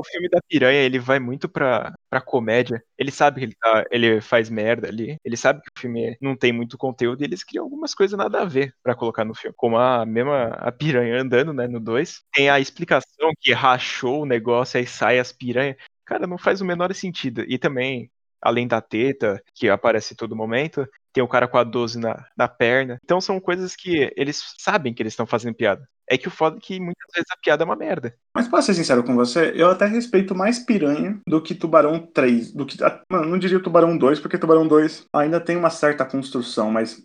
o 0.00 0.04
filme 0.04 0.28
da 0.28 0.40
piranha, 0.48 0.80
ele 0.82 0.98
vai 0.98 1.18
muito 1.18 1.48
pra, 1.48 1.92
pra 2.10 2.20
comédia. 2.20 2.82
Ele 2.98 3.10
sabe 3.10 3.40
que 3.40 3.46
ele, 3.46 3.54
tá, 3.60 3.84
ele 3.90 4.20
faz 4.20 4.50
merda 4.50 4.88
ali. 4.88 5.16
Ele 5.24 5.36
sabe 5.36 5.60
que 5.62 5.68
o 5.76 5.80
filme 5.80 6.16
não 6.20 6.36
tem 6.36 6.52
muito 6.52 6.76
conteúdo 6.78 7.22
e 7.22 7.24
eles 7.24 7.44
criam 7.44 7.64
algumas 7.64 7.94
coisas 7.94 8.16
nada 8.18 8.42
a 8.42 8.44
ver 8.44 8.74
para 8.82 8.94
colocar 8.94 9.24
no 9.24 9.34
filme. 9.34 9.54
Como 9.56 9.76
a 9.78 10.04
mesma 10.06 10.48
a 10.50 10.72
piranha 10.72 11.20
andando, 11.20 11.52
né, 11.52 11.66
no 11.66 11.80
2. 11.80 12.22
Tem 12.32 12.48
a 12.50 12.60
explicação 12.60 13.32
que 13.40 13.52
rachou 13.52 14.22
o 14.22 14.26
negócio, 14.26 14.78
aí 14.78 14.86
sai 14.86 15.18
as 15.18 15.32
piranhas. 15.32 15.76
Cara, 16.04 16.26
não 16.26 16.38
faz 16.38 16.60
o 16.60 16.64
menor 16.64 16.92
sentido. 16.94 17.42
E 17.48 17.58
também, 17.58 18.10
além 18.40 18.66
da 18.68 18.80
teta, 18.80 19.42
que 19.54 19.68
aparece 19.68 20.12
em 20.14 20.16
todo 20.16 20.36
momento, 20.36 20.86
tem 21.16 21.24
o 21.24 21.28
cara 21.28 21.48
com 21.48 21.56
a 21.56 21.64
12 21.64 21.98
na, 21.98 22.26
na 22.36 22.46
perna. 22.46 23.00
Então 23.02 23.22
são 23.22 23.40
coisas 23.40 23.74
que 23.74 24.12
eles 24.14 24.54
sabem 24.58 24.92
que 24.92 25.02
eles 25.02 25.14
estão 25.14 25.24
fazendo 25.24 25.54
piada. 25.54 25.88
É 26.08 26.18
que 26.18 26.28
o 26.28 26.30
foda 26.30 26.58
é 26.58 26.60
que 26.60 26.78
muitas 26.78 27.10
vezes 27.14 27.26
a 27.32 27.40
piada 27.42 27.64
é 27.64 27.64
uma 27.64 27.74
merda. 27.74 28.14
Mas 28.36 28.46
posso 28.46 28.66
ser 28.66 28.74
sincero 28.74 29.02
com 29.02 29.14
você, 29.14 29.50
eu 29.56 29.70
até 29.70 29.86
respeito 29.86 30.34
mais 30.34 30.58
Piranha 30.58 31.18
do 31.26 31.40
que 31.40 31.54
Tubarão 31.54 31.98
3. 31.98 32.52
Do 32.52 32.66
que, 32.66 32.76
mano, 33.10 33.30
não 33.30 33.38
diria 33.38 33.58
Tubarão 33.58 33.96
2, 33.96 34.20
porque 34.20 34.36
Tubarão 34.36 34.68
2 34.68 35.06
ainda 35.10 35.40
tem 35.40 35.56
uma 35.56 35.70
certa 35.70 36.04
construção, 36.04 36.70
mas 36.70 37.02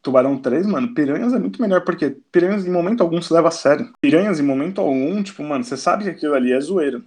Tubarão 0.00 0.38
3, 0.38 0.64
mano, 0.64 0.94
Piranhas 0.94 1.34
é 1.34 1.38
muito 1.38 1.60
melhor, 1.60 1.82
porque 1.82 2.16
Piranhas 2.30 2.64
em 2.64 2.70
momento 2.70 3.02
algum 3.02 3.20
se 3.20 3.34
leva 3.34 3.48
a 3.48 3.50
sério. 3.50 3.90
Piranhas 4.00 4.38
em 4.38 4.44
momento 4.44 4.80
algum, 4.80 5.20
tipo, 5.20 5.42
mano, 5.42 5.64
você 5.64 5.76
sabe 5.76 6.04
que 6.04 6.10
aquilo 6.10 6.34
ali 6.34 6.52
é 6.52 6.60
zoeira. 6.60 7.02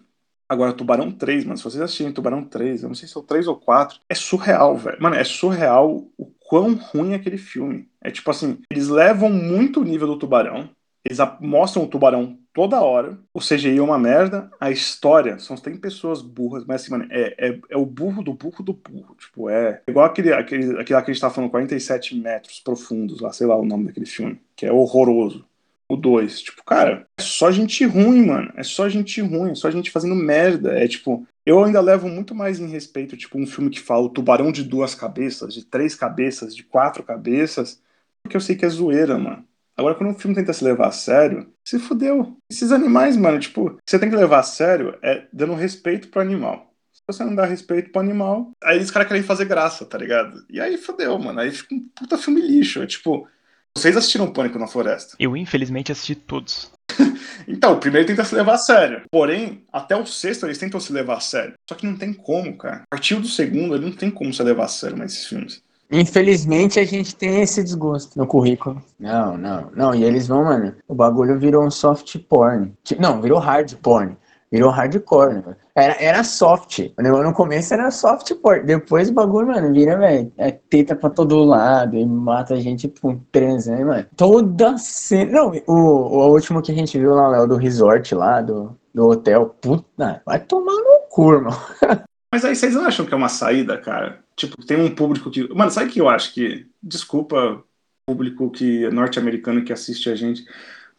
Agora, 0.52 0.74
Tubarão 0.74 1.10
3, 1.10 1.46
mano, 1.46 1.58
se 1.58 1.64
vocês 1.64 1.82
assistirem 1.82 2.12
Tubarão 2.12 2.44
3, 2.44 2.84
eu 2.84 2.90
não 2.90 2.94
sei 2.94 3.08
se 3.08 3.18
é 3.18 3.22
o 3.22 3.24
3 3.24 3.48
ou 3.48 3.56
4, 3.56 3.98
é 4.10 4.14
surreal, 4.14 4.76
velho. 4.76 5.02
Mano, 5.02 5.16
é 5.16 5.24
surreal 5.24 6.06
o 6.18 6.26
quão 6.52 6.74
ruim 6.74 7.14
é 7.14 7.16
aquele 7.16 7.38
filme. 7.38 7.88
É 8.02 8.12
tipo 8.12 8.30
assim, 8.30 8.58
eles 8.70 8.90
levam 8.90 9.32
muito 9.32 9.80
o 9.80 9.86
nível 9.86 10.06
do 10.06 10.18
Tubarão, 10.18 10.70
eles 11.04 11.18
mostram 11.40 11.84
o 11.84 11.88
tubarão 11.88 12.38
toda 12.54 12.82
hora. 12.82 13.18
O 13.34 13.40
CGI 13.40 13.78
é 13.78 13.82
uma 13.82 13.98
merda. 13.98 14.52
A 14.60 14.70
história 14.70 15.40
são 15.40 15.56
tem 15.56 15.78
pessoas 15.78 16.22
burras, 16.22 16.66
mas 16.68 16.82
assim, 16.82 16.92
mano, 16.92 17.08
é, 17.10 17.36
é, 17.40 17.60
é, 17.70 17.78
o 17.78 17.86
burro 17.86 18.22
do 18.22 18.34
burro 18.34 18.62
do 18.62 18.74
burro. 18.74 19.16
Tipo, 19.18 19.50
é 19.50 19.82
igual 19.88 20.06
aquele, 20.06 20.34
aquele, 20.34 20.78
aquele 20.78 20.94
lá 20.94 21.02
que 21.02 21.10
a 21.10 21.14
gente 21.14 21.22
tava 21.22 21.34
falando, 21.34 21.52
47 21.52 22.16
metros 22.16 22.60
profundos, 22.60 23.22
lá, 23.22 23.32
sei 23.32 23.48
lá 23.48 23.56
o 23.56 23.66
nome 23.66 23.86
daquele 23.86 24.06
filme, 24.06 24.40
que 24.54 24.66
é 24.66 24.74
horroroso. 24.74 25.46
O 25.90 25.96
2. 25.96 26.42
Tipo, 26.42 26.64
cara, 26.66 27.08
é 27.18 27.22
só 27.22 27.50
gente 27.50 27.86
ruim, 27.86 28.26
mano. 28.26 28.52
É 28.56 28.64
só 28.64 28.90
gente 28.90 29.22
ruim, 29.22 29.52
é 29.52 29.56
só 29.56 29.72
gente 29.72 29.90
fazendo 29.90 30.16
merda. 30.16 30.78
É 30.78 30.88
tipo, 30.88 31.26
eu 31.46 31.64
ainda 31.64 31.82
levo 31.82 32.08
muito 32.08 32.36
mais 32.36 32.60
em 32.60 32.68
respeito, 32.68 33.18
tipo, 33.18 33.38
um 33.40 33.48
filme 33.48 33.70
que 33.70 33.80
fala 33.80 34.04
o 34.04 34.10
tubarão 34.10 34.52
de 34.52 34.64
duas 34.64 34.94
cabeças, 34.94 35.54
de 35.54 35.66
três 35.66 35.96
cabeças, 35.96 36.56
de 36.56 36.64
quatro 36.64 37.04
cabeças, 37.04 37.82
porque 38.24 38.38
eu 38.38 38.42
sei 38.42 38.56
que 38.56 38.66
é 38.66 38.70
zoeira, 38.70 39.18
mano. 39.18 39.46
Agora, 39.76 39.96
quando 39.96 40.12
um 40.12 40.20
filme 40.20 40.36
tenta 40.36 40.54
se 40.54 40.64
levar 40.64 40.88
a 40.88 40.92
sério, 40.92 41.52
se 41.64 41.80
fudeu. 41.80 42.38
Esses 42.50 42.72
animais, 42.72 43.18
mano, 43.18 43.40
tipo, 43.40 43.78
você 43.84 43.98
tem 43.98 44.10
que 44.10 44.16
levar 44.16 44.40
a 44.40 44.44
sério 44.44 44.98
é 45.02 45.26
dando 45.34 45.56
respeito 45.56 46.10
pro 46.10 46.22
animal. 46.22 46.72
Se 46.92 47.02
você 47.08 47.24
não 47.24 47.34
dá 47.34 47.46
respeito 47.46 47.92
pro 47.92 48.02
animal, 48.02 48.52
aí 48.64 48.80
os 48.80 48.92
caras 48.92 49.08
querem 49.08 49.24
fazer 49.24 49.46
graça, 49.46 49.86
tá 49.86 49.98
ligado? 49.98 50.46
E 50.50 50.60
aí 50.60 50.78
fudeu, 50.78 51.18
mano. 51.18 51.40
Aí 51.40 51.50
fica 51.52 51.74
um 51.74 51.80
puta 51.96 52.18
filme 52.18 52.42
lixo. 52.42 52.84
É 52.84 52.86
tipo, 52.86 53.28
vocês 53.76 53.96
assistiram 53.98 54.32
Pânico 54.32 54.60
na 54.60 54.68
Floresta? 54.68 55.16
Eu, 55.18 55.36
infelizmente, 55.36 55.92
assisti 55.92 56.14
todos. 56.14 56.72
então, 57.48 57.74
o 57.74 57.80
primeiro 57.80 58.08
tenta 58.08 58.24
se 58.24 58.36
levar 58.36 58.54
a 58.54 58.58
sério. 58.58 59.02
Porém, 59.12 59.64
até 59.72 59.96
o 59.96 60.06
sexto 60.06 60.46
eles 60.46 60.58
tentam 60.58 60.80
se 60.80 60.94
levar 60.94 61.18
a 61.18 61.20
sério. 61.20 61.54
Só 61.68 61.76
que 61.76 61.86
não 61.86 61.96
tem 61.96 62.14
como, 62.14 62.58
cara. 62.58 62.84
A 62.84 62.96
partir 62.96 63.16
do 63.16 63.28
segundo, 63.28 63.76
ele 63.76 63.86
não 63.86 63.92
tem 63.92 64.10
como 64.10 64.34
se 64.34 64.44
levar 64.44 64.66
a 64.66 64.70
sério 64.70 64.98
mais 64.98 65.14
esses 65.14 65.28
filmes. 65.28 65.62
Infelizmente 65.92 66.80
a 66.80 66.86
gente 66.86 67.14
tem 67.14 67.42
esse 67.42 67.62
desgosto 67.62 68.18
no 68.18 68.26
currículo. 68.26 68.82
Não, 68.98 69.38
não, 69.38 69.70
não. 69.76 69.94
E 69.94 70.06
eles 70.06 70.26
vão, 70.28 70.46
mano. 70.46 70.74
O 70.88 70.96
bagulho 70.96 71.38
virou 71.38 71.66
um 71.66 71.72
soft 71.72 72.18
porn. 72.30 72.72
Não, 72.98 73.22
virou 73.22 73.40
hard 73.40 73.76
porn. 73.76 74.16
Virou 74.52 74.70
hardcore, 74.70 75.36
né? 75.36 75.56
Era, 75.74 75.96
era 76.04 76.24
soft. 76.26 76.80
O 76.98 77.02
no 77.02 77.34
começo 77.34 77.74
era 77.74 77.90
soft. 77.90 78.34
Depois 78.66 79.10
o 79.10 79.14
bagulho, 79.14 79.48
mano, 79.48 79.72
vira, 79.72 79.98
velho. 79.98 80.32
É 80.38 80.52
teta 80.52 80.94
pra 80.94 81.10
todo 81.10 81.44
lado 81.46 81.96
e 81.96 82.06
mata 82.06 82.56
a 82.56 82.60
gente 82.60 82.90
com 83.02 83.18
transa, 83.32 83.74
né, 83.74 83.86
mano? 83.86 84.06
Toda 84.18 84.78
cena. 84.78 85.32
Não, 85.32 85.52
o, 85.66 85.74
o 85.74 86.32
último 86.34 86.62
que 86.62 86.72
a 86.72 86.76
gente 86.76 87.00
viu 87.00 87.16
lá, 87.16 87.30
Léo, 87.30 87.48
do 87.48 87.56
resort 87.56 88.14
lá, 88.14 88.42
do, 88.42 88.78
do 88.94 89.08
hotel. 89.08 89.56
Puta, 89.62 90.22
vai 90.26 90.40
tomar 90.40 90.74
no 90.74 91.08
cu, 91.10 91.34
irmão. 91.34 91.58
Mas 92.34 92.44
aí 92.44 92.56
vocês 92.56 92.76
não 92.76 92.86
acham 92.86 93.06
que 93.06 93.14
é 93.14 93.18
uma 93.18 93.30
saída, 93.30 93.78
cara? 93.78 94.20
Tipo, 94.36 94.66
tem 94.66 94.82
um 94.82 94.94
público 94.94 95.32
que. 95.32 95.48
Mano, 95.54 95.72
sabe 95.72 95.90
que 95.90 96.02
eu 96.02 96.10
acho 96.10 96.34
que. 96.34 96.66
Desculpa, 96.84 97.64
público 98.06 98.50
que 98.50 98.90
norte-americano 98.90 99.64
que 99.64 99.72
assiste 99.72 100.10
a 100.10 100.16
gente. 100.16 100.44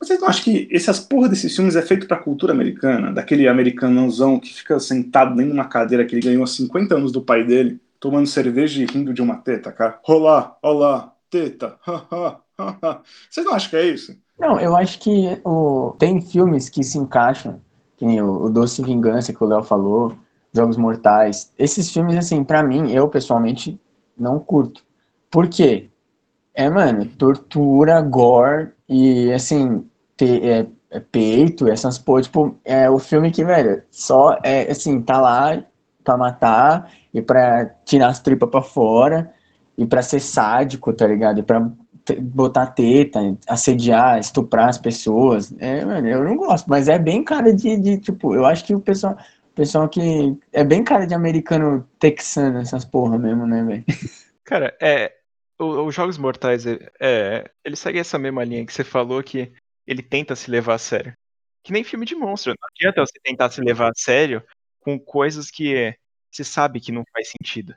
Vocês 0.03 0.21
não 0.21 0.27
acham 0.27 0.43
que 0.43 0.69
essas 0.73 0.99
porra 0.99 1.29
desses 1.29 1.55
filmes 1.55 1.77
é 1.77 1.83
feito 1.83 2.09
pra 2.09 2.17
cultura 2.17 2.53
americana? 2.53 3.13
Daquele 3.13 3.47
americanãozão 3.47 4.41
que 4.41 4.53
fica 4.53 4.81
sentado 4.81 5.37
de 5.37 5.45
uma 5.45 5.67
cadeira 5.67 6.05
que 6.05 6.17
ele 6.17 6.23
ganhou 6.23 6.43
há 6.43 6.47
50 6.47 6.97
anos 6.97 7.13
do 7.13 7.23
pai 7.23 7.45
dele, 7.45 7.81
tomando 8.01 8.27
cerveja 8.27 8.83
e 8.83 8.85
rindo 8.85 9.15
de 9.15 9.23
uma 9.23 9.37
teta, 9.37 9.71
cara? 9.71 10.01
Olá, 10.05 10.57
olá, 10.61 11.15
teta, 11.31 11.77
Vocês 13.31 13.47
não 13.47 13.55
acham 13.55 13.71
que 13.71 13.77
é 13.77 13.87
isso? 13.87 14.17
Não, 14.41 14.59
eu 14.59 14.75
acho 14.75 14.99
que 14.99 15.41
o... 15.45 15.95
tem 16.01 16.21
filmes 16.21 16.69
que 16.69 16.83
se 16.83 16.99
encaixam, 16.99 17.61
que 17.97 18.05
nem 18.05 18.21
o 18.21 18.49
Doce 18.49 18.83
Vingança 18.83 19.33
que 19.33 19.45
o 19.45 19.47
Léo 19.47 19.63
falou, 19.63 20.17
Jogos 20.53 20.77
Mortais. 20.77 21.53
Esses 21.57 21.93
filmes, 21.93 22.17
assim, 22.17 22.43
para 22.43 22.61
mim, 22.65 22.91
eu 22.91 23.09
pessoalmente 23.09 23.81
não 24.19 24.41
curto. 24.41 24.85
Por 25.31 25.47
quê? 25.49 25.91
É, 26.53 26.69
mano, 26.69 27.07
tortura, 27.07 28.01
gore 28.03 28.71
e, 28.89 29.33
assim, 29.33 29.87
ter, 30.25 30.45
é, 30.45 30.67
é 30.91 31.01
peito, 31.01 31.69
essas 31.69 31.99
porra. 31.99 32.23
Tipo, 32.23 32.57
é 32.65 32.89
o 32.89 32.99
filme 32.99 33.31
que, 33.31 33.45
velho, 33.45 33.83
só 33.91 34.39
é, 34.43 34.71
assim, 34.71 35.01
tá 35.03 35.21
lá 35.21 35.63
pra 36.05 36.17
matar 36.17 36.93
e 37.13 37.23
pra 37.23 37.67
tirar 37.85 38.09
as 38.09 38.21
tripas 38.21 38.51
pra 38.51 38.63
fora 38.63 39.33
e 39.77 39.87
pra 39.87 40.03
ser 40.03 40.21
sádico, 40.21 40.93
tá 40.93 41.07
ligado? 41.07 41.41
E 41.41 41.43
pra 41.43 41.71
botar 42.21 42.67
teta, 42.67 43.21
assediar, 43.47 44.19
estuprar 44.19 44.69
as 44.69 44.79
pessoas. 44.79 45.55
É, 45.59 45.85
mano, 45.85 46.09
eu 46.09 46.25
não 46.25 46.37
gosto, 46.37 46.69
mas 46.69 46.89
é 46.89 46.99
bem 46.99 47.23
cara 47.23 47.53
de, 47.55 47.77
de 47.77 47.99
tipo, 47.99 48.35
eu 48.35 48.45
acho 48.45 48.65
que 48.65 48.75
o 48.75 48.81
pessoal 48.81 49.17
Pessoal 49.55 49.87
que 49.89 50.01
é 50.51 50.65
bem 50.65 50.83
cara 50.83 51.07
de 51.07 51.15
americano 51.15 51.87
texano, 51.99 52.61
essas 52.61 52.87
porra 52.87 53.19
mesmo, 53.19 53.47
né, 53.47 53.63
velho? 53.63 53.85
Cara, 54.45 54.75
é. 54.81 55.13
Os 55.59 55.95
Jogos 55.95 56.19
Mortais, 56.19 56.67
é, 56.67 56.79
é, 57.01 57.51
ele 57.65 57.77
segue 57.77 57.99
essa 57.99 58.19
mesma 58.19 58.43
linha 58.43 58.65
que 58.67 58.73
você 58.73 58.83
falou 58.83 59.23
que 59.23 59.53
ele 59.87 60.03
tenta 60.03 60.37
se 60.37 60.51
levar 60.51 60.75
a 60.75 60.79
sério. 60.79 61.13
Que 61.63 61.73
nem 61.73 61.85
filme 61.85 62.05
de 62.05 62.15
monstro. 62.15 62.55
Não 62.61 62.69
adianta 62.75 63.01
você 63.01 63.19
tentar 63.23 63.51
se 63.51 63.61
levar 63.61 63.91
a 63.91 63.95
sério 63.95 64.43
com 64.81 64.99
coisas 64.99 65.51
que 65.51 65.95
você 66.31 66.45
sabe 66.45 66.81
que 66.81 66.93
não 66.93 67.05
faz 67.13 67.29
sentido. 67.31 67.75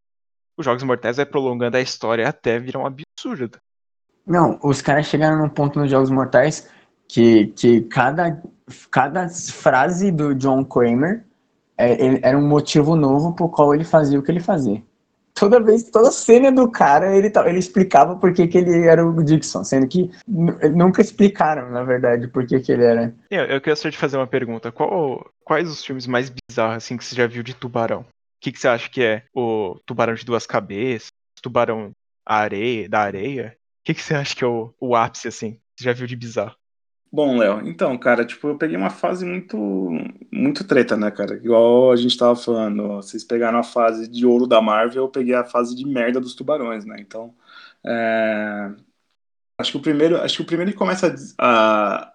Os 0.57 0.65
Jogos 0.65 0.83
Mortais 0.83 1.17
vai 1.17 1.25
prolongando 1.25 1.77
a 1.77 1.81
história 1.81 2.27
até 2.27 2.57
virar 2.57 2.79
um 2.79 2.85
absurdo. 2.85 3.59
Não, 4.25 4.59
os 4.63 4.81
caras 4.81 5.05
chegaram 5.05 5.37
num 5.37 5.49
ponto 5.49 5.77
nos 5.79 5.91
Jogos 5.91 6.09
Mortais 6.09 6.69
que, 7.07 7.47
que 7.47 7.81
cada, 7.81 8.41
cada 8.89 9.29
frase 9.29 10.11
do 10.11 10.33
John 10.33 10.63
Kramer 10.65 11.25
é, 11.77 12.27
era 12.27 12.37
um 12.37 12.47
motivo 12.47 12.95
novo 12.95 13.33
por 13.33 13.49
qual 13.49 13.75
ele 13.75 13.83
fazia 13.83 14.17
o 14.17 14.23
que 14.23 14.31
ele 14.31 14.39
fazia. 14.39 14.81
Toda 15.35 15.59
vez, 15.59 15.83
toda 15.91 16.11
cena 16.11 16.51
do 16.51 16.71
cara, 16.71 17.15
ele, 17.15 17.31
ele 17.45 17.59
explicava 17.59 18.15
por 18.15 18.33
que, 18.33 18.47
que 18.47 18.57
ele 18.57 18.87
era 18.87 19.05
o 19.05 19.21
Dixon, 19.21 19.63
sendo 19.63 19.87
que 19.87 20.09
nunca 20.27 21.01
explicaram, 21.01 21.69
na 21.69 21.83
verdade, 21.83 22.27
por 22.29 22.47
que, 22.47 22.59
que 22.61 22.71
ele 22.71 22.85
era. 22.85 23.13
Eu, 23.29 23.43
eu 23.43 23.59
queria 23.59 23.75
só 23.75 23.91
te 23.91 23.97
fazer 23.97 24.15
uma 24.15 24.25
pergunta. 24.25 24.71
Qual, 24.71 25.29
quais 25.43 25.69
os 25.69 25.83
filmes 25.83 26.07
mais 26.07 26.31
bizarros 26.31 26.77
assim, 26.77 26.95
que 26.95 27.03
você 27.03 27.15
já 27.15 27.27
viu 27.27 27.43
de 27.43 27.53
tubarão? 27.53 28.05
que, 28.45 28.51
que 28.51 28.59
você 28.59 28.67
acha 28.67 28.89
que 28.89 29.01
é 29.01 29.23
o 29.33 29.79
tubarão 29.87 30.13
de 30.13 30.23
duas 30.23 30.45
cabeças, 30.45 31.09
tubarão 31.41 31.91
areia, 32.23 32.87
da 32.87 32.99
areia? 32.99 33.57
O 33.81 33.83
que, 33.83 33.95
que 33.95 34.01
você 34.01 34.13
acha 34.13 34.35
que 34.35 34.43
é 34.43 34.47
o, 34.47 34.71
o 34.79 34.95
ápice, 34.95 35.27
assim? 35.27 35.59
Você 35.75 35.85
já 35.85 35.93
viu 35.93 36.05
de 36.05 36.15
bizarro? 36.15 36.55
Bom, 37.11 37.37
Léo, 37.37 37.65
então, 37.65 37.97
cara, 37.97 38.25
tipo, 38.25 38.47
eu 38.49 38.57
peguei 38.57 38.75
uma 38.75 38.89
fase 38.89 39.25
muito, 39.25 39.57
muito 40.31 40.65
treta, 40.67 40.97
né, 40.97 41.09
cara? 41.11 41.35
Igual 41.37 41.91
a 41.91 41.95
gente 41.95 42.17
tava 42.17 42.35
falando, 42.35 42.87
vocês 42.97 43.23
pegaram 43.23 43.57
a 43.59 43.63
fase 43.63 44.07
de 44.09 44.25
ouro 44.25 44.45
da 44.45 44.61
Marvel, 44.61 45.03
eu 45.05 45.09
peguei 45.09 45.33
a 45.33 45.45
fase 45.45 45.73
de 45.75 45.85
merda 45.87 46.19
dos 46.19 46.35
tubarões, 46.35 46.83
né? 46.83 46.97
Então, 46.99 47.33
é... 47.85 48.69
acho 49.57 49.71
que 49.73 49.77
o 49.79 49.81
primeiro, 49.81 50.21
acho 50.21 50.37
que 50.37 50.43
o 50.43 50.47
primeiro 50.47 50.71
que 50.73 50.77
começa 50.77 51.15
a, 51.39 52.14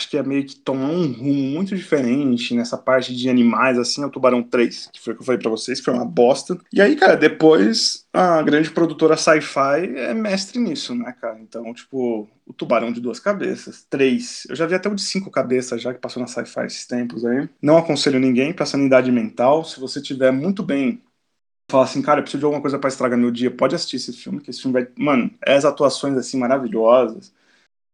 acho 0.00 0.08
que 0.08 0.16
é 0.16 0.22
meio 0.22 0.44
que 0.44 0.56
tomar 0.56 0.88
um 0.88 1.12
rumo 1.12 1.32
muito 1.32 1.76
diferente 1.76 2.54
nessa 2.54 2.78
parte 2.78 3.14
de 3.14 3.28
animais, 3.28 3.78
assim, 3.78 4.02
é 4.02 4.06
o 4.06 4.10
Tubarão 4.10 4.42
3, 4.42 4.88
que 4.92 5.00
foi 5.00 5.12
o 5.12 5.16
que 5.16 5.22
eu 5.22 5.26
falei 5.26 5.38
pra 5.38 5.50
vocês, 5.50 5.78
que 5.78 5.84
foi 5.84 5.92
uma 5.92 6.06
bosta. 6.06 6.58
E 6.72 6.80
aí, 6.80 6.96
cara, 6.96 7.16
depois 7.16 8.06
a 8.12 8.42
grande 8.42 8.70
produtora 8.70 9.16
Sci-Fi 9.16 9.94
é 9.94 10.14
mestre 10.14 10.58
nisso, 10.58 10.94
né, 10.94 11.14
cara? 11.20 11.38
Então, 11.38 11.72
tipo, 11.74 12.26
o 12.46 12.52
Tubarão 12.52 12.90
de 12.90 13.00
duas 13.00 13.20
cabeças, 13.20 13.86
três. 13.90 14.46
Eu 14.48 14.56
já 14.56 14.66
vi 14.66 14.74
até 14.74 14.88
o 14.88 14.94
de 14.94 15.02
cinco 15.02 15.30
cabeças 15.30 15.82
já 15.82 15.92
que 15.92 16.00
passou 16.00 16.20
na 16.20 16.26
Sci-Fi 16.26 16.66
esses 16.66 16.86
tempos 16.86 17.24
aí. 17.26 17.48
Não 17.60 17.76
aconselho 17.76 18.18
ninguém 18.18 18.54
pra 18.54 18.64
sanidade 18.64 19.12
mental. 19.12 19.64
Se 19.64 19.78
você 19.78 20.00
tiver 20.00 20.30
muito 20.32 20.62
bem 20.62 21.02
falar 21.70 21.84
assim, 21.84 22.02
cara, 22.02 22.20
eu 22.20 22.22
preciso 22.22 22.40
de 22.40 22.44
alguma 22.46 22.62
coisa 22.62 22.78
para 22.78 22.88
estragar 22.88 23.18
meu 23.18 23.30
dia, 23.30 23.50
pode 23.50 23.74
assistir 23.74 23.96
esse 23.96 24.12
filme, 24.14 24.40
que 24.40 24.50
esse 24.50 24.62
filme 24.62 24.72
vai. 24.72 24.88
Mano, 24.96 25.30
é 25.46 25.54
as 25.54 25.64
atuações 25.64 26.16
assim 26.16 26.38
maravilhosas. 26.38 27.32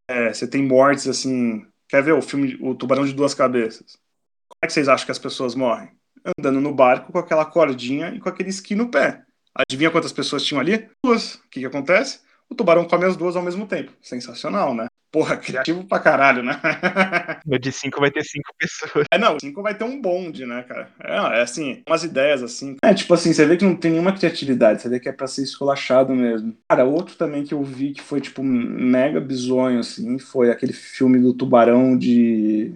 É, 0.09 0.33
você 0.33 0.47
tem 0.47 0.63
mortes 0.63 1.09
assim 1.09 1.67
Quer 1.89 2.03
ver 2.03 2.13
o 2.13 2.23
filme 2.23 2.57
O 2.61 2.75
Tubarão 2.75 3.07
de 3.07 3.13
Duas 3.13 3.35
Cabeças? 3.35 3.97
Como 4.49 4.59
é 4.63 4.67
que 4.67 4.73
vocês 4.73 4.89
acham 4.89 5.07
que 5.07 5.13
as 5.13 5.19
pessoas 5.19 5.55
morrem? 5.55 5.91
Andando 6.39 6.61
no 6.61 6.75
barco 6.75 7.13
com 7.13 7.19
aquela 7.19 7.45
cordinha 7.45 8.09
e 8.11 8.19
com 8.19 8.29
aquele 8.29 8.51
esqui 8.51 8.75
no 8.75 8.91
pé. 8.91 9.23
Adivinha 9.55 9.91
quantas 9.91 10.13
pessoas 10.13 10.45
tinham 10.45 10.61
ali? 10.61 10.89
Duas. 11.05 11.37
O 11.37 11.49
que, 11.49 11.61
que 11.61 11.67
acontece? 11.67 12.21
O 12.51 12.55
tubarão 12.55 12.85
come 12.85 13.05
as 13.05 13.17
duas 13.17 13.37
ao 13.37 13.43
mesmo 13.43 13.67
tempo. 13.67 13.93
Sensacional, 14.01 14.75
né? 14.75 14.87
Porra, 15.11 15.37
criativo 15.37 15.85
pra 15.85 15.99
caralho, 15.99 16.43
né? 16.43 16.61
No 17.47 17.59
de 17.59 17.71
5 17.71 18.01
vai 18.01 18.11
ter 18.11 18.25
cinco 18.25 18.53
pessoas. 18.59 19.07
É, 19.11 19.17
não, 19.17 19.39
5 19.41 19.63
vai 19.63 19.75
ter 19.75 19.85
um 19.85 20.01
bonde, 20.01 20.45
né, 20.45 20.63
cara? 20.65 20.91
É, 21.03 21.39
é, 21.39 21.43
assim, 21.43 21.83
umas 21.89 22.03
ideias 22.03 22.43
assim. 22.43 22.77
É, 22.83 22.93
tipo 22.93 23.15
assim, 23.15 23.33
você 23.33 23.47
vê 23.47 23.57
que 23.57 23.65
não 23.65 23.77
tem 23.77 23.93
nenhuma 23.93 24.13
criatividade, 24.13 24.83
você 24.83 24.89
vê 24.89 24.99
que 24.99 25.09
é 25.09 25.13
pra 25.13 25.27
ser 25.27 25.43
esculachado 25.43 26.15
mesmo. 26.15 26.57
Cara, 26.69 26.85
outro 26.85 27.15
também 27.17 27.45
que 27.45 27.55
eu 27.55 27.63
vi 27.63 27.93
que 27.93 28.03
foi, 28.03 28.21
tipo, 28.21 28.43
mega 28.43 29.21
bizonho, 29.21 29.79
assim, 29.79 30.19
foi 30.19 30.51
aquele 30.51 30.73
filme 30.73 31.19
do 31.19 31.33
tubarão 31.33 31.97
de 31.97 32.75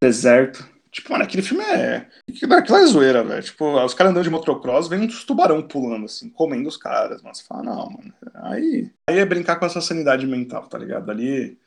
deserto. 0.00 0.66
Tipo, 0.96 1.12
mano, 1.12 1.24
aquele 1.24 1.42
filme 1.42 1.62
é. 1.62 2.08
Aquilo 2.26 2.78
é 2.78 2.86
zoeira, 2.86 3.22
velho. 3.22 3.42
Tipo, 3.42 3.84
os 3.84 3.92
caras 3.92 4.12
andando 4.12 4.24
de 4.24 4.30
motocross, 4.30 4.88
vem 4.88 5.00
uns 5.00 5.24
tubarão 5.24 5.60
pulando, 5.60 6.06
assim, 6.06 6.30
comendo 6.30 6.70
os 6.70 6.78
caras. 6.78 7.20
Mas 7.20 7.36
você 7.36 7.44
fala, 7.44 7.64
não, 7.64 7.90
mano. 7.90 8.14
Aí, 8.32 8.90
aí 9.06 9.18
é 9.18 9.26
brincar 9.26 9.56
com 9.56 9.66
a 9.66 9.68
sua 9.68 9.82
sanidade 9.82 10.26
mental, 10.26 10.66
tá 10.68 10.78
ligado? 10.78 11.10
Ali 11.10 11.58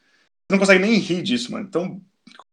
não 0.52 0.58
consegue 0.58 0.82
nem 0.82 0.98
rir 0.98 1.22
disso, 1.22 1.52
mano. 1.52 1.70
Tão 1.70 2.02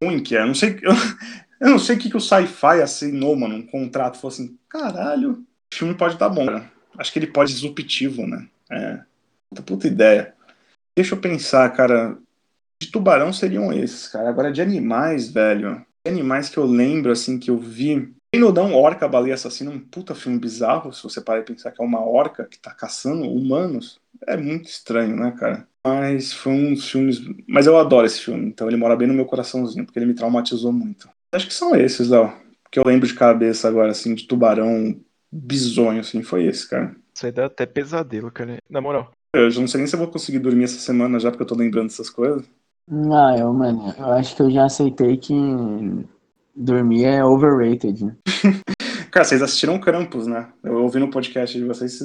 ruim 0.02 0.22
que 0.22 0.36
é. 0.36 0.42
Eu 0.42 0.48
não 0.48 0.54
sei, 0.54 0.78
eu, 0.82 0.92
eu 1.62 1.70
não 1.70 1.78
sei 1.78 1.96
o 1.96 1.98
que, 1.98 2.10
que 2.10 2.16
o 2.16 2.20
sci-fi 2.20 2.82
assinou, 2.82 3.34
mano. 3.34 3.54
Um 3.54 3.66
contrato 3.66 4.18
falou 4.18 4.34
assim: 4.34 4.58
caralho, 4.68 5.46
o 5.72 5.74
filme 5.74 5.94
pode 5.94 6.18
dar 6.18 6.28
bom, 6.28 6.44
né? 6.44 6.70
Acho 6.98 7.10
que 7.10 7.18
ele 7.18 7.28
pode 7.28 7.52
ser 7.52 7.56
disruptivo, 7.56 8.26
né? 8.26 8.46
É. 8.70 9.00
Puta, 9.48 9.62
puta 9.62 9.86
ideia. 9.86 10.34
Deixa 10.94 11.14
eu 11.14 11.20
pensar, 11.20 11.70
cara. 11.70 12.18
De 12.82 12.90
tubarão 12.90 13.32
seriam 13.32 13.72
esses, 13.72 14.08
cara. 14.08 14.28
Agora 14.28 14.52
de 14.52 14.60
animais, 14.60 15.30
velho. 15.30 15.85
Animais 16.08 16.48
que 16.48 16.58
eu 16.58 16.66
lembro, 16.66 17.12
assim, 17.12 17.38
que 17.38 17.50
eu 17.50 17.58
vi. 17.58 18.14
Não 18.34 18.74
Orca, 18.74 19.08
Baleia 19.08 19.34
Assassina, 19.34 19.70
um 19.70 19.80
puta 19.80 20.14
filme 20.14 20.38
bizarro, 20.38 20.92
se 20.92 21.02
você 21.02 21.20
parar 21.20 21.40
e 21.40 21.44
pensar 21.44 21.70
que 21.72 21.82
é 21.82 21.84
uma 21.84 22.04
orca 22.04 22.44
que 22.44 22.58
tá 22.58 22.70
caçando 22.72 23.24
humanos. 23.24 23.98
É 24.26 24.36
muito 24.36 24.68
estranho, 24.68 25.16
né, 25.16 25.34
cara? 25.38 25.66
Mas 25.86 26.32
foi 26.32 26.52
um 26.52 26.74
dos 26.74 26.90
filmes. 26.90 27.22
Mas 27.48 27.66
eu 27.66 27.78
adoro 27.78 28.06
esse 28.06 28.20
filme, 28.20 28.46
então 28.46 28.68
ele 28.68 28.76
mora 28.76 28.96
bem 28.96 29.08
no 29.08 29.14
meu 29.14 29.24
coraçãozinho, 29.24 29.86
porque 29.86 29.98
ele 29.98 30.06
me 30.06 30.14
traumatizou 30.14 30.72
muito. 30.72 31.08
Acho 31.32 31.46
que 31.46 31.54
são 31.54 31.74
esses, 31.74 32.08
Léo. 32.08 32.32
Que 32.70 32.78
eu 32.78 32.84
lembro 32.84 33.06
de 33.06 33.14
cabeça 33.14 33.68
agora, 33.68 33.90
assim, 33.90 34.14
de 34.14 34.26
tubarão 34.26 34.98
bizonho, 35.32 36.00
assim, 36.00 36.22
foi 36.22 36.44
esse, 36.44 36.68
cara. 36.68 36.94
Isso 37.14 37.24
aí 37.24 37.32
dá 37.32 37.46
até 37.46 37.64
pesadelo, 37.64 38.30
cara. 38.30 38.58
Na 38.68 38.80
moral. 38.80 39.12
Eu 39.32 39.50
já 39.50 39.60
não 39.60 39.68
sei 39.68 39.78
nem 39.78 39.86
se 39.86 39.94
eu 39.94 39.98
vou 39.98 40.08
conseguir 40.08 40.38
dormir 40.38 40.64
essa 40.64 40.78
semana 40.78 41.20
já, 41.20 41.30
porque 41.30 41.42
eu 41.42 41.46
tô 41.46 41.54
lembrando 41.54 41.88
dessas 41.88 42.10
coisas. 42.10 42.44
Não, 42.88 43.36
eu, 43.36 43.52
mano, 43.52 43.92
eu 43.98 44.12
acho 44.12 44.36
que 44.36 44.42
eu 44.42 44.50
já 44.50 44.64
aceitei 44.64 45.16
que 45.16 45.34
dormir 46.54 47.04
é 47.04 47.24
overrated. 47.24 48.04
Né? 48.04 48.16
Cara, 49.10 49.24
vocês 49.24 49.42
assistiram 49.42 49.80
Krampus, 49.80 50.26
né? 50.26 50.48
Eu 50.62 50.82
ouvi 50.82 50.98
no 51.00 51.10
podcast 51.10 51.58
de 51.58 51.64
vocês. 51.64 51.98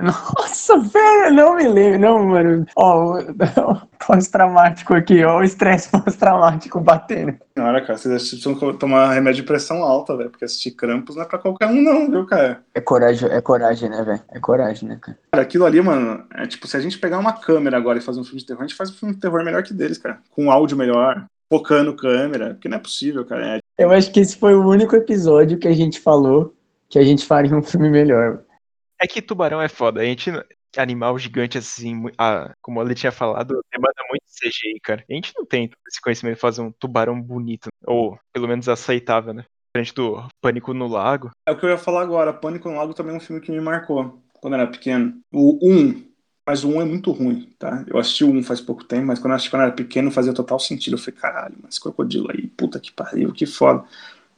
Nossa, 0.36 0.78
velho, 0.78 1.34
não 1.34 1.56
me 1.56 1.68
lembro, 1.68 2.00
não, 2.00 2.26
mano. 2.26 2.66
Ó, 2.76 3.20
pós-traumático 4.06 4.94
aqui, 4.94 5.22
ó, 5.24 5.38
o 5.38 5.44
estresse 5.44 5.90
pós-traumático 5.90 6.80
batendo. 6.80 7.36
Senhora, 7.56 7.80
cara, 7.82 7.98
vocês 7.98 8.30
precisam 8.30 8.54
tomar 8.74 9.12
remédio 9.12 9.42
de 9.42 9.46
pressão 9.46 9.82
alta, 9.82 10.16
velho, 10.16 10.30
porque 10.30 10.44
assistir 10.44 10.72
Krampus 10.72 11.16
não 11.16 11.22
é 11.22 11.26
pra 11.26 11.38
qualquer 11.38 11.66
um, 11.66 11.82
não, 11.82 12.10
viu, 12.10 12.26
cara? 12.26 12.62
É 12.74 12.80
coragem, 12.80 13.28
é 13.30 13.40
coragem, 13.40 13.90
né, 13.90 14.02
velho? 14.02 14.20
É 14.30 14.40
coragem, 14.40 14.88
né, 14.88 14.98
cara? 15.00 15.18
Cara, 15.32 15.42
aquilo 15.42 15.66
ali, 15.66 15.80
mano, 15.80 16.24
é 16.34 16.46
tipo, 16.46 16.66
se 16.66 16.76
a 16.76 16.80
gente 16.80 16.98
pegar 16.98 17.18
uma 17.18 17.34
câmera 17.34 17.76
agora 17.76 17.98
e 17.98 18.02
fazer 18.02 18.20
um 18.20 18.24
filme 18.24 18.40
de 18.40 18.46
terror, 18.46 18.62
a 18.62 18.66
gente 18.66 18.76
faz 18.76 18.90
um 18.90 18.94
filme 18.94 19.14
de 19.14 19.20
terror 19.20 19.44
melhor 19.44 19.62
que 19.62 19.74
deles, 19.74 19.98
cara. 19.98 20.18
Com 20.30 20.50
áudio 20.50 20.76
melhor, 20.76 21.26
focando 21.50 21.94
câmera, 21.94 22.54
porque 22.54 22.68
não 22.68 22.78
é 22.78 22.80
possível, 22.80 23.24
cara. 23.24 23.56
É... 23.56 23.58
Eu 23.76 23.90
acho 23.90 24.10
que 24.10 24.20
esse 24.20 24.36
foi 24.36 24.54
o 24.54 24.66
único 24.66 24.96
episódio 24.96 25.58
que 25.58 25.68
a 25.68 25.74
gente 25.74 26.00
falou 26.00 26.54
que 26.90 26.98
a 26.98 27.04
gente 27.04 27.24
faria 27.24 27.56
um 27.56 27.62
filme 27.62 27.88
melhor. 27.88 28.40
É 29.00 29.06
que 29.06 29.22
tubarão 29.22 29.62
é 29.62 29.68
foda. 29.68 30.02
A 30.02 30.04
gente, 30.04 30.30
animal 30.76 31.18
gigante 31.18 31.56
assim, 31.56 32.02
a, 32.18 32.52
como 32.60 32.82
ele 32.82 32.94
tinha 32.94 33.10
falado, 33.10 33.64
demanda 33.72 34.02
muito 34.10 34.24
CGI, 34.28 34.78
cara. 34.80 35.04
A 35.08 35.12
gente 35.14 35.32
não 35.36 35.46
tem 35.46 35.70
esse 35.88 36.00
conhecimento 36.00 36.34
de 36.34 36.40
fazer 36.40 36.60
um 36.60 36.70
tubarão 36.70 37.20
bonito, 37.20 37.68
ou 37.86 38.18
pelo 38.32 38.46
menos 38.46 38.68
aceitável, 38.68 39.32
né? 39.32 39.44
Frente 39.74 39.94
do 39.94 40.22
Pânico 40.40 40.74
no 40.74 40.86
Lago. 40.86 41.30
É 41.46 41.52
o 41.52 41.56
que 41.56 41.64
eu 41.64 41.70
ia 41.70 41.78
falar 41.78 42.02
agora. 42.02 42.32
Pânico 42.32 42.68
no 42.68 42.76
Lago 42.76 42.92
também 42.92 43.14
é 43.14 43.16
um 43.16 43.20
filme 43.20 43.40
que 43.40 43.50
me 43.50 43.60
marcou 43.60 44.20
quando 44.34 44.54
eu 44.54 44.60
era 44.60 44.70
pequeno. 44.70 45.18
O 45.32 45.58
1, 45.62 46.04
mas 46.46 46.64
o 46.64 46.68
1 46.68 46.82
é 46.82 46.84
muito 46.84 47.10
ruim, 47.12 47.48
tá? 47.58 47.84
Eu 47.86 47.98
assisti 47.98 48.24
o 48.24 48.30
1 48.30 48.42
faz 48.42 48.60
pouco 48.60 48.84
tempo, 48.84 49.06
mas 49.06 49.18
quando 49.18 49.30
eu 49.30 49.36
assisti 49.36 49.50
quando 49.50 49.62
eu 49.62 49.68
era 49.68 49.76
pequeno 49.76 50.10
fazia 50.10 50.34
total 50.34 50.58
sentido. 50.58 50.94
Eu 50.94 50.98
falei, 50.98 51.18
caralho, 51.18 51.54
mas 51.62 51.78
crocodilo 51.78 52.30
aí, 52.30 52.48
puta 52.48 52.78
que 52.80 52.92
pariu, 52.92 53.32
que 53.32 53.46
foda. 53.46 53.82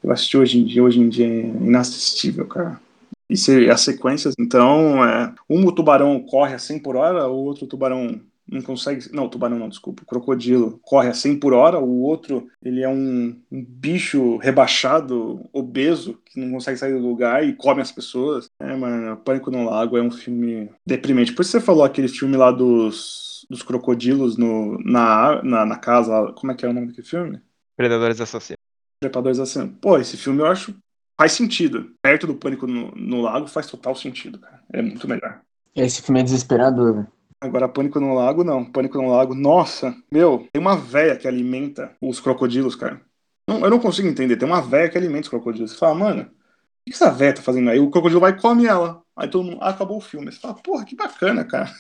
Eu 0.02 0.12
assisti 0.12 0.36
hoje 0.36 0.58
em 0.58 0.64
dia, 0.64 0.82
hoje 0.84 1.00
em 1.00 1.08
dia 1.08 1.26
é 1.26 1.40
inassistível, 1.40 2.46
cara. 2.46 2.80
E 3.28 3.36
se, 3.36 3.70
as 3.70 3.80
sequências, 3.80 4.34
então, 4.38 5.04
é, 5.04 5.34
um 5.48 5.70
tubarão 5.72 6.20
corre 6.20 6.54
a 6.54 6.58
100 6.58 6.80
por 6.80 6.96
hora, 6.96 7.26
o 7.28 7.36
outro 7.36 7.66
tubarão 7.66 8.20
não 8.52 8.60
consegue. 8.60 9.10
Não, 9.12 9.24
o 9.24 9.28
tubarão 9.28 9.58
não, 9.58 9.68
desculpa. 9.68 10.02
O 10.02 10.06
crocodilo 10.06 10.78
corre 10.82 11.08
a 11.08 11.14
100 11.14 11.38
por 11.38 11.54
hora, 11.54 11.78
o 11.78 12.02
outro, 12.02 12.48
ele 12.62 12.82
é 12.82 12.88
um, 12.88 13.40
um, 13.50 13.64
bicho 13.64 14.36
rebaixado, 14.36 15.48
obeso, 15.52 16.18
que 16.24 16.38
não 16.38 16.52
consegue 16.52 16.78
sair 16.78 16.92
do 16.92 17.06
lugar 17.06 17.46
e 17.46 17.54
come 17.54 17.80
as 17.80 17.92
pessoas. 17.92 18.50
É, 18.60 18.76
mano, 18.76 19.16
Pânico 19.18 19.50
no 19.50 19.64
Lago 19.64 19.96
é 19.96 20.02
um 20.02 20.10
filme 20.10 20.70
deprimente. 20.84 21.32
Por 21.32 21.42
isso 21.42 21.52
você 21.52 21.60
falou 21.60 21.84
aquele 21.84 22.08
filme 22.08 22.36
lá 22.36 22.50
dos, 22.50 23.46
dos 23.48 23.62
crocodilos 23.62 24.36
no, 24.36 24.78
na, 24.84 25.42
na, 25.42 25.64
na 25.64 25.76
casa. 25.78 26.32
Como 26.36 26.52
é 26.52 26.54
que 26.54 26.66
é 26.66 26.68
o 26.68 26.72
nome 26.72 26.88
daquele 26.88 27.06
filme? 27.06 27.40
Predadores 27.76 28.20
Assassinos. 28.20 28.58
Predadores 29.00 29.38
Assassinos. 29.38 29.76
Pô, 29.80 29.98
esse 29.98 30.16
filme 30.16 30.40
eu 30.40 30.46
acho 30.46 30.74
faz 31.22 31.32
sentido. 31.32 31.92
Perto 32.02 32.26
do 32.26 32.34
Pânico 32.34 32.66
no, 32.66 32.90
no 32.96 33.20
Lago 33.20 33.46
faz 33.46 33.68
total 33.68 33.94
sentido, 33.94 34.40
cara. 34.40 34.60
É 34.72 34.82
muito 34.82 35.06
melhor. 35.06 35.40
Esse 35.74 36.02
filme 36.02 36.18
é 36.18 36.24
desesperador, 36.24 36.94
velho. 36.94 37.06
Agora, 37.40 37.68
Pânico 37.68 38.00
no 38.00 38.14
Lago, 38.14 38.42
não. 38.42 38.64
Pânico 38.64 39.00
no 39.00 39.08
Lago, 39.08 39.32
nossa, 39.32 39.94
meu, 40.10 40.48
tem 40.52 40.60
uma 40.60 40.76
véia 40.76 41.16
que 41.16 41.28
alimenta 41.28 41.92
os 42.00 42.18
crocodilos, 42.18 42.74
cara. 42.74 43.00
Não, 43.48 43.60
eu 43.60 43.70
não 43.70 43.78
consigo 43.78 44.08
entender. 44.08 44.36
Tem 44.36 44.48
uma 44.48 44.60
véia 44.60 44.88
que 44.88 44.98
alimenta 44.98 45.22
os 45.22 45.28
crocodilos. 45.28 45.70
Você 45.70 45.78
fala, 45.78 45.94
mano, 45.94 46.22
o 46.22 46.90
que 46.90 46.92
essa 46.92 47.10
véia 47.10 47.34
tá 47.34 47.42
fazendo 47.42 47.70
aí? 47.70 47.78
O 47.78 47.90
crocodilo 47.90 48.20
vai 48.20 48.32
e 48.32 48.40
come 48.40 48.66
ela. 48.66 49.00
Aí 49.16 49.28
todo 49.28 49.44
mundo, 49.44 49.58
ah, 49.60 49.70
acabou 49.70 49.98
o 49.98 50.00
filme. 50.00 50.32
Você 50.32 50.40
fala, 50.40 50.54
porra, 50.54 50.84
que 50.84 50.96
bacana, 50.96 51.44
cara. 51.44 51.72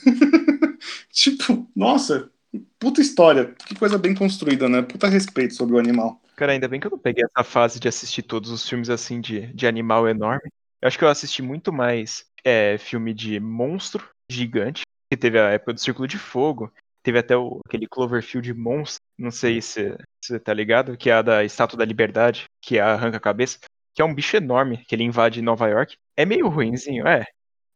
tipo, 1.10 1.68
nossa, 1.74 2.30
puta 2.78 3.00
história. 3.00 3.56
Que 3.66 3.74
coisa 3.74 3.98
bem 3.98 4.14
construída, 4.14 4.68
né? 4.68 4.82
Puta 4.82 5.08
respeito 5.08 5.54
sobre 5.54 5.74
o 5.74 5.78
animal. 5.80 6.20
Cara, 6.42 6.54
ainda 6.54 6.66
bem 6.66 6.80
que 6.80 6.88
eu 6.88 6.90
não 6.90 6.98
peguei 6.98 7.22
essa 7.22 7.44
fase 7.44 7.78
de 7.78 7.86
assistir 7.86 8.24
todos 8.24 8.50
os 8.50 8.68
filmes 8.68 8.90
assim 8.90 9.20
de, 9.20 9.46
de 9.54 9.64
animal 9.64 10.08
enorme. 10.08 10.50
Eu 10.80 10.88
acho 10.88 10.98
que 10.98 11.04
eu 11.04 11.08
assisti 11.08 11.40
muito 11.40 11.72
mais 11.72 12.24
é, 12.44 12.76
filme 12.78 13.14
de 13.14 13.38
monstro 13.38 14.10
gigante, 14.28 14.82
que 15.08 15.16
teve 15.16 15.38
a 15.38 15.50
época 15.50 15.74
do 15.74 15.78
Círculo 15.78 16.08
de 16.08 16.18
Fogo, 16.18 16.72
teve 17.00 17.20
até 17.20 17.36
o, 17.36 17.60
aquele 17.64 17.86
Cloverfield 17.86 18.52
monstro, 18.54 19.00
não 19.16 19.30
sei 19.30 19.62
se 19.62 19.96
você 20.20 20.40
tá 20.40 20.52
ligado, 20.52 20.96
que 20.96 21.10
é 21.10 21.12
a 21.12 21.22
da 21.22 21.44
Estátua 21.44 21.78
da 21.78 21.84
Liberdade, 21.84 22.46
que 22.60 22.80
arranca 22.80 23.18
a 23.18 23.20
cabeça, 23.20 23.60
que 23.94 24.02
é 24.02 24.04
um 24.04 24.12
bicho 24.12 24.36
enorme, 24.36 24.78
que 24.78 24.96
ele 24.96 25.04
invade 25.04 25.40
Nova 25.40 25.68
York. 25.68 25.94
É 26.16 26.24
meio 26.24 26.48
ruinzinho, 26.48 27.06
é, 27.06 27.24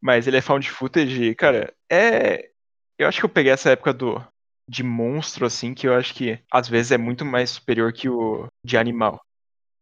mas 0.01 0.27
ele 0.27 0.35
é 0.35 0.41
found 0.41 0.69
footage, 0.69 1.33
cara, 1.35 1.73
é... 1.89 2.49
Eu 2.97 3.07
acho 3.07 3.19
que 3.21 3.25
eu 3.25 3.29
peguei 3.29 3.53
essa 3.53 3.69
época 3.69 3.93
do 3.93 4.21
de 4.67 4.83
monstro, 4.83 5.45
assim, 5.45 5.73
que 5.73 5.87
eu 5.87 5.93
acho 5.93 6.13
que 6.13 6.39
às 6.51 6.67
vezes 6.67 6.91
é 6.91 6.97
muito 6.97 7.23
mais 7.23 7.51
superior 7.51 7.93
que 7.93 8.09
o 8.09 8.47
de 8.63 8.77
animal. 8.77 9.21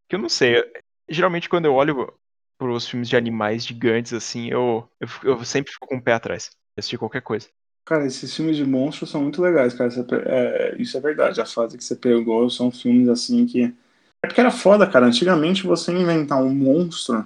Que 0.08 0.16
eu 0.16 0.20
não 0.20 0.30
sei. 0.30 0.64
Geralmente 1.10 1.50
quando 1.50 1.66
eu 1.66 1.74
olho 1.74 2.14
pros 2.58 2.88
filmes 2.88 3.10
de 3.10 3.18
animais 3.18 3.66
gigantes, 3.66 4.14
assim, 4.14 4.50
eu, 4.50 4.88
eu, 5.00 5.08
eu 5.24 5.46
sempre 5.46 5.74
fico 5.74 5.88
com 5.88 5.98
o 5.98 6.02
pé 6.02 6.14
atrás. 6.14 6.52
Assistir 6.78 6.98
qualquer 6.98 7.22
coisa. 7.22 7.48
Cara, 7.86 8.06
esses 8.06 8.36
filmes 8.36 8.58
de 8.58 8.66
monstros 8.66 9.12
são 9.12 9.22
muito 9.22 9.42
legais, 9.42 9.74
cara. 9.74 9.92
É, 10.26 10.76
isso 10.80 10.98
é 10.98 11.00
verdade. 11.00 11.40
A 11.40 11.46
fase 11.46 11.78
que 11.78 11.84
você 11.84 11.96
pegou 11.96 12.50
são 12.50 12.72
filmes 12.72 13.08
assim 13.08 13.46
que. 13.46 13.74
É 14.24 14.28
porque 14.28 14.42
era 14.42 14.52
foda, 14.52 14.90
cara. 14.90 15.06
Antigamente 15.06 15.68
você 15.68 15.92
inventar 15.92 16.44
um 16.44 16.54
monstro 16.54 17.26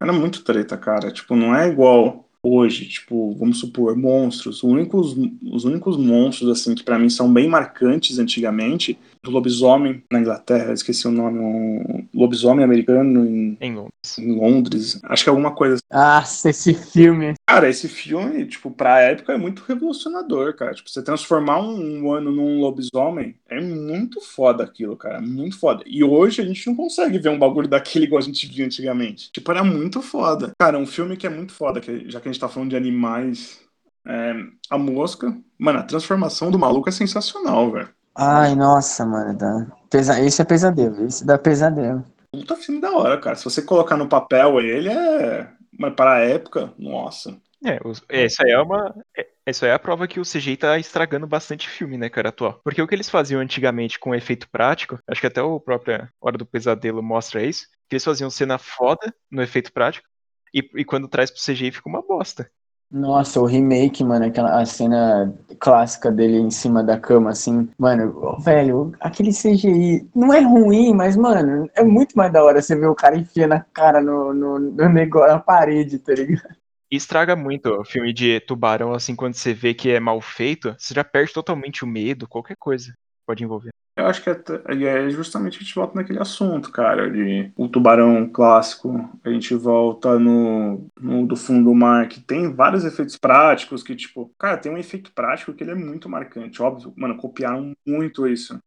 era 0.00 0.12
muito 0.12 0.42
treta, 0.42 0.78
cara. 0.78 1.10
Tipo, 1.12 1.36
não 1.36 1.54
é 1.54 1.68
igual 1.68 2.24
hoje, 2.42 2.86
tipo, 2.86 3.34
vamos 3.34 3.60
supor, 3.60 3.96
monstros. 3.96 4.56
Os 4.56 4.62
únicos, 4.62 5.16
os 5.50 5.64
únicos 5.64 5.96
monstros, 5.96 6.50
assim, 6.50 6.74
que 6.74 6.82
para 6.82 6.98
mim 6.98 7.08
são 7.08 7.32
bem 7.32 7.48
marcantes 7.48 8.18
antigamente, 8.18 8.98
do 9.22 9.30
lobisomem 9.30 10.02
na 10.10 10.20
Inglaterra, 10.20 10.72
esqueci 10.72 11.06
o 11.06 11.10
nome, 11.10 11.38
um 11.38 12.08
lobisomem 12.14 12.64
americano 12.64 13.26
em, 13.26 13.56
em 13.60 13.74
Londres. 13.74 14.18
Em 14.18 14.32
Londres. 14.34 15.00
Acho 15.04 15.24
que 15.24 15.28
é 15.28 15.32
alguma 15.32 15.54
coisa. 15.54 15.78
Ah, 15.90 16.22
esse 16.24 16.72
filme. 16.72 17.34
Cara, 17.46 17.68
esse 17.68 17.88
filme, 17.88 18.46
tipo, 18.46 18.70
pra 18.70 19.00
época 19.00 19.32
é 19.34 19.36
muito 19.36 19.62
revolucionador, 19.62 20.54
cara. 20.56 20.72
Tipo, 20.72 20.88
você 20.88 21.02
transformar 21.02 21.60
um 21.60 21.98
humano 21.98 22.30
num 22.30 22.60
lobisomem 22.60 23.34
é 23.48 23.60
muito 23.60 24.20
foda 24.20 24.64
aquilo, 24.64 24.96
cara. 24.96 25.20
Muito 25.20 25.58
foda. 25.58 25.84
E 25.86 26.02
hoje 26.02 26.40
a 26.40 26.44
gente 26.44 26.66
não 26.66 26.74
consegue 26.74 27.18
ver 27.18 27.28
um 27.28 27.38
bagulho 27.38 27.68
daquele 27.68 28.06
igual 28.06 28.20
a 28.20 28.24
gente 28.24 28.46
via 28.46 28.64
antigamente. 28.64 29.30
Tipo, 29.32 29.50
era 29.50 29.62
muito 29.62 30.00
foda. 30.00 30.52
Cara, 30.58 30.78
um 30.78 30.86
filme 30.86 31.16
que 31.16 31.26
é 31.26 31.30
muito 31.30 31.52
foda, 31.52 31.80
que, 31.80 32.08
já 32.08 32.20
que 32.20 32.29
a 32.30 32.32
gente 32.32 32.40
tá 32.40 32.48
falando 32.48 32.70
de 32.70 32.76
animais. 32.76 33.60
É, 34.06 34.34
a 34.70 34.78
mosca. 34.78 35.36
Mano, 35.58 35.80
a 35.80 35.84
transformação 35.84 36.50
do 36.50 36.58
maluco 36.58 36.88
é 36.88 36.92
sensacional, 36.92 37.70
velho. 37.70 37.90
Ai, 38.16 38.54
nossa, 38.54 39.04
mano. 39.04 39.36
Dá... 39.36 39.66
Pesa... 39.90 40.20
Esse 40.20 40.42
é 40.42 40.44
pesadelo. 40.44 41.04
Esse 41.04 41.24
dá 41.24 41.38
pesadelo. 41.38 42.04
Puta 42.32 42.56
filme 42.56 42.80
da 42.80 42.92
hora, 42.92 43.18
cara. 43.18 43.36
Se 43.36 43.44
você 43.44 43.60
colocar 43.60 43.96
no 43.96 44.08
papel 44.08 44.60
ele, 44.60 44.88
é. 44.88 45.50
Mas 45.78 45.94
para 45.94 46.14
a 46.14 46.20
época, 46.20 46.72
nossa. 46.78 47.36
É, 47.62 48.24
isso 48.24 48.42
aí 48.42 48.52
é 48.52 48.58
uma. 48.58 48.94
É, 49.16 49.26
isso 49.46 49.64
aí 49.64 49.70
é 49.70 49.74
a 49.74 49.78
prova 49.78 50.08
que 50.08 50.18
o 50.18 50.24
CGI 50.24 50.56
tá 50.56 50.78
estragando 50.78 51.26
bastante 51.26 51.68
filme, 51.68 51.98
né, 51.98 52.08
cara, 52.08 52.30
atual. 52.30 52.60
Porque 52.64 52.80
o 52.80 52.86
que 52.86 52.94
eles 52.94 53.10
faziam 53.10 53.40
antigamente 53.40 53.98
com 53.98 54.14
efeito 54.14 54.48
prático, 54.50 54.98
acho 55.06 55.20
que 55.20 55.26
até 55.26 55.42
o 55.42 55.60
próprio 55.60 56.08
Hora 56.20 56.38
do 56.38 56.46
Pesadelo 56.46 57.02
mostra 57.02 57.42
isso, 57.42 57.66
que 57.88 57.96
eles 57.96 58.04
faziam 58.04 58.30
cena 58.30 58.56
foda 58.56 59.12
no 59.30 59.42
efeito 59.42 59.72
prático, 59.72 60.08
e, 60.52 60.68
e 60.76 60.84
quando 60.84 61.08
traz 61.08 61.30
pro 61.30 61.40
CGI 61.40 61.72
fica 61.72 61.88
uma 61.88 62.02
bosta. 62.02 62.50
Nossa, 62.90 63.40
o 63.40 63.46
remake, 63.46 64.02
mano, 64.02 64.24
aquela 64.24 64.60
a 64.60 64.66
cena 64.66 65.32
clássica 65.60 66.10
dele 66.10 66.38
em 66.38 66.50
cima 66.50 66.82
da 66.82 66.98
cama, 66.98 67.30
assim, 67.30 67.68
mano, 67.78 68.36
velho, 68.40 68.92
aquele 68.98 69.30
CGI 69.30 70.08
não 70.12 70.34
é 70.34 70.40
ruim, 70.40 70.92
mas, 70.92 71.16
mano, 71.16 71.70
é 71.76 71.84
muito 71.84 72.16
mais 72.16 72.32
da 72.32 72.42
hora 72.42 72.60
você 72.60 72.74
ver 72.74 72.88
o 72.88 72.94
cara 72.94 73.16
enfiando 73.16 73.52
a 73.52 73.60
cara 73.60 74.00
no, 74.00 74.34
no, 74.34 74.58
no 74.58 74.88
negócio, 74.88 75.32
na 75.32 75.38
parede, 75.38 76.00
tá 76.00 76.12
ligado? 76.14 76.56
E 76.90 76.96
estraga 76.96 77.36
muito 77.36 77.70
o 77.70 77.84
filme 77.84 78.12
de 78.12 78.40
tubarão, 78.40 78.92
assim, 78.92 79.14
quando 79.14 79.34
você 79.34 79.54
vê 79.54 79.72
que 79.72 79.90
é 79.90 80.00
mal 80.00 80.20
feito, 80.20 80.74
você 80.76 80.92
já 80.92 81.04
perde 81.04 81.32
totalmente 81.32 81.84
o 81.84 81.86
medo, 81.86 82.26
qualquer 82.26 82.56
coisa 82.58 82.92
pode 83.24 83.44
envolver. 83.44 83.70
Eu 83.96 84.06
acho 84.06 84.22
que 84.22 84.30
é, 84.30 84.36
é 84.84 85.10
justamente 85.10 85.58
a 85.58 85.60
gente 85.60 85.74
volta 85.74 85.94
naquele 85.94 86.20
assunto, 86.20 86.70
cara, 86.70 87.10
de 87.10 87.50
o 87.56 87.68
tubarão 87.68 88.28
clássico. 88.28 89.10
A 89.24 89.30
gente 89.30 89.54
volta 89.54 90.18
no, 90.18 90.86
no 90.98 91.26
do 91.26 91.36
fundo 91.36 91.64
do 91.64 91.74
mar, 91.74 92.08
que 92.08 92.20
tem 92.20 92.52
vários 92.52 92.84
efeitos 92.84 93.16
práticos 93.16 93.82
que, 93.82 93.94
tipo, 93.94 94.30
cara, 94.38 94.56
tem 94.56 94.72
um 94.72 94.78
efeito 94.78 95.12
prático 95.12 95.52
que 95.52 95.64
ele 95.64 95.72
é 95.72 95.74
muito 95.74 96.08
marcante. 96.08 96.62
Óbvio, 96.62 96.92
mano, 96.96 97.16
copiaram 97.16 97.72
muito 97.86 98.26
isso. 98.26 98.58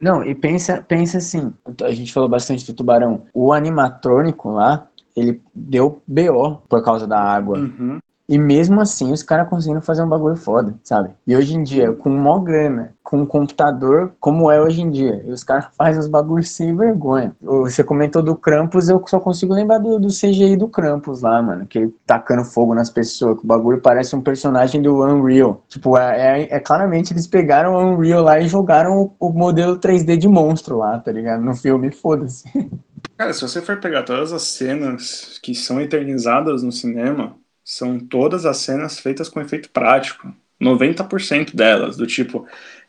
Não, 0.00 0.24
e 0.24 0.34
pensa, 0.34 0.80
pensa 0.80 1.18
assim, 1.18 1.52
a 1.82 1.90
gente 1.90 2.12
falou 2.12 2.28
bastante 2.28 2.64
do 2.64 2.74
tubarão. 2.74 3.26
O 3.34 3.52
animatrônico 3.52 4.50
lá, 4.50 4.88
ele 5.16 5.42
deu 5.52 6.00
BO 6.06 6.62
por 6.68 6.82
causa 6.84 7.06
da 7.06 7.20
água. 7.20 7.58
Uhum. 7.58 7.98
E 8.28 8.36
mesmo 8.36 8.78
assim, 8.80 9.10
os 9.10 9.22
caras 9.22 9.48
conseguiram 9.48 9.80
fazer 9.80 10.02
um 10.02 10.08
bagulho 10.08 10.36
foda, 10.36 10.74
sabe? 10.84 11.10
E 11.26 11.34
hoje 11.34 11.54
em 11.56 11.62
dia, 11.62 11.92
com 11.92 12.10
mó 12.10 12.38
grana, 12.38 12.94
com 13.02 13.22
um 13.22 13.26
computador, 13.26 14.12
como 14.20 14.50
é 14.50 14.60
hoje 14.60 14.82
em 14.82 14.90
dia, 14.90 15.22
e 15.26 15.30
os 15.32 15.42
caras 15.42 15.68
fazem 15.78 15.98
os 15.98 16.06
bagulhos 16.06 16.50
sem 16.50 16.76
vergonha. 16.76 17.34
Você 17.40 17.82
comentou 17.82 18.22
do 18.22 18.36
Krampus, 18.36 18.90
eu 18.90 19.02
só 19.06 19.18
consigo 19.18 19.54
lembrar 19.54 19.78
do, 19.78 19.98
do 19.98 20.08
CGI 20.08 20.58
do 20.58 20.68
Krampus 20.68 21.22
lá, 21.22 21.40
mano, 21.40 21.66
que 21.66 21.78
ele 21.78 21.94
tacando 22.04 22.44
fogo 22.44 22.74
nas 22.74 22.90
pessoas, 22.90 23.38
que 23.38 23.44
o 23.44 23.48
bagulho 23.48 23.80
parece 23.80 24.14
um 24.14 24.20
personagem 24.20 24.82
do 24.82 25.02
Unreal. 25.02 25.64
Tipo, 25.66 25.96
é, 25.96 26.42
é, 26.42 26.56
é 26.56 26.60
claramente 26.60 27.14
eles 27.14 27.26
pegaram 27.26 27.74
o 27.74 27.94
Unreal 27.94 28.22
lá 28.22 28.38
e 28.38 28.46
jogaram 28.46 29.14
o, 29.18 29.28
o 29.28 29.32
modelo 29.32 29.78
3D 29.78 30.18
de 30.18 30.28
monstro 30.28 30.76
lá, 30.76 30.98
tá 30.98 31.10
ligado? 31.10 31.42
No 31.42 31.54
filme, 31.56 31.90
foda-se. 31.90 32.44
Cara, 33.16 33.32
se 33.32 33.40
você 33.40 33.62
for 33.62 33.80
pegar 33.80 34.04
todas 34.04 34.32
as 34.32 34.42
cenas 34.42 35.40
que 35.42 35.54
são 35.54 35.80
eternizadas 35.80 36.62
no 36.62 36.70
cinema, 36.70 37.36
são 37.68 38.00
todas 38.00 38.46
as 38.46 38.56
cenas 38.56 38.98
feitas 38.98 39.28
com 39.28 39.42
efeito 39.42 39.68
prático. 39.68 40.34
90% 40.58 41.54
delas, 41.54 41.98
do 41.98 42.06
tipo, 42.06 42.48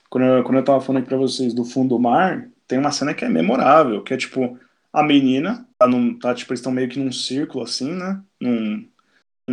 quando 0.09 0.23
eu, 0.23 0.41
quando 0.41 0.55
eu 0.55 0.63
tava 0.63 0.79
falando 0.79 1.01
aqui 1.01 1.09
pra 1.09 1.17
vocês 1.17 1.53
do 1.53 1.65
fundo 1.65 1.89
do 1.89 1.99
mar, 1.99 2.49
tem 2.65 2.79
uma 2.79 2.89
cena 2.89 3.13
que 3.13 3.25
é 3.25 3.29
memorável, 3.29 4.01
que 4.01 4.13
é 4.13 4.17
tipo, 4.17 4.57
a 4.93 5.03
menina, 5.03 5.67
tá, 5.77 5.85
num, 5.85 6.17
tá 6.17 6.33
tipo, 6.33 6.53
eles 6.53 6.61
estão 6.61 6.71
meio 6.71 6.87
que 6.87 6.97
num 6.97 7.11
círculo 7.11 7.65
assim, 7.65 7.91
né? 7.91 8.21
Num, 8.39 8.87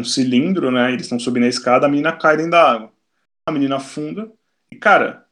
cilindro, 0.04 0.70
né? 0.70 0.92
Eles 0.92 1.06
estão 1.06 1.18
subindo 1.18 1.44
a 1.44 1.48
escada, 1.48 1.86
a 1.86 1.88
menina 1.88 2.12
cai 2.16 2.36
dentro 2.36 2.52
da 2.52 2.70
água. 2.70 2.92
A 3.44 3.50
menina 3.50 3.76
afunda, 3.76 4.30
e 4.70 4.76
cara, 4.76 5.26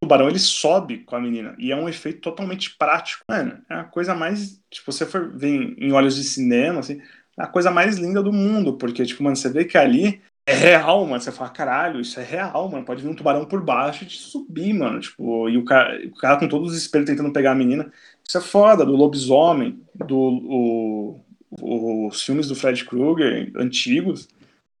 o 0.00 0.06
tubarão 0.06 0.28
ele 0.28 0.38
sobe 0.38 0.98
com 0.98 1.16
a 1.16 1.20
menina, 1.20 1.56
e 1.58 1.72
é 1.72 1.76
um 1.76 1.88
efeito 1.88 2.20
totalmente 2.20 2.76
prático. 2.76 3.24
Mano, 3.28 3.60
é 3.68 3.74
a 3.74 3.84
coisa 3.84 4.14
mais. 4.14 4.60
Tipo, 4.70 4.92
você 4.92 5.04
for 5.04 5.36
ver 5.36 5.48
em, 5.48 5.88
em 5.88 5.92
olhos 5.92 6.14
de 6.14 6.22
cinema, 6.22 6.78
assim, 6.78 7.00
a 7.42 7.46
coisa 7.48 7.72
mais 7.72 7.98
linda 7.98 8.22
do 8.22 8.32
mundo, 8.32 8.74
porque, 8.74 9.04
tipo, 9.04 9.20
mano, 9.20 9.34
você 9.34 9.48
vê 9.48 9.64
que 9.64 9.76
ali 9.76 10.22
é 10.46 10.54
real, 10.54 11.04
mano. 11.04 11.20
Você 11.20 11.32
fala, 11.32 11.50
caralho, 11.50 12.00
isso 12.00 12.20
é 12.20 12.22
real, 12.22 12.68
mano. 12.70 12.84
Pode 12.84 13.02
vir 13.02 13.08
um 13.08 13.14
tubarão 13.14 13.44
por 13.44 13.60
baixo 13.64 14.04
e 14.04 14.06
te 14.06 14.16
subir, 14.16 14.72
mano. 14.72 15.00
Tipo, 15.00 15.48
e 15.48 15.58
o 15.58 15.64
cara, 15.64 16.00
o 16.06 16.14
cara 16.14 16.38
com 16.38 16.46
todos 16.46 16.70
os 16.70 16.78
espelhos 16.78 17.08
tentando 17.08 17.32
pegar 17.32 17.50
a 17.50 17.56
menina. 17.56 17.92
Isso 18.26 18.38
é 18.38 18.40
foda, 18.40 18.86
do 18.86 18.94
lobisomem, 18.94 19.82
do 19.92 20.16
o, 20.16 22.06
os 22.06 22.22
filmes 22.22 22.46
do 22.46 22.54
Fred 22.54 22.84
Krueger 22.84 23.50
antigos, 23.56 24.28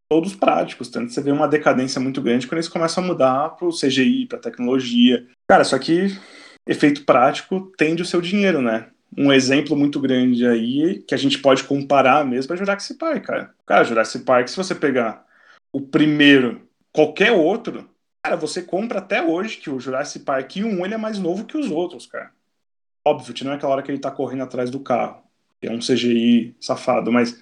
todos 0.08 0.36
práticos. 0.36 0.88
Tanto 0.88 1.12
você 1.12 1.20
vê 1.20 1.32
uma 1.32 1.48
decadência 1.48 2.00
muito 2.00 2.22
grande 2.22 2.46
quando 2.46 2.58
eles 2.58 2.68
começam 2.68 3.02
a 3.02 3.06
mudar 3.08 3.56
pro 3.56 3.72
CGI, 3.72 4.26
pra 4.26 4.38
tecnologia. 4.38 5.26
Cara, 5.48 5.64
só 5.64 5.76
que 5.80 6.16
efeito 6.64 7.04
prático 7.04 7.72
tende 7.76 8.02
o 8.02 8.06
seu 8.06 8.20
dinheiro, 8.20 8.62
né? 8.62 8.91
Um 9.16 9.32
exemplo 9.32 9.76
muito 9.76 10.00
grande 10.00 10.46
aí 10.46 11.02
que 11.06 11.14
a 11.14 11.18
gente 11.18 11.38
pode 11.38 11.64
comparar 11.64 12.24
mesmo 12.24 12.54
é 12.54 12.56
Jurassic 12.56 12.98
Park, 12.98 13.24
cara. 13.24 13.54
Cara, 13.66 13.84
Jurassic 13.84 14.24
Park, 14.24 14.48
se 14.48 14.56
você 14.56 14.74
pegar 14.74 15.24
o 15.72 15.80
primeiro, 15.80 16.62
qualquer 16.92 17.32
outro, 17.32 17.88
cara, 18.22 18.36
você 18.36 18.62
compra 18.62 18.98
até 18.98 19.22
hoje 19.22 19.58
que 19.58 19.70
o 19.70 19.80
Jurassic 19.80 20.24
Park 20.24 20.56
1 20.56 20.84
ele 20.84 20.94
é 20.94 20.98
mais 20.98 21.18
novo 21.18 21.44
que 21.44 21.56
os 21.56 21.70
outros, 21.70 22.06
cara. 22.06 22.30
Óbvio, 23.04 23.34
tirando 23.34 23.54
aquela 23.54 23.72
hora 23.72 23.82
que 23.82 23.90
ele 23.90 23.98
tá 23.98 24.10
correndo 24.10 24.44
atrás 24.44 24.70
do 24.70 24.80
carro. 24.80 25.22
Que 25.60 25.68
é 25.68 25.72
um 25.72 25.78
CGI 25.78 26.56
safado, 26.60 27.12
mas 27.12 27.40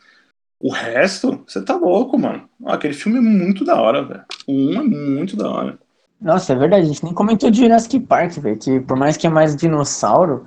o 0.58 0.70
resto, 0.70 1.42
você 1.46 1.62
tá 1.62 1.74
louco, 1.74 2.18
mano. 2.18 2.48
aquele 2.66 2.94
filme 2.94 3.18
é 3.18 3.22
muito 3.22 3.64
da 3.64 3.80
hora, 3.80 4.02
velho. 4.02 4.24
O 4.46 4.52
1 4.52 4.80
é 4.80 4.82
muito 4.82 5.36
da 5.36 5.48
hora. 5.48 5.78
Nossa, 6.20 6.52
é 6.52 6.56
verdade, 6.56 6.84
a 6.84 6.88
gente 6.88 7.02
nem 7.02 7.14
comentou 7.14 7.50
de 7.50 7.62
Jurassic 7.62 7.98
Park, 8.00 8.32
velho, 8.32 8.58
que 8.58 8.80
por 8.80 8.96
mais 8.96 9.16
que 9.16 9.26
é 9.26 9.30
mais 9.30 9.56
dinossauro, 9.56 10.46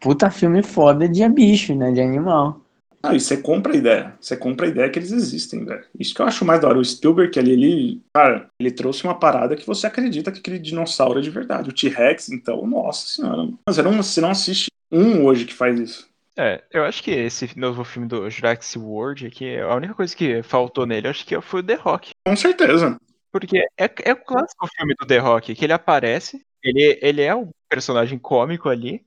puta 0.00 0.30
filme 0.30 0.62
foda 0.62 1.08
de 1.08 1.26
bicho, 1.28 1.74
né? 1.74 1.92
De 1.92 2.00
animal. 2.00 2.60
Ah, 3.02 3.14
e 3.14 3.20
você 3.20 3.36
compra 3.36 3.72
a 3.72 3.76
ideia. 3.76 4.14
Você 4.20 4.36
compra 4.36 4.66
a 4.66 4.68
ideia 4.68 4.90
que 4.90 4.98
eles 4.98 5.12
existem, 5.12 5.64
velho. 5.64 5.84
Isso 5.98 6.14
que 6.14 6.20
eu 6.20 6.26
acho 6.26 6.44
mais 6.44 6.60
da 6.60 6.68
hora. 6.68 6.78
O 6.78 6.84
Spielberg 6.84 7.38
ali, 7.38 7.52
ele, 7.52 8.02
cara, 8.12 8.48
ele 8.58 8.70
trouxe 8.70 9.04
uma 9.04 9.18
parada 9.18 9.54
que 9.54 9.66
você 9.66 9.86
acredita 9.86 10.32
que 10.32 10.40
aquele 10.40 10.58
dinossauro 10.58 11.20
é 11.20 11.22
de 11.22 11.30
verdade. 11.30 11.70
O 11.70 11.72
T-Rex, 11.72 12.28
então, 12.28 12.66
nossa 12.66 13.06
senhora. 13.06 13.48
Você 13.68 13.82
não, 13.82 14.02
você 14.02 14.20
não 14.20 14.30
assiste 14.30 14.70
um 14.90 15.24
hoje 15.24 15.44
que 15.44 15.54
faz 15.54 15.78
isso. 15.78 16.08
É, 16.36 16.62
eu 16.72 16.84
acho 16.84 17.02
que 17.02 17.10
esse 17.10 17.58
novo 17.58 17.82
filme 17.84 18.06
do 18.06 18.28
Jurassic 18.30 18.78
World 18.78 19.26
aqui, 19.26 19.58
a 19.58 19.74
única 19.74 19.94
coisa 19.94 20.14
que 20.14 20.42
faltou 20.42 20.86
nele, 20.86 21.08
acho 21.08 21.26
que 21.26 21.40
foi 21.40 21.60
o 21.60 21.64
The 21.64 21.74
Rock. 21.74 22.10
Com 22.24 22.36
certeza. 22.36 22.96
Porque 23.32 23.58
é, 23.76 23.90
é 24.04 24.12
o 24.12 24.24
clássico 24.24 24.68
filme 24.76 24.94
do 24.98 25.06
The 25.06 25.18
Rock, 25.18 25.54
que 25.54 25.64
ele 25.64 25.72
aparece, 25.72 26.40
ele, 26.62 26.98
ele 27.02 27.22
é 27.22 27.34
o 27.34 27.48
personagem 27.68 28.18
cômico 28.18 28.68
ali, 28.68 29.04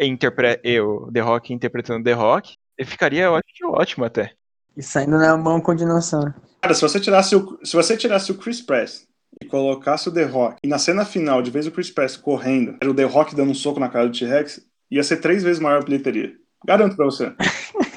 interpre... 0.00 0.60
eu, 0.62 1.08
The 1.12 1.20
Rock 1.20 1.52
interpretando 1.52 2.04
The 2.04 2.12
Rock, 2.12 2.56
ficaria, 2.84 3.24
eu 3.24 3.34
acho 3.34 3.46
que 3.54 3.64
ótimo 3.64 4.04
até. 4.04 4.32
E 4.76 4.82
saindo 4.82 5.18
na 5.18 5.36
mão 5.36 5.60
com 5.60 5.74
dinossauro. 5.74 6.34
Cara, 6.60 6.74
se 6.74 6.82
você 6.82 7.00
tirasse 7.00 7.34
o, 7.34 7.58
se 7.64 7.74
você 7.74 7.96
tirasse 7.96 8.30
o 8.30 8.36
Chris 8.36 8.60
Press 8.60 9.06
e 9.40 9.46
colocasse 9.46 10.08
o 10.08 10.12
The 10.12 10.24
Rock, 10.24 10.56
e 10.62 10.68
na 10.68 10.78
cena 10.78 11.04
final, 11.04 11.42
de 11.42 11.50
vez 11.50 11.66
o 11.66 11.70
Chris 11.70 11.90
Press 11.90 12.16
correndo, 12.16 12.76
era 12.80 12.90
o 12.90 12.94
The 12.94 13.04
Rock 13.04 13.34
dando 13.34 13.50
um 13.50 13.54
soco 13.54 13.80
na 13.80 13.88
cara 13.88 14.08
do 14.08 14.16
T-Rex, 14.16 14.60
ia 14.90 15.02
ser 15.02 15.18
três 15.18 15.42
vezes 15.42 15.60
maior 15.60 15.80
a 15.80 15.84
bilheteria. 15.84 16.34
Garanto 16.66 16.96
pra 16.96 17.06
você. 17.06 17.32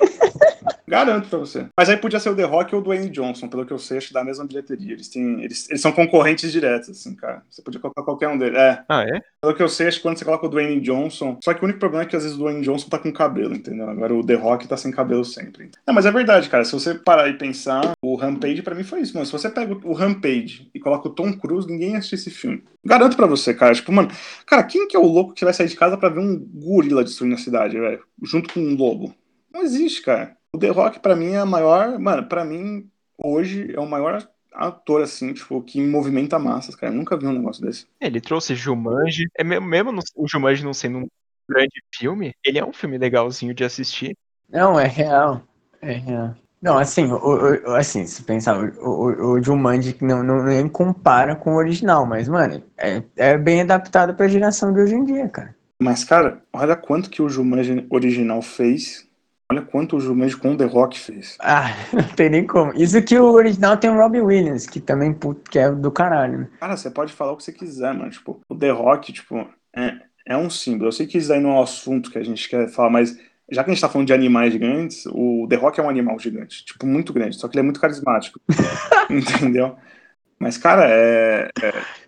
Garanto 0.94 1.28
pra 1.28 1.40
você. 1.40 1.66
Mas 1.76 1.90
aí 1.90 1.98
podia 1.98 2.20
ser 2.20 2.30
o 2.30 2.36
The 2.36 2.44
Rock 2.44 2.76
ou 2.76 2.80
o 2.80 2.84
Dwayne 2.84 3.10
Johnson, 3.10 3.48
pelo 3.48 3.66
que 3.66 3.74
eu 3.74 3.80
sei, 3.80 3.98
acho 3.98 4.10
que 4.10 4.14
dá 4.14 4.22
a 4.22 4.24
mesma 4.24 4.46
bilheteria. 4.46 4.94
Eles, 4.94 5.10
têm, 5.10 5.44
eles, 5.44 5.68
eles 5.68 5.82
são 5.82 5.92
concorrentes 5.92 6.52
diretos, 6.52 6.90
assim, 6.90 7.16
cara. 7.16 7.42
Você 7.50 7.64
podia 7.64 7.82
colocar 7.82 8.04
qualquer 8.04 8.28
um 8.28 8.38
deles. 8.38 8.60
É. 8.60 8.84
Ah, 8.88 9.02
é? 9.02 9.20
Pelo 9.42 9.56
que 9.56 9.64
eu 9.64 9.68
sei, 9.68 9.88
acho 9.88 9.98
que 9.98 10.04
quando 10.04 10.20
você 10.20 10.24
coloca 10.24 10.46
o 10.46 10.50
Dwayne 10.50 10.80
Johnson. 10.82 11.40
Só 11.44 11.52
que 11.52 11.62
o 11.62 11.64
único 11.64 11.80
problema 11.80 12.04
é 12.04 12.08
que 12.08 12.16
às 12.16 12.22
vezes 12.22 12.38
o 12.38 12.42
Dwayne 12.42 12.62
Johnson 12.62 12.90
tá 12.90 13.00
com 13.00 13.12
cabelo, 13.12 13.56
entendeu? 13.56 13.90
Agora 13.90 14.14
o 14.14 14.24
The 14.24 14.36
Rock 14.36 14.68
tá 14.68 14.78
sem 14.78 14.92
cabelo 14.92 15.26
sempre. 15.26 15.72
É, 15.88 15.92
mas 15.92 16.06
é 16.06 16.12
verdade, 16.12 16.48
cara. 16.48 16.64
Se 16.64 16.74
você 16.74 16.94
parar 16.94 17.28
e 17.28 17.40
pensar, 17.40 17.94
o 18.00 18.16
Rampage 18.16 18.62
pra 18.62 18.76
mim 18.76 18.84
foi 18.84 19.02
isso, 19.02 19.16
mano. 19.16 19.26
Se 19.26 19.32
você 19.32 19.50
pega 19.50 19.76
o 19.84 19.94
Rampage 19.94 20.70
e 20.76 20.80
coloca 20.80 21.08
o 21.08 21.12
Tom 21.12 21.34
Cruise, 21.34 21.68
ninguém 21.68 21.96
assiste 21.96 22.14
esse 22.14 22.30
filme. 22.30 22.64
Garanto 22.86 23.18
pra 23.18 23.26
você, 23.26 23.52
cara. 23.52 23.74
Tipo, 23.74 23.92
mano, 23.92 24.10
cara, 24.46 24.62
quem 24.62 24.88
que 24.88 24.96
é 24.96 25.00
o 25.00 25.08
louco 25.08 25.34
que 25.34 25.44
vai 25.44 25.56
sair 25.56 25.70
de 25.70 25.76
casa 25.76 25.98
pra 25.98 26.10
ver 26.10 26.20
um 26.20 26.38
gorila 26.38 27.04
destruindo 27.04 27.34
a 27.34 27.40
cidade, 27.40 27.80
velho? 27.80 28.04
Junto 28.22 28.54
com 28.54 28.60
um 28.60 28.76
lobo? 28.76 29.16
Não 29.52 29.64
existe, 29.64 30.04
cara. 30.04 30.38
O 30.56 30.60
The 30.60 30.70
Rock, 30.70 31.00
pra 31.00 31.16
mim, 31.16 31.32
é 31.32 31.38
a 31.40 31.46
maior. 31.46 31.98
Mano, 32.00 32.28
pra 32.28 32.46
mim, 32.46 32.90
hoje, 33.18 33.74
é 33.74 33.80
o 33.80 33.90
maior 33.90 34.28
ator, 34.54 35.02
assim, 35.02 35.34
tipo, 35.34 35.62
que 35.64 35.82
movimenta 35.82 36.38
massas, 36.38 36.76
cara. 36.76 36.94
Eu 36.94 36.98
nunca 36.98 37.18
vi 37.18 37.26
um 37.26 37.34
negócio 37.34 37.64
desse. 37.66 37.88
Ele 38.00 38.22
trouxe 38.22 38.54
Jumanji. 38.56 39.28
É 39.38 39.44
mesmo, 39.44 39.66
mesmo 39.66 39.92
no- 39.92 40.02
o 40.16 40.28
Jumanji 40.28 40.64
não 40.64 40.74
sendo 40.74 41.00
um 41.00 41.08
grande 41.50 41.82
filme, 41.94 42.34
ele 42.44 42.60
é 42.60 42.66
um 42.66 42.72
filme 42.74 42.98
legalzinho 42.98 43.54
de 43.54 43.64
assistir. 43.64 44.16
Não, 44.50 44.80
é 44.80 44.86
real. 44.88 45.42
É 45.82 45.94
real. 45.94 46.36
Não, 46.62 46.78
assim, 46.78 47.06
o- 47.12 47.18
o- 47.18 47.76
assim, 47.76 48.06
se 48.06 48.24
pensar, 48.24 48.58
o, 48.58 48.88
o, 48.88 49.32
o 49.34 49.44
Jumanji 49.44 49.98
não, 50.02 50.24
não 50.24 50.44
nem 50.44 50.70
compara 50.70 51.36
com 51.36 51.54
o 51.54 51.58
original, 51.58 52.06
mas, 52.06 52.30
mano, 52.30 52.64
é, 52.78 53.04
é 53.18 53.38
bem 53.38 53.62
adaptado 53.62 54.14
pra 54.14 54.28
geração 54.30 54.72
de 54.72 54.80
hoje 54.80 54.96
em 54.96 55.04
dia, 55.04 55.28
cara. 55.28 55.56
Mas, 55.82 56.04
cara, 56.06 56.42
olha 56.54 56.76
quanto 56.78 57.10
que 57.10 57.22
o 57.22 57.28
Jumanji 57.28 57.86
original 57.90 58.42
fez. 58.42 59.06
Olha 59.54 59.62
quanto 59.62 59.98
o 59.98 60.00
Jumanji 60.00 60.36
com 60.36 60.54
o 60.54 60.58
The 60.58 60.66
Rock 60.66 61.00
fez. 61.00 61.38
Ah, 61.40 61.70
não 61.94 62.04
tem 62.16 62.28
nem 62.28 62.48
como. 62.48 62.74
Isso 62.74 63.00
que 63.04 63.18
o 63.18 63.32
original 63.32 63.78
tem 63.78 63.92
o 63.92 63.96
Robbie 63.96 64.20
Williams, 64.20 64.66
que 64.66 64.82
também, 64.82 65.16
que 65.50 65.60
é 65.60 65.70
do 65.70 65.92
caralho, 65.92 66.40
né? 66.40 66.50
Cara, 66.60 66.76
você 66.76 66.90
pode 66.90 67.14
falar 67.14 67.34
o 67.34 67.38
que 67.38 67.44
você 67.44 67.54
quiser, 67.54 67.94
mano. 67.94 68.10
Tipo, 68.10 68.42
o 68.50 68.56
The 68.56 68.72
Rock, 68.72 69.14
tipo, 69.14 69.48
é, 69.76 69.94
é 70.26 70.36
um 70.36 70.50
símbolo. 70.50 70.88
Eu 70.88 70.92
sei 70.92 71.06
que 71.06 71.20
isso 71.20 71.32
aí 71.32 71.40
não 71.40 71.52
é 71.52 71.60
o 71.60 71.62
assunto 71.62 72.10
que 72.10 72.18
a 72.18 72.24
gente 72.24 72.50
quer 72.50 72.68
falar, 72.68 72.90
mas 72.90 73.16
já 73.52 73.64
que 73.64 73.70
a 73.70 73.74
gente 73.74 73.82
tá 73.82 73.90
falando 73.90 74.08
de 74.08 74.14
animais 74.14 74.52
gigantes, 74.52 75.06
o 75.06 75.46
The 75.48 75.56
Rock 75.56 75.80
é 75.80 75.84
um 75.84 75.90
animal 75.90 76.18
gigante. 76.18 76.66
Tipo, 76.66 76.88
muito 76.88 77.14
grande. 77.14 77.36
Só 77.36 77.48
que 77.48 77.56
ele 77.56 77.62
é 77.62 77.64
muito 77.64 77.80
carismático. 77.80 78.42
entendeu? 79.08 79.76
Mas, 80.40 80.58
cara, 80.58 80.88
é, 80.90 81.50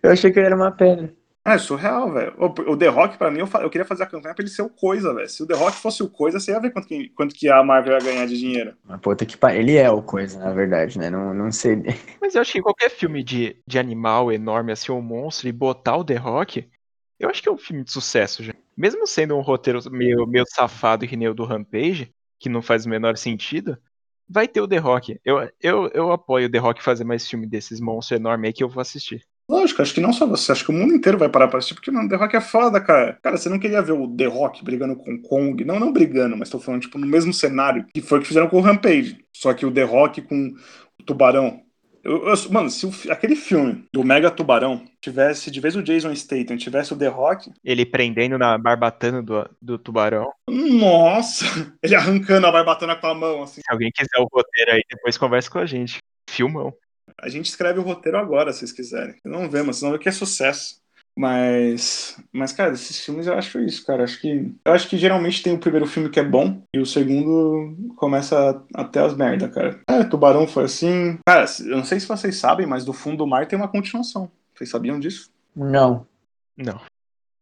Eu 0.01 0.11
achei 0.11 0.31
que 0.31 0.39
ele 0.39 0.47
era 0.47 0.55
uma 0.55 0.71
pedra. 0.71 1.13
É 1.53 1.57
surreal, 1.57 2.11
velho. 2.11 2.33
O, 2.39 2.75
The 2.77 2.87
Rock, 2.87 3.17
pra 3.17 3.29
mim, 3.29 3.39
eu, 3.39 3.47
fa- 3.47 3.61
eu 3.61 3.69
queria 3.69 3.85
fazer 3.85 4.03
a 4.03 4.07
campanha 4.07 4.33
pra 4.33 4.41
ele 4.43 4.49
ser 4.49 4.63
o 4.63 4.69
Coisa, 4.69 5.13
velho. 5.13 5.29
Se 5.29 5.43
o 5.43 5.47
The 5.47 5.53
Rock 5.55 5.77
fosse 5.77 6.01
o 6.01 6.09
Coisa, 6.09 6.39
você 6.39 6.51
ia 6.51 6.59
ver 6.59 6.71
quanto 6.71 6.87
que, 6.87 7.09
quanto 7.09 7.35
que 7.35 7.47
a 7.49 7.63
Marvel 7.63 7.93
ia 7.93 7.99
ganhar 7.99 8.25
de 8.25 8.37
dinheiro. 8.37 8.75
Mas 8.83 8.99
puta 8.99 9.25
que 9.25 9.37
pariu. 9.37 9.61
Ele 9.61 9.75
é 9.77 9.89
o 9.89 10.01
coisa, 10.01 10.39
na 10.39 10.51
verdade, 10.51 10.97
né? 10.97 11.09
Não, 11.09 11.33
não 11.33 11.51
sei. 11.51 11.75
Mas 12.19 12.33
eu 12.35 12.41
acho 12.41 12.51
que 12.51 12.61
qualquer 12.61 12.89
filme 12.89 13.23
de, 13.23 13.57
de 13.67 13.77
animal 13.77 14.31
enorme, 14.31 14.71
assim, 14.71 14.91
um 14.91 15.01
monstro, 15.01 15.47
e 15.47 15.51
botar 15.51 15.97
o 15.97 16.03
The 16.03 16.15
Rock, 16.15 16.67
eu 17.19 17.29
acho 17.29 17.41
que 17.43 17.49
é 17.49 17.51
um 17.51 17.57
filme 17.57 17.83
de 17.83 17.91
sucesso 17.91 18.43
já. 18.43 18.53
Mesmo 18.75 19.05
sendo 19.07 19.35
um 19.35 19.41
roteiro 19.41 19.79
meio, 19.91 20.25
meio 20.25 20.45
safado 20.47 21.07
que 21.07 21.15
nem 21.15 21.27
o 21.27 21.33
do 21.33 21.45
Rampage, 21.45 22.13
que 22.39 22.49
não 22.49 22.61
faz 22.61 22.85
o 22.85 22.89
menor 22.89 23.17
sentido, 23.17 23.77
vai 24.27 24.47
ter 24.47 24.61
o 24.61 24.67
The 24.67 24.77
Rock. 24.77 25.19
Eu, 25.23 25.49
eu, 25.61 25.89
eu 25.93 26.11
apoio 26.11 26.47
o 26.47 26.51
The 26.51 26.57
Rock 26.57 26.81
fazer 26.83 27.03
mais 27.03 27.27
filme 27.27 27.47
desses 27.47 27.79
monstros 27.79 28.19
enormes 28.19 28.47
aí 28.47 28.53
que 28.53 28.63
eu 28.63 28.69
vou 28.69 28.81
assistir. 28.81 29.23
Lógico, 29.49 29.81
acho 29.81 29.93
que 29.93 30.01
não 30.01 30.11
só 30.11 30.25
você, 30.25 30.51
acho 30.51 30.63
que 30.65 30.71
o 30.71 30.73
mundo 30.73 30.93
inteiro 30.95 31.17
vai 31.19 31.29
parar 31.29 31.47
pra 31.47 31.59
assistir, 31.59 31.75
porque, 31.75 31.91
mano, 31.91 32.09
The 32.09 32.15
Rock 32.15 32.35
é 32.35 32.41
foda, 32.41 32.81
cara. 32.81 33.17
Cara, 33.21 33.37
você 33.37 33.47
não 33.47 33.59
queria 33.59 33.81
ver 33.81 33.91
o 33.91 34.07
The 34.07 34.25
Rock 34.25 34.63
brigando 34.63 34.95
com 34.95 35.13
o 35.13 35.21
Kong. 35.21 35.63
Não, 35.63 35.79
não 35.79 35.93
brigando, 35.93 36.35
mas 36.35 36.49
tô 36.49 36.59
falando, 36.59 36.81
tipo, 36.81 36.97
no 36.97 37.05
mesmo 37.05 37.31
cenário 37.31 37.85
que 37.93 38.01
foi 38.01 38.17
o 38.17 38.21
que 38.21 38.27
fizeram 38.27 38.47
com 38.49 38.57
o 38.57 38.61
Rampage. 38.61 39.19
Só 39.35 39.53
que 39.53 39.65
o 39.65 39.71
The 39.71 39.83
Rock 39.83 40.21
com 40.23 40.53
o 40.99 41.03
Tubarão. 41.03 41.61
Eu- 42.03 42.27
eu- 42.27 42.51
mano, 42.51 42.69
se 42.69 42.85
o 42.85 42.91
aquele 43.11 43.35
filme 43.35 43.83
do 43.91 44.03
Mega 44.03 44.29
Tubarão 44.29 44.83
tivesse, 45.01 45.49
de 45.49 45.59
vez 45.59 45.75
o 45.75 45.81
Jason 45.81 46.13
Statham 46.15 46.55
tivesse 46.55 46.93
o 46.93 46.97
The 46.97 47.07
Rock, 47.07 47.51
Ele 47.63 47.83
prendendo 47.85 48.37
na 48.37 48.57
barbatana 48.59 49.23
do, 49.23 49.47
do 49.59 49.77
tubarão. 49.79 50.31
nossa, 50.47 51.45
ele 51.83 51.95
arrancando 51.95 52.45
a 52.47 52.51
barbatana 52.51 52.95
com 52.95 53.07
a 53.07 53.13
mão, 53.15 53.43
assim. 53.43 53.61
Se 53.61 53.71
alguém 53.71 53.91
quiser 53.91 54.19
o 54.19 54.27
roteiro 54.31 54.71
aí, 54.73 54.81
depois 54.89 55.17
conversa 55.17 55.49
com 55.49 55.59
a 55.59 55.65
gente. 55.65 55.97
Filmão. 56.29 56.73
A 57.19 57.29
gente 57.29 57.45
escreve 57.45 57.79
o 57.79 57.83
roteiro 57.83 58.17
agora, 58.17 58.51
se 58.51 58.59
vocês 58.59 58.71
quiserem. 58.71 59.15
Não 59.23 59.49
vemos, 59.49 59.77
senão 59.77 59.91
vê 59.91 59.99
que 59.99 60.09
é 60.09 60.11
sucesso. 60.11 60.83
Mas, 61.17 62.17
mas, 62.31 62.51
cara, 62.51 62.73
esses 62.73 62.99
filmes 62.99 63.25
eu 63.25 63.33
acho 63.35 63.59
isso, 63.61 63.85
cara. 63.85 64.03
Acho 64.03 64.19
que, 64.19 64.53
eu 64.65 64.73
acho 64.73 64.89
que 64.89 64.97
geralmente 64.97 65.41
tem 65.41 65.53
o 65.53 65.59
primeiro 65.59 65.87
filme 65.87 66.09
que 66.09 66.19
é 66.19 66.23
bom 66.23 66.61
e 66.75 66.79
o 66.79 66.85
segundo 66.85 67.73
começa 67.95 68.61
até 68.73 68.99
as 68.99 69.15
merda, 69.15 69.47
cara. 69.47 69.79
É, 69.89 70.03
Tubarão 70.03 70.45
foi 70.45 70.65
assim. 70.65 71.17
Cara, 71.25 71.45
eu 71.61 71.77
não 71.77 71.85
sei 71.85 72.01
se 72.01 72.07
vocês 72.07 72.35
sabem, 72.35 72.67
mas 72.67 72.83
do 72.83 72.91
fundo 72.91 73.17
do 73.17 73.27
mar 73.27 73.47
tem 73.47 73.57
uma 73.57 73.69
continuação. 73.69 74.29
Vocês 74.53 74.69
sabiam 74.69 74.99
disso? 74.99 75.31
Não. 75.55 76.05
Não. 76.57 76.81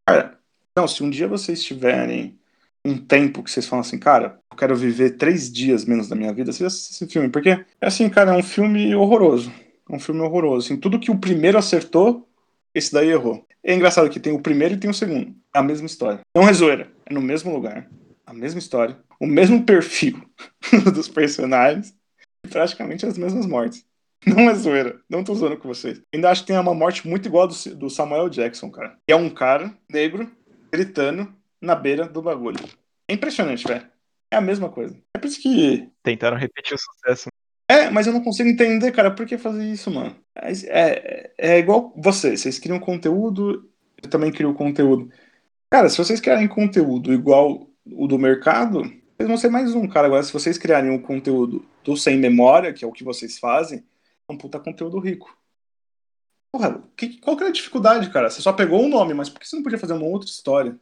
Cara, 0.07 0.37
não, 0.77 0.87
se 0.87 1.03
um 1.03 1.09
dia 1.09 1.27
vocês 1.27 1.63
tiverem 1.63 2.37
um 2.85 2.97
tempo 2.97 3.41
que 3.41 3.49
vocês 3.49 3.65
falam 3.65 3.81
assim, 3.81 3.97
cara, 3.97 4.39
eu 4.51 4.57
quero 4.57 4.75
viver 4.75 5.11
três 5.11 5.51
dias 5.51 5.85
menos 5.85 6.09
da 6.09 6.15
minha 6.15 6.33
vida, 6.33 6.51
vocês 6.51 6.67
assistem 6.67 7.05
esse 7.05 7.13
filme. 7.13 7.29
Porque, 7.29 7.49
é 7.49 7.65
assim, 7.81 8.07
cara, 8.09 8.33
é 8.33 8.37
um 8.37 8.43
filme 8.43 8.93
horroroso. 8.93 9.51
É 9.89 9.95
um 9.95 9.99
filme 9.99 10.21
horroroso. 10.21 10.67
Assim, 10.67 10.79
tudo 10.79 10.99
que 10.99 11.11
o 11.11 11.17
primeiro 11.17 11.57
acertou, 11.57 12.27
esse 12.73 12.91
daí 12.91 13.09
errou. 13.09 13.45
É 13.63 13.73
engraçado 13.73 14.09
que 14.09 14.19
tem 14.19 14.33
o 14.33 14.41
primeiro 14.41 14.73
e 14.73 14.77
tem 14.77 14.89
o 14.89 14.93
segundo. 14.93 15.35
É 15.53 15.59
a 15.59 15.63
mesma 15.63 15.85
história. 15.85 16.19
Não 16.35 16.47
é 16.47 16.53
zoeira. 16.53 16.91
É 17.05 17.13
no 17.13 17.21
mesmo 17.21 17.53
lugar. 17.53 17.89
A 18.25 18.33
mesma 18.33 18.59
história. 18.59 18.97
O 19.19 19.25
mesmo 19.25 19.63
perfil 19.65 20.21
dos 20.93 21.07
personagens. 21.07 21.95
E 22.45 22.49
praticamente 22.49 23.05
as 23.05 23.17
mesmas 23.17 23.45
mortes. 23.45 23.85
Não 24.25 24.49
é 24.49 24.55
zoeira. 24.55 24.99
Não 25.09 25.23
tô 25.23 25.35
zoando 25.35 25.57
com 25.57 25.67
vocês. 25.67 26.01
Ainda 26.13 26.29
acho 26.29 26.41
que 26.41 26.47
tem 26.47 26.57
uma 26.57 26.73
morte 26.73 27.07
muito 27.07 27.27
igual 27.27 27.47
do, 27.47 27.55
do 27.75 27.89
Samuel 27.89 28.29
Jackson, 28.29 28.71
cara. 28.71 28.97
Que 29.05 29.13
é 29.13 29.15
um 29.15 29.29
cara 29.29 29.77
negro 29.89 30.29
gritando 30.71 31.33
na 31.61 31.75
beira 31.75 32.07
do 32.07 32.21
bagulho. 32.21 32.59
É 33.09 33.13
impressionante, 33.13 33.67
velho. 33.67 33.85
É 34.31 34.35
a 34.35 34.41
mesma 34.41 34.69
coisa. 34.69 34.97
É 35.15 35.19
por 35.19 35.27
isso 35.27 35.41
que. 35.41 35.87
Tentaram 36.01 36.37
repetir 36.37 36.73
o 36.73 36.77
sucesso. 36.77 37.29
É, 37.67 37.89
mas 37.89 38.05
eu 38.05 38.13
não 38.13 38.23
consigo 38.23 38.49
entender, 38.49 38.91
cara, 38.91 39.11
por 39.11 39.25
que 39.25 39.37
fazer 39.37 39.65
isso, 39.65 39.89
mano? 39.89 40.15
É, 40.35 40.51
é, 40.67 41.33
é 41.37 41.59
igual 41.59 41.93
você. 41.95 42.35
Vocês 42.35 42.59
criam 42.59 42.79
conteúdo, 42.79 43.69
eu 44.01 44.09
também 44.09 44.31
crio 44.31 44.53
conteúdo. 44.53 45.09
Cara, 45.69 45.89
se 45.89 45.97
vocês 45.97 46.19
querem 46.19 46.47
conteúdo 46.47 47.13
igual 47.13 47.67
o 47.85 48.07
do 48.07 48.19
mercado, 48.19 48.81
vocês 49.17 49.27
vão 49.27 49.37
ser 49.37 49.49
mais 49.49 49.73
um, 49.73 49.87
cara. 49.87 50.07
Agora, 50.07 50.23
se 50.23 50.33
vocês 50.33 50.57
criarem 50.57 50.91
um 50.91 51.01
conteúdo 51.01 51.65
do 51.83 51.95
sem 51.97 52.17
memória, 52.17 52.73
que 52.73 52.85
é 52.85 52.87
o 52.87 52.91
que 52.91 53.03
vocês 53.03 53.39
fazem, 53.39 53.83
é 54.27 54.33
um 54.33 54.37
puta 54.37 54.59
conteúdo 54.59 54.99
rico. 54.99 55.35
Porra, 56.51 56.83
que, 56.95 57.19
qual 57.19 57.35
que 57.35 57.43
é 57.43 57.47
a 57.47 57.51
dificuldade, 57.51 58.11
cara? 58.11 58.29
Você 58.29 58.41
só 58.41 58.53
pegou 58.53 58.83
o 58.83 58.87
nome, 58.87 59.13
mas 59.13 59.29
por 59.29 59.39
que 59.39 59.47
você 59.47 59.55
não 59.55 59.63
podia 59.63 59.79
fazer 59.79 59.93
uma 59.93 60.05
outra 60.05 60.29
história? 60.29 60.79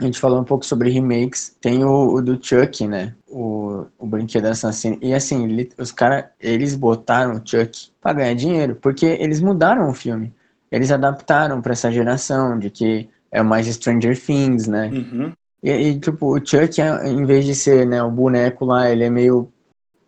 A 0.00 0.04
gente 0.04 0.18
falou 0.18 0.40
um 0.40 0.44
pouco 0.44 0.64
sobre 0.64 0.90
remakes. 0.90 1.54
Tem 1.60 1.84
o, 1.84 2.14
o 2.14 2.22
do 2.22 2.38
Chuck, 2.42 2.86
né? 2.86 3.14
O, 3.28 3.84
o 3.98 4.06
brinquedo 4.06 4.46
assassino. 4.46 4.98
E 5.02 5.12
assim, 5.14 5.44
ele- 5.44 5.70
os 5.78 5.92
caras, 5.92 6.24
eles 6.40 6.74
botaram 6.74 7.34
o 7.34 7.42
Chuck 7.46 7.90
pra 8.00 8.12
ganhar 8.12 8.34
dinheiro, 8.34 8.76
porque 8.80 9.04
eles 9.06 9.40
mudaram 9.40 9.88
o 9.88 9.94
filme. 9.94 10.32
Eles 10.70 10.90
adaptaram 10.90 11.60
pra 11.60 11.72
essa 11.72 11.92
geração 11.92 12.58
de 12.58 12.70
que 12.70 13.08
é 13.30 13.42
mais 13.42 13.66
Stranger 13.66 14.18
Things, 14.18 14.66
né? 14.66 14.90
Uhum. 14.92 15.32
E, 15.62 15.70
e, 15.70 16.00
tipo, 16.00 16.34
o 16.36 16.44
Chuck, 16.44 16.80
é- 16.80 17.08
em 17.08 17.24
vez 17.26 17.44
de 17.44 17.54
ser, 17.54 17.86
né, 17.86 18.02
o 18.02 18.10
boneco 18.10 18.64
lá, 18.64 18.90
ele 18.90 19.04
é 19.04 19.10
meio 19.10 19.52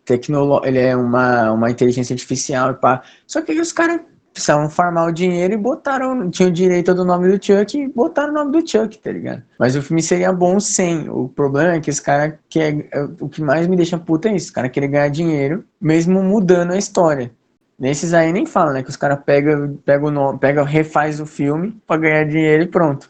tecnológico, 0.03 0.67
ele 0.67 0.79
é 0.79 0.95
uma, 0.95 1.51
uma 1.51 1.69
inteligência 1.71 2.13
artificial 2.13 2.71
e 2.71 2.73
pá. 2.75 3.01
Só 3.25 3.41
que 3.41 3.51
aí 3.51 3.59
os 3.59 3.71
caras 3.71 4.01
precisavam 4.35 4.69
farmar 4.69 5.07
o 5.07 5.13
dinheiro 5.13 5.53
e 5.53 5.57
botaram, 5.57 6.29
tinham 6.29 6.51
direito 6.51 6.93
do 6.93 7.05
nome 7.05 7.29
do 7.29 7.43
Chuck 7.43 7.77
e 7.77 7.87
botaram 7.87 8.31
o 8.31 8.33
nome 8.33 8.51
do 8.51 8.69
Chuck, 8.69 8.97
tá 8.97 9.09
ligado? 9.09 9.41
Mas 9.57 9.77
o 9.77 9.81
filme 9.81 10.03
seria 10.03 10.33
bom 10.33 10.59
sem. 10.59 11.09
O 11.09 11.29
problema 11.29 11.75
é 11.75 11.79
que 11.79 11.89
os 11.89 12.01
caras 12.01 12.33
quer 12.49 12.89
o 13.21 13.29
que 13.29 13.41
mais 13.41 13.65
me 13.65 13.77
deixa 13.77 13.97
puta 13.97 14.27
é 14.27 14.35
isso, 14.35 14.47
os 14.47 14.51
caras 14.51 14.71
querem 14.71 14.91
ganhar 14.91 15.07
dinheiro, 15.07 15.63
mesmo 15.79 16.21
mudando 16.21 16.73
a 16.73 16.77
história. 16.77 17.31
Nesses 17.79 18.13
aí 18.13 18.33
nem 18.33 18.45
fala, 18.45 18.73
né? 18.73 18.83
Que 18.83 18.89
os 18.89 18.97
caras 18.97 19.19
pegam 19.25 19.77
pega 19.85 20.05
o 20.05 20.11
nome, 20.11 20.37
pega, 20.37 20.63
refaz 20.65 21.21
o 21.21 21.25
filme 21.25 21.81
pra 21.87 21.95
ganhar 21.95 22.25
dinheiro 22.25 22.63
e 22.63 22.67
pronto. 22.67 23.07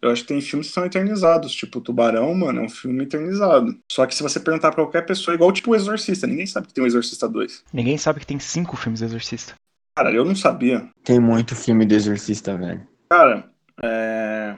Eu 0.00 0.12
acho 0.12 0.22
que 0.22 0.28
tem 0.28 0.40
filmes 0.40 0.68
que 0.68 0.74
são 0.74 0.86
eternizados, 0.86 1.52
tipo 1.52 1.80
Tubarão, 1.80 2.32
mano, 2.32 2.60
é 2.60 2.64
um 2.64 2.68
filme 2.68 3.02
eternizado. 3.02 3.76
Só 3.90 4.06
que 4.06 4.14
se 4.14 4.22
você 4.22 4.38
perguntar 4.38 4.70
pra 4.70 4.84
qualquer 4.84 5.04
pessoa, 5.04 5.34
igual 5.34 5.50
tipo 5.50 5.72
o 5.72 5.74
Exorcista, 5.74 6.24
ninguém 6.24 6.46
sabe 6.46 6.68
que 6.68 6.74
tem 6.74 6.84
o 6.84 6.86
Exorcista 6.86 7.28
2. 7.28 7.64
Ninguém 7.72 7.98
sabe 7.98 8.20
que 8.20 8.26
tem 8.26 8.38
cinco 8.38 8.76
filmes 8.76 9.00
do 9.00 9.06
Exorcista. 9.06 9.54
Cara, 9.98 10.12
eu 10.12 10.24
não 10.24 10.36
sabia. 10.36 10.88
Tem 11.02 11.18
muito 11.18 11.56
filme 11.56 11.84
do 11.84 11.92
Exorcista, 11.92 12.56
velho. 12.56 12.86
Cara, 13.10 13.50
é... 13.82 14.54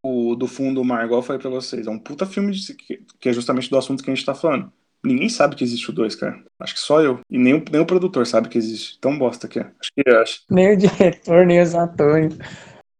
o 0.00 0.36
do 0.36 0.46
Fundo 0.46 0.76
do 0.76 0.84
Mar, 0.84 1.04
igual 1.04 1.18
eu 1.18 1.26
falei 1.26 1.42
pra 1.42 1.50
vocês, 1.50 1.88
é 1.88 1.90
um 1.90 1.98
puta 1.98 2.24
filme 2.24 2.52
de... 2.52 2.72
que 2.72 3.04
que 3.18 3.28
é 3.28 3.32
justamente 3.32 3.68
do 3.68 3.76
assunto 3.76 4.00
que 4.00 4.08
a 4.08 4.14
gente 4.14 4.24
tá 4.24 4.32
falando. 4.32 4.72
Ninguém 5.04 5.28
sabe 5.28 5.56
que 5.56 5.64
existe 5.64 5.90
o 5.90 5.92
2, 5.92 6.14
cara. 6.14 6.40
Acho 6.60 6.74
que 6.74 6.78
só 6.78 7.00
eu. 7.00 7.18
E 7.28 7.36
nem 7.36 7.54
o, 7.54 7.64
nem 7.68 7.80
o 7.80 7.86
produtor 7.86 8.28
sabe 8.28 8.48
que 8.48 8.56
existe. 8.56 8.96
Tão 9.00 9.18
bosta 9.18 9.48
que 9.48 9.58
é. 9.58 9.72
Acho 9.80 9.90
que 9.92 10.08
acho. 10.08 10.42
Nem 10.48 10.74
o 10.74 10.76
diretor, 10.76 11.44
nem 11.44 11.60
os 11.60 11.74
atores. 11.74 12.38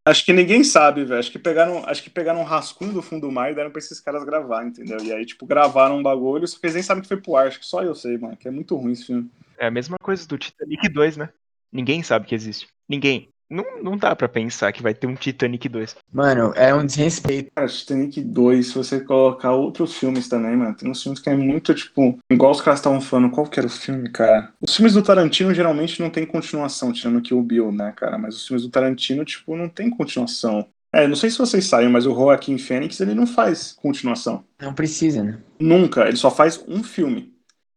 Acho 0.04 0.24
que 0.24 0.32
ninguém 0.32 0.64
sabe, 0.64 1.04
velho. 1.04 1.20
Acho 1.20 1.30
que 1.30 1.38
pegaram, 1.38 1.84
acho 1.86 2.02
que 2.02 2.10
pegaram 2.10 2.40
um 2.40 2.44
rascunho 2.44 2.92
do 2.92 3.02
fundo 3.02 3.28
do 3.28 3.32
mar 3.32 3.52
e 3.52 3.54
deram 3.54 3.70
pra 3.70 3.78
esses 3.78 4.00
caras 4.00 4.24
gravar, 4.24 4.64
entendeu? 4.64 4.98
E 5.04 5.12
aí, 5.12 5.24
tipo, 5.24 5.46
gravaram 5.46 5.98
um 5.98 6.02
bagulho, 6.02 6.48
só 6.48 6.58
que 6.58 6.66
eles 6.66 6.74
nem 6.74 6.82
sabem 6.82 7.02
que 7.02 7.08
foi 7.08 7.20
pro 7.20 7.36
ar. 7.36 7.46
Acho 7.46 7.60
que 7.60 7.66
só 7.66 7.84
eu 7.84 7.94
sei, 7.94 8.18
mano, 8.18 8.36
que 8.36 8.48
é 8.48 8.50
muito 8.50 8.74
ruim 8.74 8.90
esse 8.90 9.06
filme. 9.06 9.30
É 9.56 9.68
a 9.68 9.70
mesma 9.70 9.96
coisa 10.02 10.26
do 10.26 10.36
Titanic 10.36 10.88
2, 10.88 11.16
né? 11.16 11.28
Ninguém 11.76 12.02
sabe 12.02 12.26
que 12.26 12.34
existe. 12.34 12.66
Ninguém. 12.88 13.28
Não, 13.50 13.64
não 13.82 13.96
dá 13.98 14.16
pra 14.16 14.28
pensar 14.28 14.72
que 14.72 14.82
vai 14.82 14.94
ter 14.94 15.06
um 15.06 15.14
Titanic 15.14 15.68
2. 15.68 15.96
Mano, 16.10 16.52
é 16.56 16.74
um 16.74 16.84
desrespeito. 16.84 17.50
Cara, 17.54 17.68
Titanic 17.68 18.20
2, 18.20 18.66
se 18.66 18.74
você 18.74 19.00
colocar 19.00 19.52
outros 19.52 19.94
filmes 19.94 20.26
também, 20.26 20.56
mano, 20.56 20.74
tem 20.74 20.90
uns 20.90 21.02
filmes 21.02 21.20
que 21.20 21.28
é 21.28 21.36
muito, 21.36 21.74
tipo, 21.74 22.18
igual 22.30 22.50
os 22.50 22.62
caras 22.62 22.80
estavam 22.80 23.00
falando, 23.00 23.30
qual 23.30 23.46
que 23.46 23.60
era 23.60 23.66
o 23.66 23.70
filme, 23.70 24.10
cara? 24.10 24.52
Os 24.60 24.74
filmes 24.74 24.94
do 24.94 25.02
Tarantino 25.02 25.54
geralmente 25.54 26.00
não 26.00 26.08
tem 26.10 26.26
continuação, 26.26 26.92
tirando 26.92 27.20
que 27.20 27.34
o 27.34 27.42
Bill, 27.42 27.70
né, 27.70 27.92
cara? 27.94 28.16
Mas 28.18 28.36
os 28.36 28.46
filmes 28.46 28.64
do 28.64 28.70
Tarantino, 28.70 29.24
tipo, 29.24 29.54
não 29.54 29.68
tem 29.68 29.90
continuação. 29.90 30.66
É, 30.92 31.06
não 31.06 31.14
sei 31.14 31.28
se 31.30 31.38
vocês 31.38 31.66
sabem, 31.66 31.90
mas 31.90 32.06
o 32.06 32.14
Joaquim 32.14 32.56
Fênix, 32.58 32.98
ele 33.00 33.14
não 33.14 33.26
faz 33.26 33.72
continuação. 33.72 34.44
Não 34.60 34.72
precisa, 34.72 35.22
né? 35.22 35.38
Nunca, 35.60 36.08
ele 36.08 36.16
só 36.16 36.30
faz 36.30 36.64
um 36.66 36.82
filme. 36.82 37.36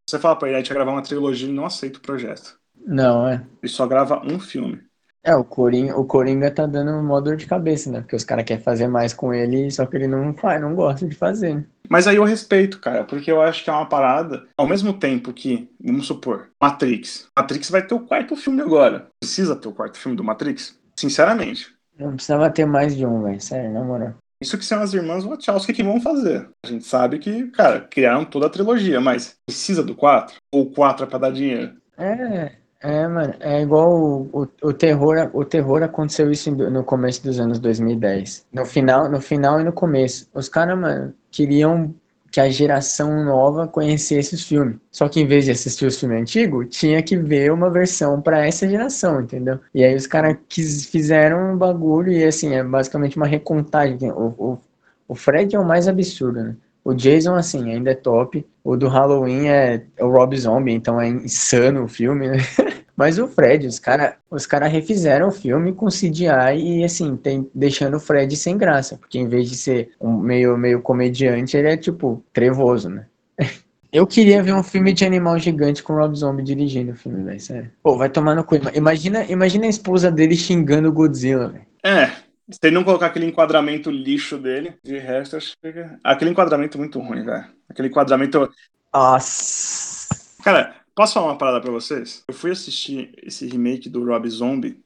Você 0.10 0.18
fala 0.18 0.36
pra 0.36 0.48
ele, 0.48 0.58
a 0.58 0.60
gente 0.62 0.70
vai 0.70 0.78
gravar 0.78 0.94
uma 0.94 1.04
trilogia, 1.04 1.46
ele 1.46 1.56
não 1.56 1.66
aceita 1.66 2.00
o 2.00 2.02
projeto. 2.02 2.59
Não, 2.86 3.28
é. 3.28 3.46
Ele 3.62 3.72
só 3.72 3.86
grava 3.86 4.22
um 4.26 4.40
filme. 4.40 4.82
É, 5.22 5.36
o 5.36 5.44
Coringa, 5.44 5.98
o 5.98 6.06
Coringa 6.06 6.50
tá 6.50 6.66
dando 6.66 6.92
uma 6.92 7.22
dor 7.22 7.36
de 7.36 7.46
cabeça, 7.46 7.92
né? 7.92 8.00
Porque 8.00 8.16
os 8.16 8.24
caras 8.24 8.46
querem 8.46 8.64
fazer 8.64 8.88
mais 8.88 9.14
com 9.14 9.34
ele, 9.34 9.70
só 9.70 9.86
que 9.86 9.98
ele 9.98 10.08
não 10.08 10.34
faz, 10.34 10.62
não 10.62 10.74
gosta 10.74 11.06
de 11.06 11.14
fazer, 11.14 11.56
né? 11.56 11.66
Mas 11.90 12.08
aí 12.08 12.16
eu 12.16 12.24
respeito, 12.24 12.80
cara, 12.80 13.04
porque 13.04 13.30
eu 13.30 13.42
acho 13.42 13.64
que 13.64 13.70
é 13.70 13.74
uma 13.74 13.88
parada, 13.88 14.48
ao 14.58 14.68
mesmo 14.68 14.94
tempo 14.94 15.34
que, 15.34 15.70
vamos 15.84 16.08
supor, 16.08 16.50
Matrix. 16.62 17.28
Matrix 17.38 17.70
vai 17.70 17.86
ter 17.86 17.96
o 17.96 18.06
quarto 18.06 18.36
filme 18.36 18.62
agora. 18.62 19.08
Precisa 19.20 19.56
ter 19.56 19.68
o 19.68 19.74
quarto 19.74 19.98
filme 19.98 20.16
do 20.16 20.24
Matrix? 20.24 20.80
Sinceramente. 20.98 21.76
Não 21.98 22.16
precisava 22.16 22.50
ter 22.50 22.66
mais 22.66 22.96
de 22.96 23.06
um, 23.06 23.24
velho. 23.24 23.42
Sério, 23.42 23.74
na 23.74 23.84
moral. 23.84 24.14
Isso 24.42 24.58
que 24.58 24.64
são 24.64 24.82
as 24.82 24.94
irmãs 24.94 25.26
Wachowski 25.26 25.74
que 25.74 25.84
vão 25.84 26.00
fazer. 26.00 26.50
A 26.66 26.70
gente 26.70 26.86
sabe 26.86 27.20
que, 27.20 27.48
cara, 27.48 27.82
criaram 27.82 28.24
toda 28.24 28.46
a 28.46 28.50
trilogia, 28.50 29.02
mas 29.02 29.36
precisa 29.46 29.84
do 29.84 29.94
4? 29.94 30.38
Ou 30.54 30.64
o 30.64 30.72
4 30.72 31.06
é 31.06 31.10
pra 31.10 31.20
dar 31.20 31.32
dinheiro? 31.32 31.74
É, 31.98 32.59
é, 32.82 33.08
mano. 33.08 33.34
É 33.40 33.62
igual 33.62 33.92
o, 33.92 34.30
o, 34.32 34.48
o 34.64 34.74
terror. 34.74 35.30
O 35.34 35.44
terror 35.44 35.84
aconteceu 35.84 36.32
isso 36.32 36.52
no 36.52 36.84
começo 36.84 37.24
dos 37.24 37.40
anos 37.40 37.60
2010. 37.60 38.48
No 38.54 38.66
final, 38.66 39.10
no 39.10 39.20
final 39.20 39.60
e 39.60 39.64
no 39.64 39.74
começo. 39.74 40.30
Os 40.34 40.48
caras, 40.48 40.80
mano, 40.80 41.14
queriam 41.30 41.94
que 42.32 42.40
a 42.40 42.50
geração 42.50 43.24
nova 43.24 43.68
conhecesse 43.68 44.36
os 44.36 44.44
filmes. 44.44 44.78
Só 44.92 45.10
que 45.10 45.20
em 45.20 45.28
vez 45.28 45.46
de 45.46 45.52
assistir 45.52 45.86
os 45.86 46.00
filmes 46.00 46.22
antigos, 46.22 46.68
tinha 46.70 47.02
que 47.02 47.18
ver 47.18 47.52
uma 47.52 47.70
versão 47.70 48.22
pra 48.22 48.46
essa 48.46 48.70
geração, 48.70 49.22
entendeu? 49.22 49.60
E 49.74 49.84
aí 49.84 49.96
os 49.96 50.08
caras 50.08 50.38
fizeram 50.92 51.54
um 51.54 51.58
bagulho 51.58 52.12
e 52.12 52.24
assim, 52.24 52.54
é 52.54 52.64
basicamente 52.64 53.18
uma 53.18 53.26
recontagem. 53.28 54.12
O, 54.12 54.28
o, 54.38 54.60
o 55.08 55.16
Fred 55.16 55.56
é 55.56 55.60
o 55.60 55.66
mais 55.66 55.88
absurdo, 55.88 56.44
né? 56.44 56.56
O 56.90 56.94
Jason, 56.96 57.36
assim, 57.36 57.72
ainda 57.72 57.92
é 57.92 57.96
top. 57.96 58.44
O 58.64 58.76
do 58.76 58.88
Halloween 58.88 59.48
é, 59.48 59.84
é 59.96 60.04
o 60.04 60.10
Rob 60.10 60.36
Zombie, 60.36 60.74
então 60.74 61.00
é 61.00 61.08
insano 61.08 61.84
o 61.84 61.88
filme, 61.88 62.28
né? 62.28 62.38
Mas 62.98 63.20
o 63.20 63.28
Fred, 63.28 63.68
os 63.68 63.78
caras 63.78 64.16
os 64.30 64.48
cara 64.48 64.68
refizeram 64.68 65.28
o 65.28 65.32
filme 65.32 65.72
com 65.72 65.86
CGI 65.86 66.58
e, 66.58 66.84
assim, 66.84 67.16
tem, 67.16 67.48
deixando 67.54 67.98
o 67.98 68.00
Fred 68.00 68.36
sem 68.36 68.58
graça. 68.58 68.98
Porque 68.98 69.20
em 69.20 69.28
vez 69.28 69.48
de 69.48 69.56
ser 69.56 69.92
um 70.02 70.18
meio, 70.18 70.58
meio 70.58 70.82
comediante, 70.82 71.56
ele 71.56 71.68
é, 71.68 71.78
tipo, 71.78 72.24
trevoso, 72.34 72.90
né? 72.90 73.06
Eu 73.94 74.08
queria 74.08 74.42
ver 74.42 74.54
um 74.54 74.64
filme 74.64 74.92
de 74.92 75.06
animal 75.06 75.38
gigante 75.38 75.84
com 75.84 75.94
o 75.94 75.98
Rob 75.98 76.16
Zombie 76.16 76.44
dirigindo 76.44 76.94
o 76.94 76.96
filme, 76.96 77.24
velho, 77.24 77.40
sério. 77.40 77.72
Pô, 77.84 77.98
vai 77.98 78.10
tomar 78.10 78.36
no 78.36 78.44
cu. 78.44 78.56
Imagina, 78.74 79.26
imagina 79.26 79.68
a 79.68 79.70
esposa 79.70 80.12
dele 80.12 80.36
xingando 80.36 80.90
o 80.90 80.92
Godzilla, 80.92 81.50
velho. 81.50 81.66
É, 81.84 82.12
se 82.50 82.60
ele 82.64 82.76
não 82.76 82.84
colocar 82.84 83.08
aquele 83.08 83.26
enquadramento 83.26 83.92
lixo 83.92 84.38
dele, 84.38 84.76
de 84.84 84.98
resto, 84.98 85.38
acho 85.38 85.54
que. 85.62 85.74
Aquele 86.04 86.32
enquadramento 86.32 86.78
é 86.78 86.80
muito 86.80 87.00
ruim, 87.00 87.24
velho. 87.24 87.46
Aquele 87.70 87.88
enquadramento. 87.88 88.50
Nossa. 88.94 90.08
Cara, 90.44 90.76
posso 90.96 91.14
falar 91.14 91.28
uma 91.28 91.38
parada 91.38 91.62
pra 91.62 91.72
vocês? 91.72 92.24
Eu 92.28 92.34
fui 92.34 92.52
assistir 92.52 93.12
esse 93.22 93.46
remake 93.48 93.90
do 93.90 94.04
Rob 94.04 94.28
Zombie 94.30 94.82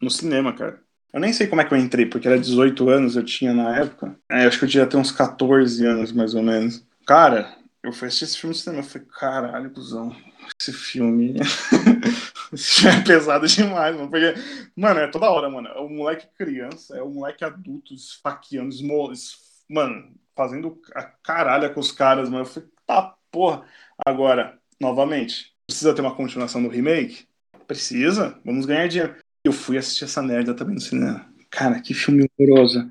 no 0.00 0.10
cinema, 0.10 0.52
cara. 0.52 0.80
Eu 1.12 1.20
nem 1.20 1.32
sei 1.32 1.46
como 1.46 1.62
é 1.62 1.64
que 1.64 1.72
eu 1.72 1.78
entrei, 1.78 2.04
porque 2.04 2.28
era 2.28 2.38
18 2.38 2.90
anos 2.90 3.16
eu 3.16 3.24
tinha 3.24 3.54
na 3.54 3.78
época. 3.78 4.14
É, 4.30 4.44
acho 4.44 4.58
que 4.58 4.64
eu 4.64 4.68
devia 4.68 4.86
ter 4.86 4.98
uns 4.98 5.10
14 5.10 5.86
anos, 5.86 6.12
mais 6.12 6.34
ou 6.34 6.42
menos. 6.42 6.84
Cara, 7.06 7.56
eu 7.86 7.92
fui 7.92 8.08
assistir 8.08 8.24
esse 8.24 8.38
filme 8.38 8.54
no 8.54 8.58
cinema. 8.60 8.82
Eu 8.82 8.88
falei, 8.88 9.08
caralho, 9.08 9.70
cuzão. 9.70 10.14
Esse 10.60 10.72
filme. 10.72 11.34
esse 12.52 12.80
filme 12.82 12.96
é 12.98 13.04
pesado 13.04 13.46
demais, 13.46 13.94
mano. 13.94 14.10
Porque, 14.10 14.34
mano, 14.74 15.00
é 15.00 15.08
toda 15.08 15.30
hora, 15.30 15.48
mano. 15.48 15.68
É 15.68 15.78
o 15.78 15.88
moleque 15.88 16.26
criança, 16.36 16.96
é 16.96 17.02
o 17.02 17.08
moleque 17.10 17.44
adulto 17.44 17.94
esfaqueando, 17.94 18.70
esmo... 18.74 19.12
es- 19.12 19.64
mano, 19.68 20.14
fazendo 20.34 20.80
a 20.94 21.02
caralha 21.02 21.70
com 21.70 21.80
os 21.80 21.92
caras, 21.92 22.28
mano. 22.28 22.42
Eu 22.42 22.46
falei, 22.46 22.68
tá, 22.84 23.14
porra. 23.30 23.64
Agora, 24.04 24.58
novamente, 24.80 25.54
precisa 25.66 25.94
ter 25.94 26.00
uma 26.02 26.14
continuação 26.14 26.62
do 26.62 26.68
remake? 26.68 27.26
Precisa, 27.66 28.40
vamos 28.44 28.66
ganhar 28.66 28.88
dinheiro. 28.88 29.14
Eu 29.44 29.52
fui 29.52 29.78
assistir 29.78 30.04
essa 30.04 30.22
merda 30.22 30.54
também 30.54 30.74
no 30.74 30.80
cinema. 30.80 31.24
Cara, 31.50 31.80
que 31.80 31.94
filme 31.94 32.28
horroroso. 32.38 32.88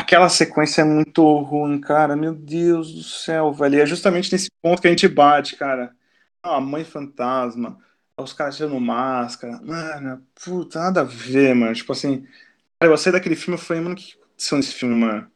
Aquela 0.00 0.30
sequência 0.30 0.80
é 0.80 0.84
muito 0.84 1.22
ruim, 1.42 1.78
cara. 1.78 2.16
Meu 2.16 2.34
Deus 2.34 2.90
do 2.90 3.02
céu, 3.02 3.52
velho. 3.52 3.74
E 3.74 3.80
é 3.82 3.86
justamente 3.86 4.32
nesse 4.32 4.50
ponto 4.62 4.80
que 4.80 4.88
a 4.88 4.90
gente 4.90 5.06
bate, 5.06 5.56
cara. 5.56 5.92
Ah, 6.42 6.56
a 6.56 6.60
mãe 6.60 6.84
fantasma, 6.84 7.76
os 8.16 8.32
caras 8.32 8.56
tirando 8.56 8.80
máscara. 8.80 9.60
Mano, 9.62 10.22
puta, 10.42 10.78
nada 10.80 11.02
a 11.02 11.04
ver, 11.04 11.54
mano. 11.54 11.74
Tipo 11.74 11.92
assim, 11.92 12.24
cara, 12.80 12.90
eu 12.90 12.96
saí 12.96 13.12
daquele 13.12 13.36
filme 13.36 13.60
e 13.60 13.62
falei, 13.62 13.82
mano, 13.82 13.94
o 13.94 13.98
que 13.98 14.14
aconteceu 14.14 14.56
nesse 14.56 14.72
filme, 14.72 14.94
mano? 14.94 15.26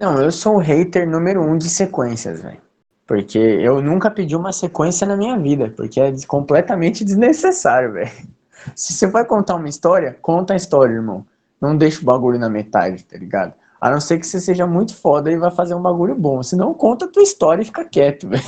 Não, 0.00 0.18
eu 0.18 0.32
sou 0.32 0.56
o 0.56 0.60
hater 0.60 1.06
número 1.06 1.42
um 1.42 1.58
de 1.58 1.68
sequências, 1.68 2.40
velho. 2.40 2.62
Porque 3.06 3.38
eu 3.38 3.82
nunca 3.82 4.10
pedi 4.10 4.34
uma 4.34 4.50
sequência 4.50 5.06
na 5.06 5.16
minha 5.16 5.38
vida, 5.38 5.74
porque 5.76 6.00
é 6.00 6.10
completamente 6.26 7.04
desnecessário, 7.04 7.92
velho. 7.92 8.10
Se 8.74 8.94
você 8.94 9.06
vai 9.06 9.26
contar 9.26 9.56
uma 9.56 9.68
história, 9.68 10.16
conta 10.22 10.54
a 10.54 10.56
história, 10.56 10.94
irmão. 10.94 11.26
Não 11.60 11.76
deixa 11.76 12.00
o 12.00 12.04
bagulho 12.04 12.38
na 12.38 12.48
metade, 12.48 13.04
tá 13.04 13.18
ligado? 13.18 13.52
A 13.80 13.90
não 13.90 14.00
ser 14.00 14.18
que 14.18 14.26
você 14.26 14.40
seja 14.40 14.66
muito 14.66 14.94
foda 14.94 15.30
e 15.30 15.38
vai 15.38 15.50
fazer 15.50 15.74
um 15.74 15.82
bagulho 15.82 16.14
bom. 16.14 16.42
Senão 16.42 16.72
conta 16.74 17.04
a 17.04 17.08
tua 17.10 17.22
história 17.22 17.62
e 17.62 17.66
fica 17.66 17.84
quieto, 17.88 18.28
velho. 18.30 18.42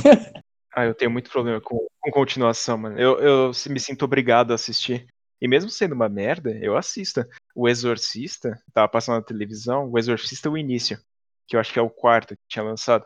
Ah, 0.74 0.84
eu 0.86 0.94
tenho 0.94 1.10
muito 1.10 1.30
problema 1.30 1.60
com, 1.60 1.86
com 2.00 2.10
continuação, 2.10 2.78
mano. 2.78 2.98
Eu, 2.98 3.18
eu 3.18 3.54
se- 3.54 3.68
me 3.68 3.80
sinto 3.80 4.04
obrigado 4.04 4.52
a 4.52 4.54
assistir. 4.54 5.06
E 5.40 5.46
mesmo 5.46 5.70
sendo 5.70 5.94
uma 5.94 6.08
merda, 6.08 6.50
eu 6.60 6.76
assisto. 6.76 7.24
O 7.54 7.68
Exorcista, 7.68 8.60
tava 8.72 8.88
passando 8.88 9.16
na 9.16 9.22
televisão, 9.22 9.90
o 9.90 9.98
Exorcista 9.98 10.50
o 10.50 10.58
início, 10.58 10.98
que 11.46 11.56
eu 11.56 11.60
acho 11.60 11.72
que 11.72 11.78
é 11.78 11.82
o 11.82 11.90
quarto 11.90 12.34
que 12.34 12.42
tinha 12.48 12.64
lançado. 12.64 13.04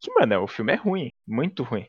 Que, 0.00 0.12
mano, 0.12 0.42
o 0.42 0.48
filme 0.48 0.72
é 0.72 0.76
ruim, 0.76 1.10
muito 1.26 1.62
ruim. 1.62 1.86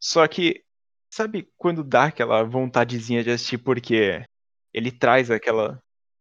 Só 0.00 0.26
que, 0.26 0.62
sabe 1.10 1.48
quando 1.58 1.84
dá 1.84 2.04
aquela 2.04 2.42
vontadezinha 2.42 3.22
de 3.22 3.30
assistir 3.30 3.58
porque 3.58 4.24
ele 4.72 4.90
traz 4.90 5.30
aquela 5.30 5.78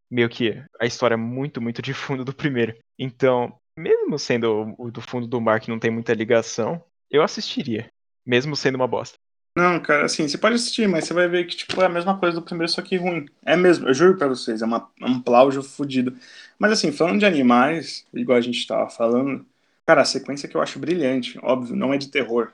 meio 0.10 0.30
que 0.30 0.62
a 0.80 0.86
história 0.86 1.18
muito, 1.18 1.62
muito 1.62 1.82
de 1.82 1.94
fundo 1.94 2.26
do 2.26 2.34
primeiro. 2.34 2.76
Então, 2.98 3.54
mesmo 3.78 4.18
sendo 4.18 4.76
o 4.78 4.92
do 4.92 5.02
fundo 5.02 5.28
do 5.28 5.40
mar 5.40 5.60
que 5.60 5.70
não 5.70 5.80
tem 5.80 5.92
muita 5.92 6.14
ligação, 6.14 6.84
eu 7.10 7.24
assistiria, 7.24 7.90
mesmo 8.26 8.56
sendo 8.56 8.76
uma 8.76 8.88
bosta. 8.88 9.18
Não, 9.56 9.80
cara, 9.80 10.06
assim, 10.06 10.28
você 10.28 10.38
pode 10.38 10.56
assistir, 10.56 10.88
mas 10.88 11.06
você 11.06 11.14
vai 11.14 11.28
ver 11.28 11.46
que, 11.46 11.56
tipo, 11.56 11.82
é 11.82 11.86
a 11.86 11.90
mesma 11.90 12.18
coisa 12.18 12.40
do 12.40 12.46
primeiro, 12.46 12.72
só 12.72 12.82
que 12.82 12.96
ruim. 12.96 13.26
É 13.44 13.56
mesmo, 13.56 13.88
eu 13.88 13.94
juro 13.94 14.18
pra 14.18 14.28
vocês, 14.28 14.62
é, 14.62 14.66
uma, 14.66 14.90
é 15.02 15.06
um 15.06 15.22
plágio 15.22 15.62
fudido. 15.64 16.16
Mas, 16.58 16.72
assim, 16.72 16.92
falando 16.92 17.20
de 17.20 17.26
animais, 17.26 18.06
igual 18.14 18.38
a 18.38 18.42
gente 18.42 18.66
tava 18.66 18.90
falando, 18.90 19.46
cara, 19.86 20.02
a 20.02 20.06
sequência 20.06 20.48
que 20.48 20.56
eu 20.56 20.62
acho 20.62 20.80
brilhante, 20.80 21.40
óbvio, 21.42 21.76
não 21.76 21.94
é 21.94 21.98
de 21.98 22.10
terror, 22.10 22.52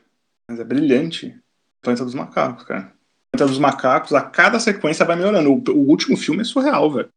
mas 0.49 0.59
é 0.59 0.63
brilhante. 0.63 1.37
Planeta 1.81 2.05
dos 2.05 2.15
Macacos, 2.15 2.63
cara. 2.63 2.93
Planeta 3.31 3.51
dos 3.51 3.59
Macacos, 3.59 4.13
a 4.13 4.21
cada 4.21 4.59
sequência 4.59 5.05
vai 5.05 5.15
melhorando. 5.15 5.51
O, 5.51 5.73
o 5.73 5.89
último 5.89 6.17
filme 6.17 6.41
é 6.41 6.45
surreal, 6.45 6.89
velho. 6.91 7.09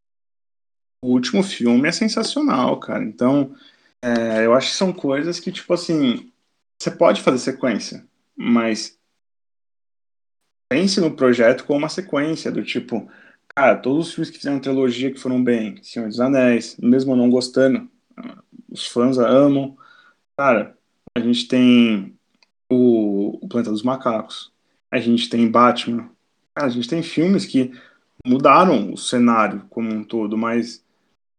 O 1.00 1.12
último 1.12 1.42
filme 1.42 1.88
é 1.88 1.92
sensacional, 1.92 2.78
cara. 2.80 3.04
Então, 3.04 3.54
é, 4.02 4.44
eu 4.44 4.54
acho 4.54 4.70
que 4.70 4.76
são 4.76 4.92
coisas 4.92 5.40
que, 5.40 5.52
tipo 5.52 5.72
assim, 5.72 6.32
você 6.78 6.90
pode 6.90 7.20
fazer 7.22 7.38
sequência, 7.38 8.06
mas 8.36 8.98
pense 10.68 11.00
no 11.00 11.14
projeto 11.14 11.64
como 11.64 11.80
uma 11.80 11.88
sequência, 11.88 12.52
do 12.52 12.62
tipo, 12.62 13.08
cara, 13.54 13.76
todos 13.76 14.08
os 14.08 14.14
filmes 14.14 14.30
que 14.30 14.38
fizeram 14.38 14.60
trilogia 14.60 15.10
que 15.12 15.18
foram 15.18 15.42
bem, 15.42 15.82
Senhor 15.82 16.08
dos 16.08 16.20
Anéis, 16.20 16.76
mesmo 16.78 17.16
não 17.16 17.30
gostando, 17.30 17.88
os 18.70 18.86
fãs 18.86 19.18
amam. 19.18 19.76
Cara, 20.36 20.76
a 21.14 21.20
gente 21.20 21.48
tem 21.48 22.14
o, 22.70 23.44
o 23.44 23.48
Planeta 23.48 23.70
dos 23.70 23.82
Macacos, 23.82 24.52
a 24.90 24.98
gente 24.98 25.28
tem 25.28 25.50
Batman, 25.50 26.10
cara, 26.54 26.68
a 26.68 26.70
gente 26.70 26.88
tem 26.88 27.02
filmes 27.02 27.44
que 27.44 27.72
mudaram 28.24 28.92
o 28.92 28.96
cenário 28.96 29.64
como 29.70 29.92
um 29.92 30.04
todo, 30.04 30.36
mas 30.36 30.84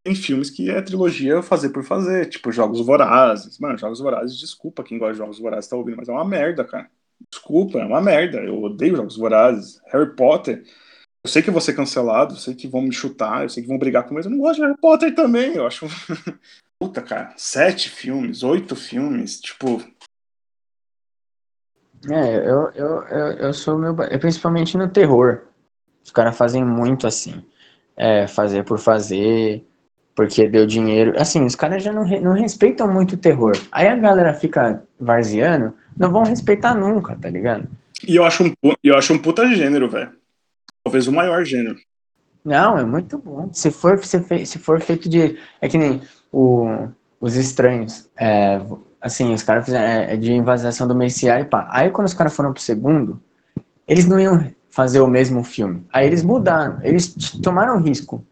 tem 0.02 0.14
filmes 0.14 0.50
que 0.50 0.70
é 0.70 0.80
trilogia 0.80 1.42
fazer 1.42 1.70
por 1.70 1.84
fazer, 1.84 2.28
tipo 2.28 2.50
Jogos 2.50 2.84
Vorazes. 2.84 3.58
Mano, 3.58 3.78
Jogos 3.78 4.00
Vorazes, 4.00 4.38
desculpa 4.38 4.82
quem 4.82 4.98
gosta 4.98 5.12
de 5.12 5.18
Jogos 5.18 5.38
Vorazes 5.38 5.68
tá 5.68 5.76
ouvindo, 5.76 5.96
mas 5.96 6.08
é 6.08 6.12
uma 6.12 6.24
merda, 6.24 6.64
cara. 6.64 6.90
Desculpa, 7.30 7.78
é 7.78 7.84
uma 7.84 8.00
merda. 8.00 8.38
Eu 8.38 8.62
odeio 8.62 8.96
Jogos 8.96 9.16
Vorazes. 9.16 9.80
Harry 9.92 10.14
Potter. 10.16 10.64
Eu 11.22 11.30
sei 11.30 11.42
que 11.42 11.50
vou 11.50 11.60
ser 11.60 11.74
cancelado, 11.74 12.34
eu 12.34 12.38
sei 12.38 12.54
que 12.54 12.66
vão 12.66 12.80
me 12.80 12.92
chutar, 12.92 13.42
eu 13.42 13.48
sei 13.50 13.62
que 13.62 13.68
vão 13.68 13.78
brigar 13.78 14.04
comigo, 14.04 14.16
mas 14.16 14.24
eu 14.24 14.30
não 14.30 14.38
gosto 14.38 14.56
de 14.56 14.62
Harry 14.62 14.80
Potter 14.80 15.14
também, 15.14 15.54
eu 15.54 15.66
acho. 15.66 15.86
Puta, 16.80 17.02
cara, 17.02 17.34
sete 17.36 17.90
filmes, 17.90 18.42
oito 18.42 18.74
filmes, 18.74 19.38
tipo. 19.38 19.82
É, 22.10 22.36
eu, 22.36 22.70
eu, 22.70 23.02
eu, 23.02 23.26
eu 23.32 23.52
sou 23.52 23.78
meu. 23.78 23.94
Principalmente 23.94 24.78
no 24.78 24.88
terror. 24.88 25.42
Os 26.02 26.10
caras 26.10 26.34
fazem 26.34 26.64
muito 26.64 27.06
assim. 27.06 27.44
É, 27.94 28.26
fazer 28.26 28.64
por 28.64 28.78
fazer, 28.78 29.62
porque 30.20 30.46
deu 30.46 30.66
dinheiro. 30.66 31.14
Assim, 31.16 31.42
os 31.46 31.54
caras 31.54 31.82
já 31.82 31.90
não, 31.90 32.04
não 32.04 32.34
respeitam 32.34 32.86
muito 32.92 33.14
o 33.14 33.16
terror. 33.16 33.52
Aí 33.72 33.88
a 33.88 33.96
galera 33.96 34.34
fica 34.34 34.82
varzeando, 35.00 35.72
não 35.96 36.12
vão 36.12 36.24
respeitar 36.24 36.74
nunca, 36.74 37.16
tá 37.16 37.30
ligado? 37.30 37.66
E 38.06 38.16
eu 38.16 38.24
acho 38.24 38.44
um, 38.44 38.52
eu 38.84 38.98
acho 38.98 39.14
um 39.14 39.18
puta 39.18 39.48
gênero, 39.54 39.88
velho. 39.88 40.10
Talvez 40.84 41.08
o 41.08 41.12
maior 41.12 41.42
gênero. 41.42 41.78
Não, 42.44 42.76
é 42.76 42.84
muito 42.84 43.16
bom. 43.16 43.48
Se 43.50 43.70
for, 43.70 43.98
se, 44.04 44.44
se 44.44 44.58
for 44.58 44.78
feito 44.82 45.08
de. 45.08 45.38
É 45.58 45.70
que 45.70 45.78
nem 45.78 46.02
o, 46.30 46.88
os 47.18 47.34
estranhos. 47.36 48.06
É, 48.14 48.60
assim, 49.00 49.32
os 49.32 49.42
caras 49.42 49.64
fizeram 49.64 49.86
é, 49.86 50.12
é 50.12 50.16
de 50.18 50.34
invasão 50.34 50.86
do 50.86 50.94
Messiá 50.94 51.40
e 51.40 51.46
pá. 51.46 51.66
Aí 51.70 51.88
quando 51.88 52.08
os 52.08 52.14
caras 52.14 52.36
foram 52.36 52.52
pro 52.52 52.60
segundo, 52.60 53.18
eles 53.88 54.06
não 54.06 54.20
iam 54.20 54.52
fazer 54.68 55.00
o 55.00 55.06
mesmo 55.06 55.42
filme. 55.42 55.82
Aí 55.90 56.06
eles 56.06 56.22
mudaram, 56.22 56.78
eles 56.82 57.14
tomaram 57.42 57.80
risco. 57.80 58.22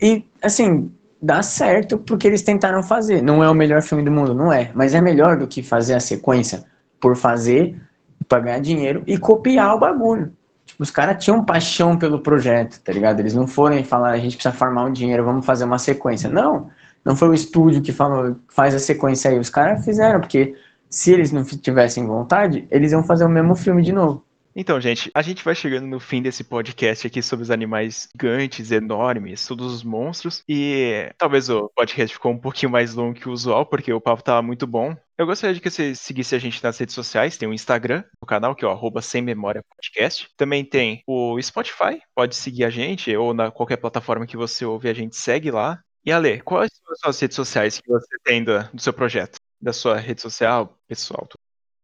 E, 0.00 0.24
assim, 0.40 0.92
dá 1.20 1.42
certo 1.42 1.98
porque 1.98 2.26
eles 2.26 2.42
tentaram 2.42 2.82
fazer. 2.82 3.22
Não 3.22 3.42
é 3.42 3.50
o 3.50 3.54
melhor 3.54 3.82
filme 3.82 4.04
do 4.04 4.10
mundo, 4.10 4.34
não 4.34 4.52
é. 4.52 4.70
Mas 4.74 4.94
é 4.94 5.00
melhor 5.00 5.36
do 5.36 5.46
que 5.46 5.62
fazer 5.62 5.94
a 5.94 6.00
sequência 6.00 6.64
por 7.00 7.16
fazer, 7.16 7.80
pra 8.28 8.40
ganhar 8.40 8.60
dinheiro 8.60 9.02
e 9.06 9.18
copiar 9.18 9.74
o 9.74 9.78
bagulho. 9.78 10.32
Tipo, 10.66 10.82
os 10.82 10.90
caras 10.90 11.22
tinham 11.22 11.44
paixão 11.44 11.96
pelo 11.96 12.20
projeto, 12.20 12.80
tá 12.82 12.92
ligado? 12.92 13.20
Eles 13.20 13.34
não 13.34 13.46
foram 13.46 13.82
falar, 13.82 14.10
a 14.10 14.18
gente 14.18 14.36
precisa 14.36 14.54
farmar 14.54 14.86
um 14.86 14.92
dinheiro, 14.92 15.24
vamos 15.24 15.46
fazer 15.46 15.64
uma 15.64 15.78
sequência. 15.78 16.28
Não, 16.28 16.70
não 17.04 17.16
foi 17.16 17.28
o 17.28 17.34
estúdio 17.34 17.80
que 17.80 17.92
falou, 17.92 18.36
faz 18.48 18.74
a 18.74 18.78
sequência 18.78 19.30
aí. 19.30 19.38
Os 19.38 19.48
caras 19.48 19.84
fizeram, 19.84 20.20
porque 20.20 20.54
se 20.90 21.12
eles 21.12 21.32
não 21.32 21.42
tivessem 21.42 22.06
vontade, 22.06 22.66
eles 22.70 22.92
iam 22.92 23.02
fazer 23.02 23.24
o 23.24 23.28
mesmo 23.28 23.54
filme 23.54 23.82
de 23.82 23.92
novo. 23.92 24.22
Então, 24.60 24.80
gente, 24.80 25.08
a 25.14 25.22
gente 25.22 25.44
vai 25.44 25.54
chegando 25.54 25.86
no 25.86 26.00
fim 26.00 26.20
desse 26.20 26.42
podcast 26.42 27.06
aqui 27.06 27.22
sobre 27.22 27.44
os 27.44 27.50
animais 27.52 28.08
gigantes, 28.12 28.72
enormes, 28.72 29.46
todos 29.46 29.72
os 29.72 29.84
monstros. 29.84 30.42
E 30.48 31.12
talvez 31.16 31.48
o 31.48 31.70
podcast 31.76 32.12
ficou 32.12 32.32
um 32.32 32.38
pouquinho 32.40 32.72
mais 32.72 32.92
longo 32.92 33.14
que 33.14 33.28
o 33.28 33.32
usual, 33.32 33.64
porque 33.64 33.92
o 33.92 34.00
papo 34.00 34.20
tava 34.20 34.42
muito 34.42 34.66
bom. 34.66 34.96
Eu 35.16 35.26
gostaria 35.26 35.54
de 35.54 35.60
que 35.60 35.70
você 35.70 35.94
seguisse 35.94 36.34
a 36.34 36.40
gente 36.40 36.60
nas 36.60 36.76
redes 36.76 36.92
sociais. 36.92 37.36
Tem 37.36 37.48
o 37.48 37.54
Instagram, 37.54 38.02
o 38.20 38.26
canal, 38.26 38.52
que 38.56 38.64
é 38.64 38.68
o 38.68 39.00
sem 39.00 39.22
memória 39.22 39.62
podcast. 39.62 40.28
Também 40.36 40.64
tem 40.64 41.04
o 41.06 41.40
Spotify, 41.40 42.02
pode 42.12 42.34
seguir 42.34 42.64
a 42.64 42.70
gente, 42.70 43.16
ou 43.16 43.32
na 43.32 43.52
qualquer 43.52 43.76
plataforma 43.76 44.26
que 44.26 44.36
você 44.36 44.64
ouve, 44.64 44.88
a 44.88 44.94
gente 44.94 45.14
segue 45.14 45.52
lá. 45.52 45.78
E 46.04 46.10
Ale, 46.10 46.40
quais 46.40 46.72
são 46.72 46.92
as 46.94 46.98
suas 46.98 47.20
redes 47.20 47.36
sociais 47.36 47.80
que 47.80 47.88
você 47.88 48.16
tem 48.24 48.42
do, 48.42 48.60
do 48.74 48.82
seu 48.82 48.92
projeto? 48.92 49.38
Da 49.60 49.72
sua 49.72 49.98
rede 49.98 50.20
social, 50.20 50.76
pessoal? 50.88 51.28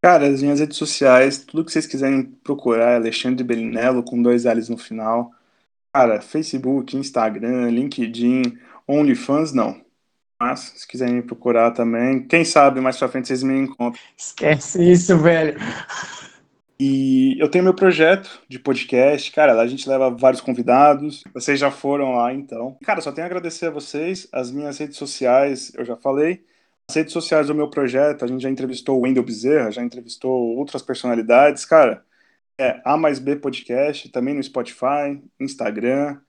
Cara, 0.05 0.27
as 0.27 0.39
minhas 0.39 0.59
redes 0.59 0.77
sociais, 0.77 1.39
tudo 1.39 1.65
que 1.65 1.71
vocês 1.71 1.87
quiserem 1.87 2.21
procurar, 2.43 2.91
é 2.91 2.95
Alexandre 2.97 3.43
Belinello 3.43 4.03
com 4.03 4.21
dois 4.21 4.43
L's 4.45 4.69
no 4.69 4.77
final. 4.77 5.31
Cara, 5.91 6.21
Facebook, 6.21 6.95
Instagram, 6.95 7.71
LinkedIn, 7.71 8.55
OnlyFans, 8.87 9.51
não. 9.51 9.81
Mas, 10.39 10.73
se 10.75 10.87
quiserem 10.87 11.15
me 11.15 11.21
procurar 11.23 11.71
também, 11.71 12.21
quem 12.21 12.45
sabe 12.45 12.79
mais 12.79 12.99
pra 12.99 13.07
frente 13.07 13.29
vocês 13.29 13.41
me 13.41 13.57
encontram. 13.57 13.99
Esquece 14.15 14.91
isso, 14.91 15.17
velho. 15.17 15.57
E 16.79 17.35
eu 17.39 17.49
tenho 17.49 17.63
meu 17.63 17.73
projeto 17.73 18.43
de 18.47 18.59
podcast, 18.59 19.31
cara, 19.31 19.53
lá 19.53 19.63
a 19.63 19.67
gente 19.67 19.89
leva 19.89 20.11
vários 20.11 20.39
convidados. 20.39 21.23
Vocês 21.33 21.59
já 21.59 21.71
foram 21.71 22.17
lá, 22.17 22.31
então. 22.31 22.77
Cara, 22.83 23.01
só 23.01 23.11
tenho 23.11 23.25
a 23.25 23.27
agradecer 23.27 23.65
a 23.65 23.71
vocês. 23.71 24.27
As 24.31 24.51
minhas 24.51 24.77
redes 24.77 24.97
sociais, 24.97 25.73
eu 25.75 25.83
já 25.83 25.95
falei. 25.95 26.43
As 26.89 26.95
redes 26.95 27.13
sociais 27.13 27.47
do 27.47 27.55
meu 27.55 27.69
projeto, 27.69 28.23
a 28.23 28.27
gente 28.27 28.41
já 28.41 28.49
entrevistou 28.49 28.97
o 28.97 29.01
Wendel 29.01 29.23
Bezerra, 29.23 29.71
já 29.71 29.81
entrevistou 29.81 30.31
outras 30.55 30.81
personalidades. 30.81 31.65
Cara, 31.65 32.05
é 32.57 32.79
A 32.85 32.95
mais 32.95 33.19
B 33.19 33.35
Podcast, 33.35 34.09
também 34.09 34.33
no 34.33 34.43
Spotify, 34.43 35.21
Instagram, 35.39 36.19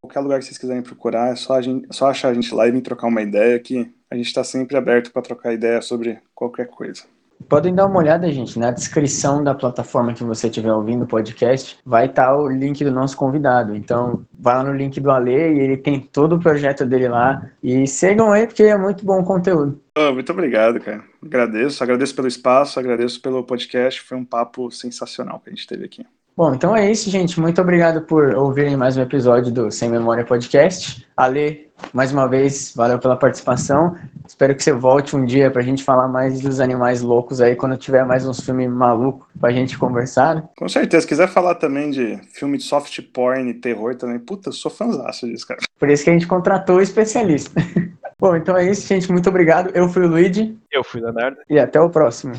qualquer 0.00 0.20
lugar 0.20 0.38
que 0.38 0.46
vocês 0.46 0.58
quiserem 0.58 0.82
procurar, 0.82 1.32
é 1.32 1.36
só, 1.36 1.54
a 1.54 1.62
gente, 1.62 1.86
é 1.88 1.92
só 1.92 2.08
achar 2.08 2.28
a 2.28 2.34
gente 2.34 2.54
lá 2.54 2.66
e 2.66 2.70
vir 2.70 2.80
trocar 2.80 3.08
uma 3.08 3.22
ideia 3.22 3.58
que 3.58 3.92
a 4.10 4.16
gente 4.16 4.26
está 4.26 4.42
sempre 4.42 4.76
aberto 4.76 5.12
para 5.12 5.22
trocar 5.22 5.52
ideia 5.52 5.82
sobre 5.82 6.18
qualquer 6.34 6.68
coisa. 6.68 7.04
Podem 7.48 7.74
dar 7.74 7.86
uma 7.86 7.98
olhada, 7.98 8.30
gente, 8.32 8.58
na 8.58 8.70
descrição 8.70 9.44
da 9.44 9.54
plataforma 9.54 10.12
que 10.12 10.24
você 10.24 10.48
estiver 10.48 10.72
ouvindo 10.72 11.04
o 11.04 11.06
podcast, 11.06 11.78
vai 11.84 12.06
estar 12.06 12.26
tá 12.26 12.36
o 12.36 12.48
link 12.48 12.82
do 12.84 12.90
nosso 12.90 13.16
convidado. 13.16 13.74
Então, 13.76 14.24
lá 14.42 14.64
no 14.64 14.72
link 14.72 14.98
do 15.00 15.10
Ale 15.10 15.32
e 15.32 15.60
ele 15.60 15.76
tem 15.76 16.00
todo 16.00 16.36
o 16.36 16.40
projeto 16.40 16.84
dele 16.84 17.08
lá. 17.08 17.48
E 17.62 17.86
sigam 17.86 18.32
aí, 18.32 18.46
porque 18.46 18.64
é 18.64 18.76
muito 18.76 19.04
bom 19.04 19.20
o 19.20 19.24
conteúdo. 19.24 19.80
Oh, 19.96 20.12
muito 20.12 20.32
obrigado, 20.32 20.80
cara. 20.80 21.04
Agradeço, 21.24 21.82
agradeço 21.82 22.14
pelo 22.14 22.28
espaço, 22.28 22.80
agradeço 22.80 23.20
pelo 23.22 23.44
podcast. 23.44 24.00
Foi 24.02 24.16
um 24.16 24.24
papo 24.24 24.70
sensacional 24.70 25.40
que 25.40 25.50
a 25.50 25.52
gente 25.52 25.66
teve 25.66 25.84
aqui. 25.84 26.04
Bom, 26.36 26.54
então 26.54 26.76
é 26.76 26.90
isso, 26.90 27.08
gente. 27.08 27.40
Muito 27.40 27.58
obrigado 27.62 28.02
por 28.02 28.34
ouvirem 28.34 28.76
mais 28.76 28.94
um 28.94 29.00
episódio 29.00 29.50
do 29.50 29.70
Sem 29.70 29.88
Memória 29.88 30.22
Podcast. 30.22 31.06
Ale, 31.16 31.70
mais 31.94 32.12
uma 32.12 32.28
vez, 32.28 32.74
valeu 32.76 32.98
pela 32.98 33.16
participação. 33.16 33.96
Espero 34.28 34.54
que 34.54 34.62
você 34.62 34.70
volte 34.70 35.16
um 35.16 35.24
dia 35.24 35.50
pra 35.50 35.62
gente 35.62 35.82
falar 35.82 36.08
mais 36.08 36.38
dos 36.42 36.60
animais 36.60 37.00
loucos 37.00 37.40
aí, 37.40 37.56
quando 37.56 37.78
tiver 37.78 38.04
mais 38.04 38.26
uns 38.26 38.40
filmes 38.40 38.68
malucos 38.68 39.26
pra 39.40 39.50
gente 39.50 39.78
conversar. 39.78 40.46
Com 40.58 40.68
certeza. 40.68 41.00
Se 41.00 41.08
quiser 41.08 41.28
falar 41.28 41.54
também 41.54 41.90
de 41.90 42.18
filme 42.34 42.58
de 42.58 42.64
soft 42.64 43.00
porn 43.14 43.48
e 43.48 43.54
terror 43.54 43.94
também, 43.94 44.18
puta, 44.18 44.50
eu 44.50 44.52
sou 44.52 44.70
fãzaço 44.70 45.26
disso, 45.26 45.48
cara. 45.48 45.60
Por 45.78 45.88
isso 45.88 46.04
que 46.04 46.10
a 46.10 46.12
gente 46.12 46.26
contratou 46.26 46.76
o 46.76 46.82
especialista. 46.82 47.50
Bom, 48.20 48.36
então 48.36 48.54
é 48.54 48.70
isso, 48.70 48.86
gente. 48.86 49.10
Muito 49.10 49.30
obrigado. 49.30 49.70
Eu 49.74 49.88
fui 49.88 50.04
o 50.04 50.08
Luigi. 50.08 50.54
Eu 50.70 50.84
fui 50.84 51.00
o 51.00 51.04
Leonardo. 51.04 51.38
E 51.48 51.58
até 51.58 51.80
o 51.80 51.88
próximo. 51.88 52.34